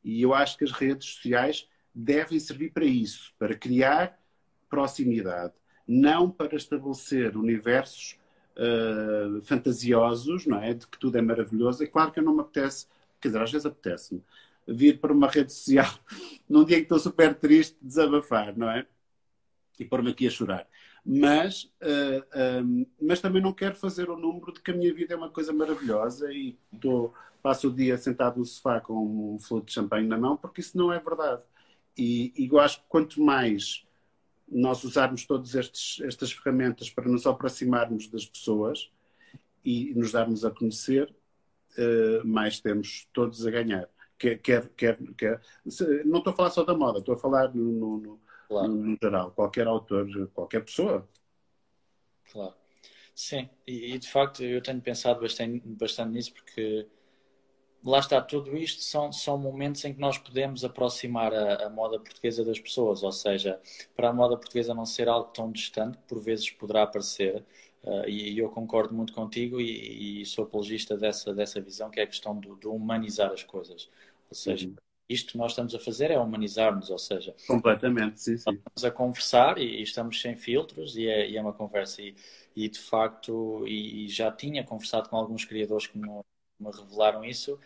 E 0.02 0.22
eu 0.22 0.32
acho 0.32 0.56
que 0.56 0.64
as 0.64 0.72
redes 0.72 1.08
sociais 1.08 1.68
devem 1.94 2.38
servir 2.38 2.72
para 2.72 2.84
isso, 2.84 3.34
para 3.38 3.54
criar 3.54 4.18
proximidade, 4.68 5.52
não 5.86 6.30
para 6.30 6.56
estabelecer 6.56 7.36
universos 7.36 8.18
uh, 8.56 9.40
fantasiosos, 9.42 10.46
não 10.46 10.62
é? 10.62 10.74
De 10.74 10.86
que 10.86 10.98
tudo 10.98 11.18
é 11.18 11.22
maravilhoso. 11.22 11.82
É 11.82 11.86
claro 11.86 12.12
que 12.12 12.20
eu 12.20 12.24
não 12.24 12.34
me 12.34 12.40
apetece, 12.40 12.86
quer 13.20 13.28
dizer, 13.28 13.42
às 13.42 13.52
vezes 13.52 13.66
apetece-me 13.66 14.22
vir 14.66 14.98
para 14.98 15.12
uma 15.12 15.28
rede 15.28 15.52
social 15.52 15.92
num 16.48 16.64
dia 16.64 16.76
em 16.76 16.80
que 16.80 16.84
estou 16.86 16.98
super 16.98 17.34
triste, 17.34 17.76
desabafar, 17.82 18.56
não 18.56 18.70
é? 18.70 18.86
E 19.78 19.84
pôr-me 19.84 20.10
aqui 20.10 20.26
a 20.26 20.30
chorar. 20.30 20.66
Mas, 21.04 21.64
uh, 21.82 22.24
eh, 22.32 22.62
um, 22.62 22.80
ehm, 22.80 22.86
mas 23.00 23.20
também 23.20 23.42
não 23.42 23.52
quero 23.52 23.74
fazer 23.74 24.08
o 24.08 24.16
número 24.16 24.52
de 24.52 24.60
que 24.60 24.70
a 24.70 24.74
minha 24.74 24.92
vida 24.94 25.14
é 25.14 25.16
uma 25.16 25.28
coisa 25.28 25.52
maravilhosa 25.52 26.32
e 26.32 26.56
tô, 26.80 27.12
passo 27.42 27.68
o 27.68 27.74
dia 27.74 27.98
sentado 27.98 28.38
no 28.38 28.44
sofá 28.46 28.80
com 28.80 29.34
um 29.34 29.38
flor 29.38 29.62
de 29.62 29.72
champanhe 29.72 30.08
na 30.08 30.16
mão, 30.16 30.34
porque 30.34 30.62
isso 30.62 30.78
não 30.78 30.90
é 30.90 30.98
verdade. 30.98 31.42
E, 31.96 32.32
e 32.36 32.48
eu 32.50 32.58
acho 32.58 32.80
que 32.80 32.86
quanto 32.88 33.20
mais 33.20 33.86
nós 34.48 34.82
usarmos 34.82 35.26
todas 35.26 35.54
estas 35.54 36.32
ferramentas 36.32 36.88
para 36.88 37.06
nos 37.08 37.26
aproximarmos 37.26 38.08
das 38.08 38.24
pessoas 38.24 38.90
e 39.64 39.92
nos 39.94 40.12
darmos 40.12 40.44
a 40.44 40.50
conhecer, 40.50 41.14
uh, 41.78 42.26
mais 42.26 42.60
temos 42.60 43.06
todos 43.12 43.46
a 43.46 43.50
ganhar. 43.50 43.88
Quer, 44.18 44.38
quer, 44.38 44.68
quer, 44.70 44.98
quer, 45.18 45.40
não 46.06 46.18
estou 46.18 46.32
a 46.32 46.36
falar 46.36 46.50
só 46.50 46.64
da 46.64 46.74
moda, 46.74 47.00
estou 47.00 47.14
a 47.14 47.18
falar 47.18 47.54
no, 47.54 47.98
no 47.98 48.20
claro. 48.48 48.68
no 48.68 48.96
geral, 49.02 49.30
qualquer 49.32 49.66
autor, 49.66 50.06
qualquer 50.34 50.64
pessoa. 50.64 51.08
Claro. 52.30 52.54
Sim, 53.14 53.48
e, 53.66 53.94
e, 53.94 53.98
de 53.98 54.10
facto 54.10 54.42
eu 54.42 54.60
tenho 54.62 54.80
pensado 54.80 55.20
bastante, 55.20 55.62
bastante 55.66 56.12
nisso 56.12 56.32
porque 56.34 56.86
lá 57.84 58.00
está, 58.00 58.20
tudo 58.20 58.56
isto 58.56 58.82
são, 58.82 59.12
são 59.12 59.38
momentos 59.38 59.84
em 59.84 59.94
que 59.94 60.00
nós 60.00 60.18
podemos 60.18 60.64
aproximar 60.64 61.32
a, 61.32 61.66
a, 61.66 61.70
moda 61.70 62.00
portuguesa 62.00 62.44
das 62.44 62.58
pessoas, 62.58 63.02
ou 63.02 63.12
seja, 63.12 63.60
para 63.94 64.08
a 64.08 64.12
moda 64.12 64.36
portuguesa 64.36 64.74
não 64.74 64.86
ser 64.86 65.08
algo 65.08 65.30
tão 65.32 65.52
distante, 65.52 65.98
por 66.08 66.20
vezes 66.20 66.50
poderá 66.50 66.86
parecer, 66.86 67.44
uh, 67.84 68.08
e, 68.08 68.32
e, 68.32 68.38
eu 68.38 68.48
concordo 68.50 68.94
muito 68.94 69.12
contigo 69.12 69.60
e, 69.60 70.22
e, 70.22 70.26
sou 70.26 70.44
apologista 70.44 70.96
dessa, 70.96 71.34
dessa 71.34 71.60
visão, 71.60 71.90
que 71.90 72.00
é 72.00 72.04
a 72.04 72.06
questão 72.06 72.38
do, 72.38 72.56
do 72.56 72.72
humanizar 72.72 73.30
as 73.32 73.42
coisas. 73.44 73.88
Ou 74.30 74.34
seja, 74.34 74.66
uhum 74.68 74.83
isto 75.08 75.32
que 75.32 75.38
nós 75.38 75.52
estamos 75.52 75.74
a 75.74 75.78
fazer 75.78 76.10
é 76.10 76.18
humanizar-nos, 76.18 76.90
ou 76.90 76.98
seja, 76.98 77.34
completamente, 77.46 78.20
sim, 78.20 78.36
sim. 78.38 78.50
Estamos 78.50 78.84
a 78.84 78.90
conversar 78.90 79.58
e, 79.58 79.80
e 79.80 79.82
estamos 79.82 80.20
sem 80.20 80.36
filtros 80.36 80.96
e 80.96 81.06
é, 81.06 81.28
e 81.28 81.36
é 81.36 81.40
uma 81.40 81.52
conversa 81.52 82.00
e, 82.02 82.14
e 82.56 82.68
de 82.68 82.78
facto 82.78 83.66
e, 83.66 84.08
já 84.08 84.30
tinha 84.32 84.64
conversado 84.64 85.08
com 85.08 85.16
alguns 85.16 85.44
criadores 85.44 85.86
que 85.86 85.98
me, 85.98 86.08
me 86.58 86.70
revelaram 86.70 87.24
isso 87.24 87.58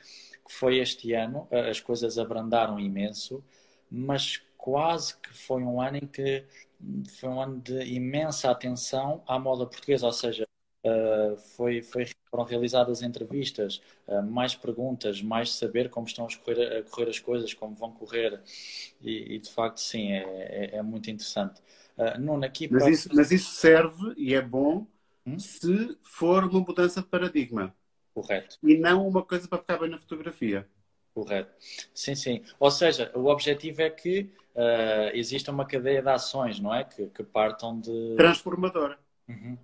que 0.47 0.53
foi 0.53 0.78
este 0.78 1.12
ano 1.12 1.47
as 1.51 1.78
coisas 1.78 2.18
abrandaram 2.18 2.80
imenso, 2.80 3.45
mas 3.91 4.43
quase 4.57 5.16
que 5.18 5.32
foi 5.32 5.62
um 5.62 5.80
ano 5.80 5.99
em 5.99 6.07
que 6.07 6.45
foi 7.20 7.28
um 7.28 7.41
ano 7.41 7.61
de 7.61 7.82
imensa 7.84 8.51
atenção 8.51 9.22
à 9.26 9.39
moda 9.39 9.66
portuguesa, 9.66 10.07
ou 10.07 10.12
seja, 10.12 10.47
uh, 10.84 11.36
foi, 11.56 11.82
foi, 11.82 12.06
foram 12.30 12.44
realizadas 12.44 13.02
entrevistas, 13.02 13.80
uh, 14.06 14.22
mais 14.22 14.54
perguntas, 14.54 15.22
mais 15.22 15.52
saber 15.52 15.90
como 15.90 16.06
estão 16.06 16.26
a 16.26 16.44
correr, 16.44 16.78
a 16.78 16.82
correr 16.82 17.08
as 17.08 17.18
coisas, 17.18 17.54
como 17.54 17.74
vão 17.74 17.92
correr, 17.92 18.40
e, 19.00 19.34
e 19.34 19.38
de 19.38 19.50
facto, 19.50 19.78
sim, 19.78 20.12
é, 20.12 20.22
é, 20.72 20.76
é 20.76 20.82
muito 20.82 21.10
interessante. 21.10 21.60
Uh, 21.96 22.20
Nuno, 22.20 22.44
aqui 22.44 22.68
mas, 22.70 22.86
isso, 22.86 23.08
mas 23.12 23.30
isso 23.30 23.50
serve 23.50 24.14
e 24.16 24.34
é 24.34 24.40
bom 24.40 24.86
hum? 25.26 25.38
se 25.38 25.96
for 26.02 26.44
uma 26.44 26.60
mudança 26.60 27.00
de 27.00 27.06
paradigma. 27.08 27.74
Correto. 28.14 28.56
E 28.62 28.76
não 28.76 29.06
uma 29.06 29.22
coisa 29.22 29.46
para 29.46 29.58
ficar 29.58 29.78
bem 29.78 29.90
na 29.90 29.98
fotografia. 29.98 30.66
Correto. 31.14 31.52
Sim, 31.92 32.14
sim. 32.14 32.42
Ou 32.60 32.70
seja, 32.70 33.10
o 33.14 33.26
objetivo 33.26 33.82
é 33.82 33.90
que 33.90 34.30
uh, 34.54 35.10
exista 35.14 35.50
uma 35.50 35.64
cadeia 35.64 36.00
de 36.00 36.08
ações, 36.08 36.60
não 36.60 36.72
é? 36.72 36.84
Que, 36.84 37.06
que 37.06 37.24
partam 37.24 37.80
de. 37.80 38.14
Transformadora. 38.16 38.98
Uhum. 39.28 39.58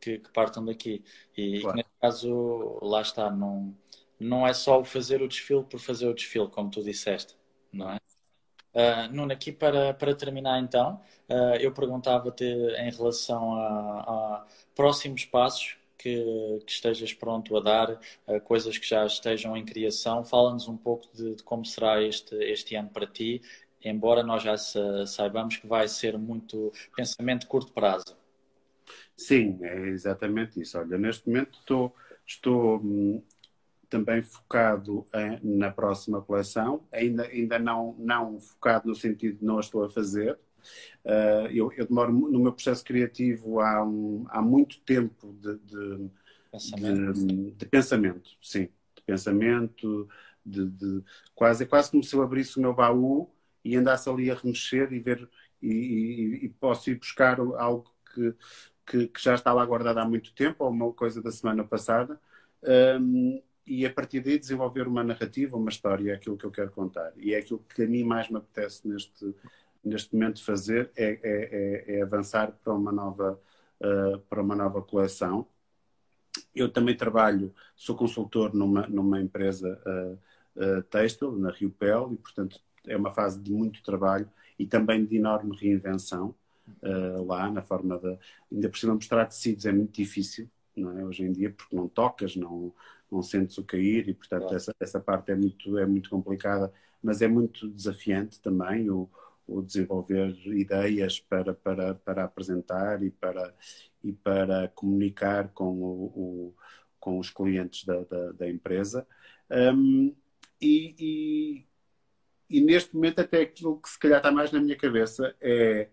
Que, 0.00 0.18
que, 0.18 0.30
partam 0.30 0.64
daqui. 0.64 1.04
E, 1.36 1.60
claro. 1.60 1.76
nesse 1.76 1.90
caso, 2.00 2.78
lá 2.82 3.00
está, 3.00 3.30
não, 3.30 3.74
não 4.18 4.46
é 4.46 4.52
só 4.52 4.80
o 4.80 4.84
fazer 4.84 5.22
o 5.22 5.28
desfile 5.28 5.64
por 5.64 5.80
fazer 5.80 6.06
o 6.06 6.14
desfile, 6.14 6.48
como 6.48 6.70
tu 6.70 6.82
disseste, 6.82 7.36
não 7.72 7.90
é? 7.90 7.98
Uh, 8.74 9.12
Nuno, 9.12 9.32
aqui 9.32 9.50
para, 9.50 9.92
para 9.94 10.14
terminar 10.14 10.60
então, 10.60 11.00
uh, 11.28 11.56
eu 11.58 11.72
perguntava-te 11.72 12.44
em 12.44 12.90
relação 12.90 13.54
a, 13.54 14.00
a 14.00 14.46
próximos 14.74 15.24
passos 15.24 15.76
que, 15.96 16.62
que, 16.64 16.70
estejas 16.70 17.12
pronto 17.12 17.56
a 17.56 17.60
dar, 17.60 17.90
uh, 17.90 18.40
coisas 18.44 18.78
que 18.78 18.86
já 18.86 19.04
estejam 19.04 19.56
em 19.56 19.64
criação. 19.64 20.22
Fala-nos 20.22 20.68
um 20.68 20.76
pouco 20.76 21.08
de, 21.12 21.34
de, 21.34 21.42
como 21.42 21.64
será 21.64 22.00
este, 22.02 22.36
este 22.36 22.76
ano 22.76 22.90
para 22.90 23.06
ti 23.06 23.42
embora 23.84 24.22
nós 24.22 24.42
já 24.42 24.56
saibamos 25.06 25.56
que 25.56 25.66
vai 25.66 25.86
ser 25.88 26.18
muito 26.18 26.72
pensamento 26.96 27.42
de 27.42 27.46
curto 27.46 27.72
prazo. 27.72 28.16
Sim, 29.18 29.58
é 29.62 29.88
exatamente 29.88 30.60
isso. 30.60 30.78
Olha, 30.78 30.96
neste 30.96 31.26
momento 31.26 31.58
estou, 31.58 31.94
estou 32.24 32.78
hum, 32.78 33.20
também 33.90 34.22
focado 34.22 35.04
em, 35.12 35.58
na 35.58 35.72
próxima 35.72 36.22
coleção, 36.22 36.86
ainda, 36.92 37.24
ainda 37.24 37.58
não, 37.58 37.96
não 37.98 38.38
focado 38.38 38.86
no 38.86 38.94
sentido 38.94 39.40
de 39.40 39.44
não 39.44 39.56
a 39.56 39.60
estou 39.60 39.84
a 39.84 39.90
fazer. 39.90 40.38
Uh, 41.04 41.50
eu, 41.50 41.72
eu, 41.72 41.86
demoro 41.86 42.12
no 42.12 42.38
meu 42.38 42.52
processo 42.52 42.84
criativo 42.84 43.60
há, 43.60 43.84
um, 43.84 44.24
há 44.28 44.40
muito 44.40 44.80
tempo 44.82 45.34
de, 45.40 45.56
de, 45.58 46.10
pensamento. 46.52 47.26
De, 47.26 47.50
de, 47.50 47.66
pensamento, 47.66 48.30
sim, 48.40 48.68
de 48.94 49.02
pensamento, 49.04 50.08
de, 50.46 50.64
de, 50.70 51.02
quase, 51.34 51.66
quase 51.66 51.90
como 51.90 52.04
se 52.04 52.14
eu 52.14 52.22
abrisse 52.22 52.56
o 52.56 52.62
meu 52.62 52.72
baú 52.72 53.28
e 53.64 53.74
andasse 53.74 54.08
ali 54.08 54.30
a 54.30 54.34
remexer 54.34 54.92
e 54.92 55.00
ver 55.00 55.28
e, 55.60 55.68
e, 55.68 56.44
e 56.44 56.48
posso 56.48 56.88
ir 56.90 56.96
buscar 56.96 57.40
algo 57.40 57.90
que, 58.14 58.34
que, 58.88 59.08
que, 59.08 59.22
já 59.22 59.34
está 59.34 59.52
lá 59.52 59.64
guardado 59.64 59.98
há 59.98 60.04
muito 60.04 60.32
tempo, 60.34 60.64
ou 60.64 60.70
uma 60.70 60.92
coisa 60.92 61.22
da 61.22 61.30
semana 61.30 61.62
passada, 61.64 62.18
um, 63.00 63.40
e 63.66 63.84
a 63.84 63.92
partir 63.92 64.20
daí 64.20 64.38
desenvolver 64.38 64.88
uma 64.88 65.04
narrativa, 65.04 65.56
uma 65.56 65.68
história, 65.68 66.12
é 66.12 66.14
aquilo 66.14 66.38
que 66.38 66.46
eu 66.46 66.50
quero 66.50 66.70
contar. 66.70 67.12
E 67.16 67.34
é 67.34 67.38
aquilo 67.38 67.62
que 67.74 67.82
a 67.82 67.86
mim 67.86 68.02
mais 68.02 68.30
me 68.30 68.38
apetece 68.38 68.88
neste, 68.88 69.34
neste 69.84 70.14
momento 70.14 70.42
fazer, 70.42 70.90
é, 70.96 71.04
é, 71.04 71.90
é, 71.92 71.98
é 71.98 72.02
avançar 72.02 72.52
para 72.64 72.72
uma 72.72 72.90
nova, 72.90 73.38
uh, 73.80 74.18
para 74.20 74.42
uma 74.42 74.56
nova 74.56 74.80
coleção. 74.80 75.46
Eu 76.54 76.70
também 76.70 76.96
trabalho, 76.96 77.54
sou 77.76 77.94
consultor 77.94 78.54
numa, 78.54 78.86
numa 78.86 79.20
empresa 79.20 79.80
uh, 79.86 80.18
uh, 80.78 80.82
têxtil, 80.84 81.32
na 81.32 81.50
Rio 81.50 81.70
Pel, 81.70 82.12
e 82.12 82.16
portanto 82.16 82.60
é 82.86 82.96
uma 82.96 83.12
fase 83.12 83.38
de 83.38 83.52
muito 83.52 83.82
trabalho 83.82 84.28
e 84.58 84.66
também 84.66 85.04
de 85.04 85.16
enorme 85.16 85.54
reinvenção 85.56 86.34
uh, 86.82 87.24
lá, 87.24 87.50
na 87.50 87.62
forma 87.62 87.98
de. 87.98 88.18
Ainda 88.52 88.68
por 88.68 88.78
cima, 88.78 88.94
mostrar 88.94 89.26
tecidos 89.26 89.66
é 89.66 89.72
muito 89.72 89.92
difícil, 89.92 90.48
não 90.76 90.98
é? 90.98 91.04
Hoje 91.04 91.22
em 91.24 91.32
dia, 91.32 91.50
porque 91.50 91.74
não 91.74 91.88
tocas, 91.88 92.36
não, 92.36 92.72
não 93.10 93.22
sentes 93.22 93.56
o 93.58 93.64
cair 93.64 94.08
e, 94.08 94.14
portanto, 94.14 94.42
claro. 94.42 94.56
essa, 94.56 94.74
essa 94.80 95.00
parte 95.00 95.32
é 95.32 95.34
muito, 95.34 95.78
é 95.78 95.86
muito 95.86 96.10
complicada, 96.10 96.72
mas 97.02 97.22
é 97.22 97.28
muito 97.28 97.68
desafiante 97.68 98.40
também 98.40 98.90
o, 98.90 99.08
o 99.46 99.62
desenvolver 99.62 100.36
ideias 100.46 101.20
para, 101.20 101.54
para, 101.54 101.94
para 101.94 102.24
apresentar 102.24 103.02
e 103.02 103.10
para, 103.10 103.54
e 104.04 104.12
para 104.12 104.68
comunicar 104.68 105.48
com, 105.48 105.72
o, 105.78 106.04
o 106.06 106.54
com 107.00 107.18
os 107.18 107.30
clientes 107.30 107.84
da, 107.84 108.02
da, 108.02 108.32
da 108.32 108.50
empresa. 108.50 109.06
Um, 109.50 110.14
e, 110.60 110.94
e, 110.98 111.66
e 112.50 112.60
neste 112.60 112.94
momento 112.94 113.20
até 113.20 113.42
aquilo 113.42 113.80
que 113.80 113.88
se 113.88 113.98
calhar 113.98 114.18
está 114.18 114.30
mais 114.30 114.52
na 114.52 114.60
minha 114.60 114.76
cabeça 114.76 115.34
é 115.40 115.88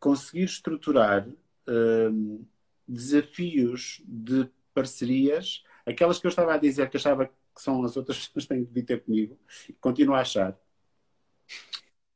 conseguir 0.00 0.44
estruturar 0.44 1.28
hum, 1.68 2.44
desafios 2.88 4.02
de 4.04 4.50
parcerias, 4.74 5.62
aquelas 5.86 6.18
que 6.18 6.26
eu 6.26 6.30
estava 6.30 6.54
a 6.54 6.58
dizer 6.58 6.88
que 6.88 6.96
achava 6.96 7.26
que 7.26 7.62
são 7.62 7.84
as 7.84 7.96
outras 7.96 8.26
pessoas 8.26 8.44
que 8.44 8.48
têm 8.48 8.64
de 8.64 8.72
vir 8.72 8.84
ter 8.84 9.04
comigo, 9.04 9.38
e 9.68 9.72
continuo 9.74 10.14
a 10.14 10.20
achar. 10.20 10.58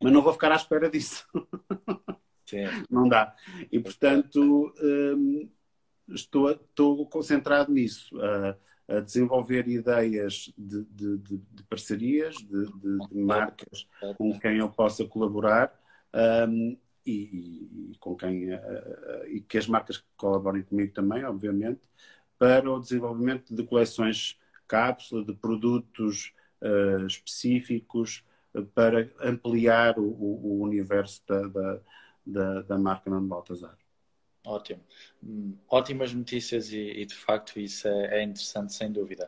Mas 0.02 0.12
não 0.12 0.22
vou 0.22 0.32
ficar 0.32 0.50
à 0.50 0.56
espera 0.56 0.90
disso. 0.90 1.26
Sim. 2.46 2.64
Não 2.90 3.08
dá. 3.08 3.34
E, 3.70 3.78
portanto, 3.78 4.74
hum, 4.82 5.48
estou, 6.08 6.50
estou 6.50 7.06
concentrado 7.08 7.72
nisso. 7.72 8.16
Uh, 8.16 8.54
a 8.86 9.00
desenvolver 9.00 9.66
ideias 9.66 10.52
de, 10.58 10.84
de, 10.84 11.16
de, 11.18 11.38
de 11.38 11.62
parcerias, 11.64 12.34
de, 12.36 12.68
marcas 13.12 13.88
com 14.18 14.38
quem 14.38 14.58
eu 14.58 14.68
possa 14.68 15.06
colaborar 15.06 15.72
um, 16.48 16.76
e, 17.06 17.92
e, 17.92 17.96
com 17.98 18.16
quem 18.16 18.52
uh, 18.52 19.26
e 19.28 19.40
que 19.40 19.58
as 19.58 19.66
marcas 19.66 20.04
colaborem 20.16 20.62
comigo 20.62 20.92
também, 20.92 21.24
obviamente, 21.24 21.80
para 22.38 22.70
o 22.70 22.80
desenvolvimento 22.80 23.54
de 23.54 23.62
coleções 23.64 24.38
cápsula, 24.66 25.24
de 25.24 25.34
produtos 25.34 26.32
uh, 26.62 27.06
específicos 27.06 28.24
para 28.74 29.10
ampliar 29.20 29.98
o, 29.98 30.04
o, 30.04 30.58
o 30.58 30.62
universo 30.62 31.22
da, 31.26 31.48
da, 31.48 31.80
da, 32.24 32.62
da 32.62 32.78
marca 32.78 33.10
Nuno 33.10 33.26
Baltazar. 33.26 33.76
Ótimo. 34.46 34.80
Hum, 35.22 35.56
ótimas 35.68 36.12
notícias 36.12 36.70
e, 36.70 36.78
e, 36.78 37.06
de 37.06 37.14
facto 37.14 37.58
isso 37.58 37.88
é, 37.88 38.20
é 38.20 38.22
interessante, 38.22 38.74
sem 38.74 38.92
dúvida. 38.92 39.26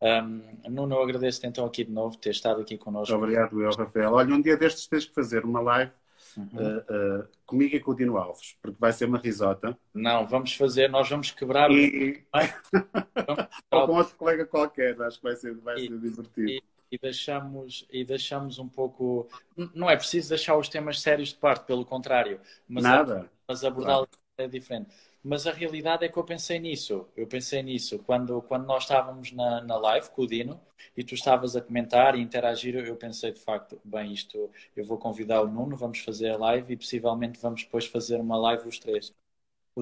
Um, 0.00 0.70
Nuno, 0.70 0.96
eu 0.96 1.02
agradeço-te 1.02 1.46
então 1.46 1.64
aqui 1.64 1.84
de 1.84 1.92
novo 1.92 2.16
ter 2.16 2.30
estado 2.30 2.60
aqui 2.60 2.78
connosco. 2.78 3.14
Obrigado, 3.14 3.60
eu, 3.60 3.70
Rafael. 3.70 4.12
Olha, 4.12 4.34
um 4.34 4.40
dia 4.40 4.56
destes 4.56 4.86
tens 4.86 5.04
que 5.04 5.14
fazer 5.14 5.44
uma 5.44 5.60
live 5.60 5.92
uhum. 6.36 6.48
uh, 6.54 7.20
uh, 7.20 7.28
comigo 7.46 7.76
e 7.76 7.80
com 7.80 7.90
o 7.92 7.94
Dino 7.94 8.16
Alves, 8.16 8.56
porque 8.60 8.76
vai 8.78 8.92
ser 8.92 9.06
uma 9.06 9.18
risota. 9.18 9.76
Não, 9.92 10.26
vamos 10.26 10.54
fazer, 10.54 10.88
nós 10.88 11.08
vamos 11.08 11.30
quebrar. 11.30 11.70
E... 11.70 12.24
vamos... 12.32 13.46
Ou 13.70 13.86
com 13.86 13.92
outro 13.94 14.16
colega 14.16 14.46
qualquer, 14.46 15.00
acho 15.02 15.18
que 15.18 15.24
vai 15.24 15.36
ser, 15.36 15.54
vai 15.56 15.76
e, 15.76 15.88
ser 15.88 15.98
divertido. 15.98 16.50
E, 16.50 16.62
e 16.90 16.98
deixamos, 16.98 17.86
e 17.90 18.04
deixamos 18.04 18.58
um 18.58 18.68
pouco. 18.68 19.28
Não 19.74 19.88
é 19.88 19.96
preciso 19.96 20.28
deixar 20.28 20.56
os 20.56 20.68
temas 20.68 21.00
sérios 21.00 21.30
de 21.30 21.36
parte, 21.36 21.64
pelo 21.64 21.84
contrário. 21.84 22.40
Mas 22.68 22.84
Nada. 22.84 23.30
mas 23.48 23.64
abordá-los 23.64 24.08
claro 24.08 24.22
é 24.38 24.48
diferente. 24.48 24.94
Mas 25.24 25.46
a 25.46 25.52
realidade 25.52 26.04
é 26.04 26.08
que 26.08 26.16
eu 26.18 26.24
pensei 26.24 26.58
nisso. 26.58 27.06
Eu 27.16 27.26
pensei 27.26 27.62
nisso 27.62 27.98
quando, 28.00 28.42
quando 28.42 28.66
nós 28.66 28.82
estávamos 28.82 29.30
na, 29.32 29.60
na 29.62 29.76
live 29.78 30.10
com 30.10 30.22
o 30.22 30.26
Dino 30.26 30.60
e 30.96 31.04
tu 31.04 31.14
estavas 31.14 31.54
a 31.54 31.60
comentar 31.60 32.16
e 32.16 32.20
interagir. 32.20 32.74
Eu 32.74 32.96
pensei 32.96 33.32
de 33.32 33.40
facto, 33.40 33.80
bem, 33.84 34.12
isto 34.12 34.50
eu 34.76 34.84
vou 34.84 34.98
convidar 34.98 35.42
o 35.42 35.48
Nuno, 35.48 35.76
vamos 35.76 36.00
fazer 36.00 36.30
a 36.30 36.36
live 36.38 36.72
e 36.72 36.76
possivelmente 36.76 37.38
vamos 37.40 37.62
depois 37.62 37.86
fazer 37.86 38.20
uma 38.20 38.36
live 38.36 38.68
os 38.68 38.78
três. 38.80 39.14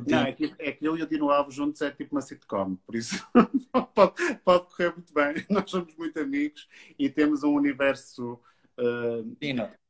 Não, 0.07 0.23
é 0.23 0.33
que, 0.33 0.55
é 0.59 0.73
que 0.73 0.87
eu 0.87 0.97
e 0.97 1.03
o 1.03 1.07
Dino 1.07 1.31
Alves 1.31 1.55
juntos 1.55 1.81
é 1.83 1.91
tipo 1.91 2.15
uma 2.15 2.21
sitcom, 2.21 2.77
por 2.87 2.95
isso 2.95 3.27
pode, 3.95 4.35
pode 4.45 4.67
correr 4.67 4.95
muito 4.95 5.13
bem. 5.13 5.45
Nós 5.51 5.69
somos 5.69 5.95
muito 5.97 6.21
amigos 6.21 6.69
e 6.99 7.11
temos 7.11 7.43
um 7.43 7.55
universo. 7.55 8.39
Uh, 8.79 9.37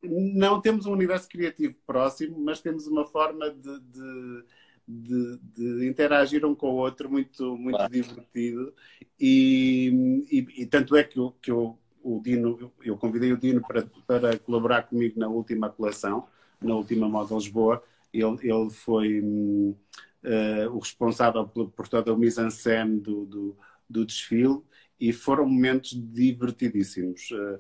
não 0.03 0.61
temos 0.61 0.87
um 0.87 0.93
universo 0.93 1.29
criativo 1.29 1.77
próximo, 1.87 2.39
mas 2.41 2.61
temos 2.61 2.87
uma 2.87 3.05
forma 3.07 3.51
de, 3.51 3.81
de 3.81 4.45
de, 4.91 5.39
de, 5.55 5.89
interagir 5.89 6.45
um 6.45 6.55
com 6.55 6.71
o 6.71 6.77
outro 6.77 7.11
muito, 7.11 7.57
muito 7.57 7.77
claro. 7.77 7.93
divertido. 7.93 8.75
E, 9.19 10.27
e, 10.31 10.63
e, 10.63 10.67
tanto 10.67 10.97
é 10.97 11.05
que, 11.05 11.19
eu, 11.19 11.35
que 11.41 11.51
eu, 11.51 11.79
o 12.03 12.21
Dino, 12.21 12.73
eu 12.83 12.97
convidei 12.97 13.33
o 13.33 13.37
Dino 13.37 13.61
para, 13.61 13.87
para 14.07 14.39
colaborar 14.39 14.83
comigo 14.83 15.19
na 15.19 15.29
última 15.29 15.71
coleção, 15.71 16.27
na 16.61 16.75
última 16.75 17.09
Moda 17.09 17.35
Lisboa. 17.35 17.83
Ele, 18.13 18.37
ele 18.43 18.71
foi 18.71 19.21
uh, 19.21 20.71
o 20.73 20.79
responsável 20.79 21.47
por, 21.47 21.71
por 21.71 21.89
toda 21.89 22.13
a 22.13 22.17
mise-en-scène 22.17 22.99
do, 22.99 23.25
do, 23.25 23.57
do, 23.89 24.05
desfile 24.05 24.61
e 25.01 25.13
foram 25.13 25.47
momentos 25.49 25.93
divertidíssimos. 25.95 27.31
Uh, 27.31 27.59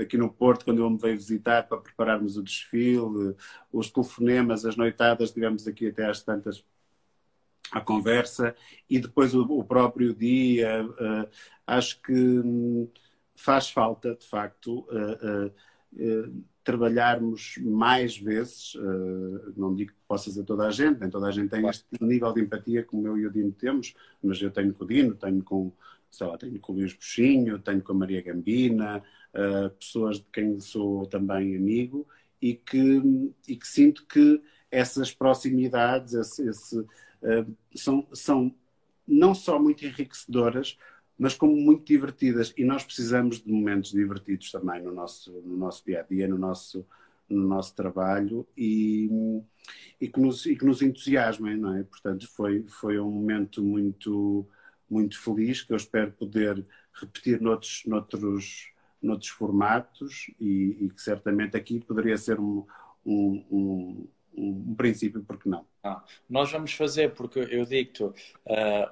aqui 0.00 0.18
no 0.18 0.28
Porto, 0.32 0.64
quando 0.64 0.82
ele 0.82 0.90
me 0.90 0.98
veio 0.98 1.16
visitar 1.16 1.68
para 1.68 1.78
prepararmos 1.78 2.36
o 2.36 2.42
desfile, 2.42 3.36
os 3.72 3.90
telefonemas, 3.90 4.64
as 4.64 4.76
noitadas, 4.76 5.30
tivemos 5.30 5.66
aqui 5.68 5.88
até 5.88 6.06
às 6.06 6.22
tantas 6.22 6.64
a 7.72 7.80
conversa 7.80 8.54
e 8.88 8.98
depois 8.98 9.34
o, 9.34 9.42
o 9.42 9.64
próprio 9.64 10.12
dia. 10.12 10.84
Uh, 10.84 11.28
acho 11.66 12.02
que 12.02 12.12
hum, 12.12 12.88
faz 13.36 13.70
falta, 13.70 14.16
de 14.16 14.26
facto, 14.26 14.86
trabalharmos 16.66 17.58
mais 17.58 18.18
vezes, 18.18 18.74
uh, 18.74 19.54
não 19.56 19.72
digo 19.72 19.92
que 19.92 19.98
possa 20.08 20.30
ser 20.32 20.42
toda 20.42 20.66
a 20.66 20.70
gente, 20.72 20.98
nem 20.98 21.08
toda 21.08 21.28
a 21.28 21.30
gente 21.30 21.48
tem 21.48 21.60
claro. 21.60 21.76
este 21.76 22.04
nível 22.04 22.32
de 22.32 22.40
empatia 22.40 22.82
como 22.82 23.06
eu 23.06 23.16
e 23.16 23.24
o 23.24 23.30
Dino 23.30 23.52
temos, 23.52 23.94
mas 24.20 24.42
eu 24.42 24.50
tenho 24.50 24.74
com 24.74 24.84
o 24.84 24.86
Dino, 24.86 25.14
tenho 25.14 25.42
com, 25.44 25.72
sei 26.10 26.26
lá, 26.26 26.36
tenho 26.36 26.58
com 26.58 26.72
o 26.72 26.76
Luís 26.76 26.92
Buxinho, 26.92 27.60
tenho 27.60 27.80
com 27.80 27.92
a 27.92 27.94
Maria 27.94 28.20
Gambina, 28.20 29.00
uh, 29.32 29.70
pessoas 29.70 30.16
de 30.16 30.26
quem 30.32 30.58
sou 30.58 31.06
também 31.06 31.56
amigo 31.56 32.04
e 32.42 32.54
que, 32.54 33.32
e 33.46 33.56
que 33.56 33.66
sinto 33.66 34.04
que 34.04 34.42
essas 34.68 35.12
proximidades 35.12 36.14
esse, 36.14 36.48
esse, 36.48 36.84
são, 37.76 38.06
são 38.12 38.52
não 39.06 39.34
só 39.34 39.58
muito 39.58 39.86
enriquecedoras, 39.86 40.76
mas 41.18 41.34
como 41.34 41.56
muito 41.56 41.84
divertidas. 41.84 42.52
E 42.56 42.64
nós 42.64 42.84
precisamos 42.84 43.42
de 43.42 43.50
momentos 43.50 43.92
divertidos 43.92 44.50
também 44.50 44.82
no 44.82 44.92
nosso, 44.92 45.32
no 45.44 45.56
nosso 45.56 45.84
dia 45.84 46.00
a 46.00 46.02
dia, 46.02 46.28
no 46.28 46.38
nosso, 46.38 46.86
no 47.28 47.46
nosso 47.46 47.74
trabalho 47.74 48.46
e, 48.56 49.08
e, 50.00 50.08
que 50.08 50.20
nos, 50.20 50.46
e 50.46 50.56
que 50.56 50.64
nos 50.64 50.82
entusiasmem, 50.82 51.56
não 51.56 51.76
é? 51.76 51.82
Portanto, 51.82 52.28
foi, 52.28 52.64
foi 52.68 52.98
um 52.98 53.10
momento 53.10 53.62
muito, 53.62 54.46
muito 54.88 55.18
feliz 55.20 55.62
que 55.62 55.72
eu 55.72 55.76
espero 55.76 56.12
poder 56.12 56.64
repetir 56.92 57.40
noutros, 57.40 57.82
noutros, 57.86 58.70
noutros 59.02 59.30
formatos 59.30 60.30
e, 60.40 60.84
e 60.84 60.90
que 60.90 61.00
certamente 61.00 61.56
aqui 61.56 61.80
poderia 61.80 62.16
ser 62.16 62.38
um, 62.38 62.66
um, 63.04 63.44
um 63.50 64.08
um, 64.36 64.74
princípio, 64.74 65.22
porque 65.22 65.48
não? 65.48 65.66
Ah, 65.82 66.02
nós 66.28 66.50
vamos 66.50 66.72
fazer, 66.72 67.14
porque 67.14 67.38
eu 67.38 67.64
digo-te, 67.64 68.04
uh, 68.04 68.14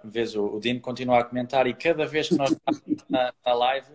vês 0.03 0.35
o, 0.35 0.47
o 0.47 0.61
Dino 0.61 0.81
continua 0.81 1.21
a 1.21 1.25
comentar 1.25 1.67
e 1.67 1.75
cada 1.75 2.07
vez 2.07 2.29
que 2.29 2.37
nós 2.37 2.51
estamos 2.51 3.05
na, 3.09 3.33
na 3.45 3.55
live, 3.55 3.93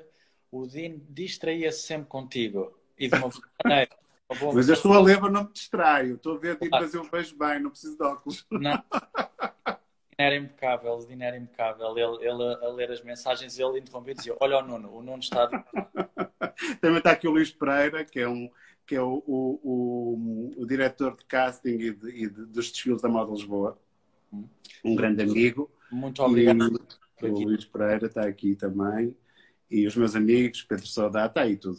o 0.52 0.68
Dino 0.68 1.02
distraía-se 1.10 1.82
sempre 1.82 2.08
contigo. 2.08 2.78
E 2.98 3.08
de 3.08 3.16
uma 3.16 3.32
maneira. 3.64 3.92
Uma 4.30 4.54
mas 4.54 4.68
eu 4.68 4.76
estou 4.76 4.94
a 4.94 5.02
ler, 5.02 5.20
mas 5.20 5.32
não 5.32 5.46
me 5.46 5.54
distraio. 5.54 6.16
Estou 6.16 6.36
a 6.36 6.40
ver, 6.40 6.58
Dino, 6.60 6.72
mas 6.72 6.94
eu 6.94 7.04
vejo 7.04 7.38
bem, 7.38 7.60
não 7.60 7.72
preciso 7.72 7.98
de 7.98 8.04
óculos. 8.04 8.46
Não. 8.52 8.84
era 10.18 10.36
impecável, 10.36 10.94
o 10.94 11.06
Dino 11.06 11.24
era 11.24 11.38
impecável. 11.38 11.98
Ele, 11.98 12.28
ele 12.28 12.44
a 12.66 12.70
ler 12.70 12.92
as 12.92 13.02
mensagens, 13.02 13.58
ele 13.58 13.80
interrompia 13.80 14.12
e 14.12 14.16
dizia: 14.16 14.36
Olha 14.40 14.60
o 14.60 14.62
Nuno, 14.62 14.94
o 14.94 15.02
Nuno 15.02 15.20
está. 15.20 15.48
Também 16.82 16.98
está 16.98 17.12
aqui 17.12 17.28
o 17.28 17.32
Luís 17.32 17.52
Pereira, 17.52 18.04
que 18.04 18.20
é 18.20 18.28
um, 18.28 18.52
que 18.90 18.96
é 18.96 19.02
o, 19.04 19.24
o, 19.28 19.60
o, 19.64 20.52
o 20.64 20.66
diretor 20.66 21.16
de 21.16 21.24
casting 21.26 21.78
e, 21.78 21.94
de, 21.94 22.10
e 22.10 22.28
de, 22.28 22.46
dos 22.48 22.72
desfiles 22.72 23.04
da 23.04 23.08
Moda 23.08 23.32
Lisboa, 23.32 23.80
um 24.84 24.96
grande 24.96 25.22
amigo. 25.22 25.70
Muito 25.92 26.24
obrigado. 26.24 26.82
E, 27.22 27.26
o 27.28 27.38
Luís 27.38 27.66
Pereira 27.66 28.08
está 28.08 28.26
aqui 28.26 28.56
também. 28.56 29.16
E 29.70 29.86
os 29.86 29.96
meus 29.96 30.16
amigos, 30.16 30.64
Pedro 30.64 30.88
Saudade, 30.88 31.28
está 31.28 31.42
aí 31.42 31.56
tudo. 31.56 31.78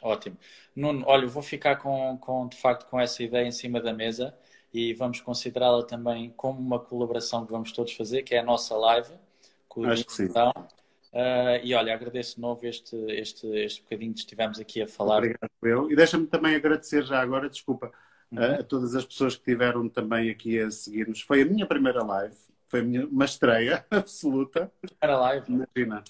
Ótimo. 0.00 0.38
Nuno, 0.76 1.02
olha, 1.04 1.26
vou 1.26 1.42
ficar 1.42 1.74
com, 1.74 2.16
com, 2.18 2.46
de 2.46 2.56
facto 2.56 2.88
com 2.88 3.00
essa 3.00 3.24
ideia 3.24 3.48
em 3.48 3.50
cima 3.50 3.80
da 3.80 3.92
mesa 3.92 4.32
e 4.72 4.94
vamos 4.94 5.20
considerá-la 5.20 5.82
também 5.82 6.32
como 6.36 6.60
uma 6.60 6.78
colaboração 6.78 7.44
que 7.44 7.50
vamos 7.50 7.72
todos 7.72 7.92
fazer, 7.92 8.22
que 8.22 8.36
é 8.36 8.38
a 8.38 8.44
nossa 8.44 8.76
live. 8.76 9.12
Com 9.66 9.84
Acho 9.84 10.06
que 10.06 10.12
sim. 10.12 10.28
Uh, 11.12 11.58
e 11.64 11.74
olha, 11.74 11.92
agradeço 11.92 12.36
de 12.36 12.40
novo 12.40 12.64
este, 12.64 12.96
este, 13.10 13.46
este 13.48 13.82
bocadinho 13.82 14.14
que 14.14 14.20
estivemos 14.20 14.60
aqui 14.60 14.80
a 14.80 14.86
falar. 14.86 15.18
Obrigado, 15.18 15.50
eu. 15.62 15.90
E 15.90 15.96
deixa-me 15.96 16.26
também 16.26 16.54
agradecer 16.54 17.04
já 17.04 17.20
agora, 17.20 17.48
desculpa, 17.48 17.90
uhum. 18.30 18.38
uh, 18.38 18.60
a 18.60 18.62
todas 18.62 18.94
as 18.94 19.04
pessoas 19.04 19.36
que 19.36 19.42
tiveram 19.42 19.88
também 19.88 20.30
aqui 20.30 20.60
a 20.60 20.70
seguir-nos. 20.70 21.20
Foi 21.22 21.42
a 21.42 21.44
minha 21.44 21.66
primeira 21.66 22.04
live, 22.04 22.36
foi 22.68 22.80
a 22.80 22.82
minha, 22.82 23.06
uma 23.06 23.24
estreia 23.24 23.84
absoluta. 23.90 24.72
Primeira 24.80 25.20
live. 25.20 25.46
Imagina. 25.48 26.04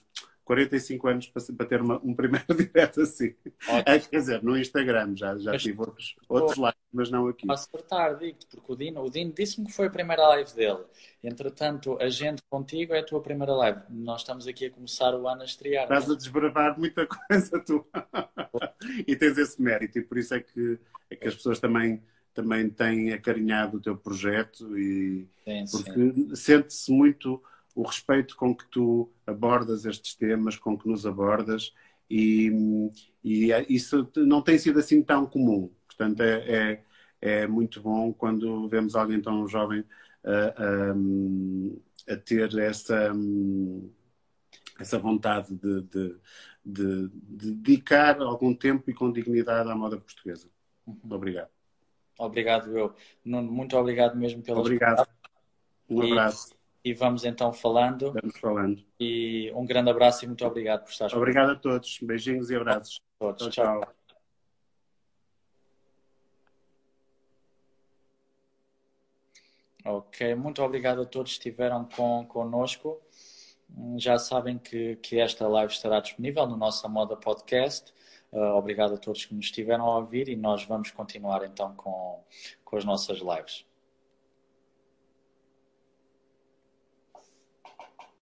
45 0.51 1.07
anos 1.07 1.27
para, 1.29 1.65
ter 1.65 1.81
uma, 1.81 2.01
um 2.03 2.13
primeiro 2.13 2.45
direto 2.59 3.03
assim. 3.03 3.37
É, 3.87 4.01
quer 4.01 4.19
dizer, 4.19 4.43
no 4.43 4.59
Instagram 4.59 5.15
já, 5.15 5.39
já 5.39 5.53
mas, 5.53 5.63
tive 5.63 5.79
outros, 5.79 6.17
outros 6.29 6.57
lives, 6.59 6.75
mas 6.93 7.09
não 7.09 7.29
aqui. 7.29 7.49
A 7.49 7.55
acertar, 7.55 8.19
digo-te, 8.19 8.49
porque 8.49 8.73
o 8.73 8.75
Dino, 8.75 9.01
o 9.01 9.09
Dino 9.09 9.33
disse-me 9.33 9.69
que 9.69 9.73
foi 9.73 9.87
a 9.87 9.91
primeira 9.91 10.27
live 10.27 10.53
dele. 10.53 10.81
Entretanto, 11.23 11.97
a 12.01 12.09
gente 12.09 12.43
contigo 12.51 12.93
é 12.95 12.99
a 12.99 13.05
tua 13.05 13.23
primeira 13.23 13.55
live. 13.55 13.81
Nós 13.91 14.23
estamos 14.23 14.49
aqui 14.49 14.67
a 14.67 14.71
começar 14.73 15.15
o 15.15 15.29
ano 15.29 15.43
a 15.43 15.45
estrear. 15.45 15.85
Estás 15.85 16.09
mas... 16.09 16.17
a 16.17 16.19
desbravar 16.19 16.77
muita 16.77 17.07
coisa, 17.07 17.61
tu. 17.61 17.87
e 19.07 19.15
tens 19.15 19.39
esse 19.39 19.63
mérito, 19.63 20.01
e 20.01 20.03
por 20.03 20.19
isso 20.19 20.35
é 20.35 20.41
que, 20.41 20.81
é 21.11 21.15
que 21.15 21.29
as 21.29 21.35
pessoas 21.37 21.61
também 21.61 22.03
também 22.33 22.71
têm 22.71 23.13
acarinhado 23.13 23.77
o 23.77 23.81
teu 23.81 23.97
projeto 23.97 24.79
e 24.79 25.29
sim, 25.45 25.65
porque 25.73 26.37
sente-se 26.37 26.91
muito 26.91 27.43
o 27.81 27.83
respeito 27.83 28.37
com 28.37 28.55
que 28.55 28.67
tu 28.69 29.11
abordas 29.27 29.87
estes 29.87 30.15
temas, 30.15 30.55
com 30.55 30.77
que 30.77 30.87
nos 30.87 31.07
abordas, 31.07 31.73
e, 32.11 32.53
e 33.25 33.51
é, 33.53 33.65
isso 33.71 34.07
não 34.17 34.43
tem 34.43 34.59
sido 34.59 34.79
assim 34.79 35.03
tão 35.03 35.25
comum. 35.25 35.73
Portanto, 35.87 36.21
é, 36.21 36.83
é, 37.23 37.43
é 37.43 37.47
muito 37.47 37.81
bom 37.81 38.13
quando 38.13 38.69
vemos 38.69 38.95
alguém 38.95 39.19
tão 39.23 39.49
jovem 39.49 39.83
a, 40.23 40.93
a, 42.11 42.13
a 42.13 42.17
ter 42.19 42.55
essa, 42.59 43.13
essa 44.79 44.99
vontade 44.99 45.55
de, 45.55 45.81
de, 45.81 46.17
de, 46.63 47.09
de, 47.09 47.53
dedicar 47.53 48.21
algum 48.21 48.55
tempo 48.55 48.91
e 48.91 48.95
com 48.95 49.11
dignidade 49.11 49.71
à 49.71 49.75
moda 49.75 49.97
portuguesa. 49.97 50.51
Uhum. 50.87 50.99
Obrigado. 51.09 51.49
Obrigado, 52.19 52.77
eu. 52.77 52.95
Nuno, 53.25 53.51
muito 53.51 53.75
obrigado 53.75 54.19
mesmo 54.19 54.43
pelo 54.43 54.61
Obrigado. 54.61 55.09
Um 55.89 56.03
abraço. 56.03 56.53
E 56.53 56.60
e 56.85 56.95
vamos 56.95 57.25
então 57.25 57.53
falando. 57.53 58.13
Vamos 58.13 58.39
falando. 58.39 58.83
E 58.99 59.53
um 59.55 59.67
grande 59.67 59.91
abraço 59.91 60.25
e 60.25 60.29
muito 60.29 60.45
obrigado 60.45 60.85
por 60.85 60.91
estar 60.91 61.15
Obrigado 61.15 61.53
a 61.53 61.57
todos. 61.57 61.99
Beijinhos 62.03 62.51
e 62.51 62.57
abraços. 62.57 63.01
Todos. 63.19 63.49
Tchau. 63.49 63.81
tchau. 63.81 63.95
Ok, 69.85 70.35
muito 70.35 70.63
obrigado 70.63 71.03
a 71.03 71.07
todos 71.07 71.33
que 71.33 71.39
estiveram 71.39 71.85
com, 71.85 72.27
conosco. 72.27 73.01
Já 73.97 74.19
sabem 74.19 74.59
que, 74.59 74.97
que 74.97 75.19
esta 75.19 75.49
live 75.49 75.73
estará 75.73 76.01
disponível 76.01 76.47
no 76.47 76.57
nosso 76.57 76.87
Moda 76.89 77.17
Podcast. 77.17 77.93
Uh, 78.31 78.55
obrigado 78.57 78.95
a 78.95 78.99
todos 78.99 79.25
que 79.25 79.35
nos 79.35 79.47
estiveram 79.47 79.87
a 79.87 79.97
ouvir 79.97 80.29
e 80.29 80.37
nós 80.37 80.65
vamos 80.65 80.91
continuar 80.91 81.45
então 81.45 81.75
com, 81.75 82.23
com 82.65 82.77
as 82.77 82.85
nossas 82.85 83.19
lives. 83.19 83.65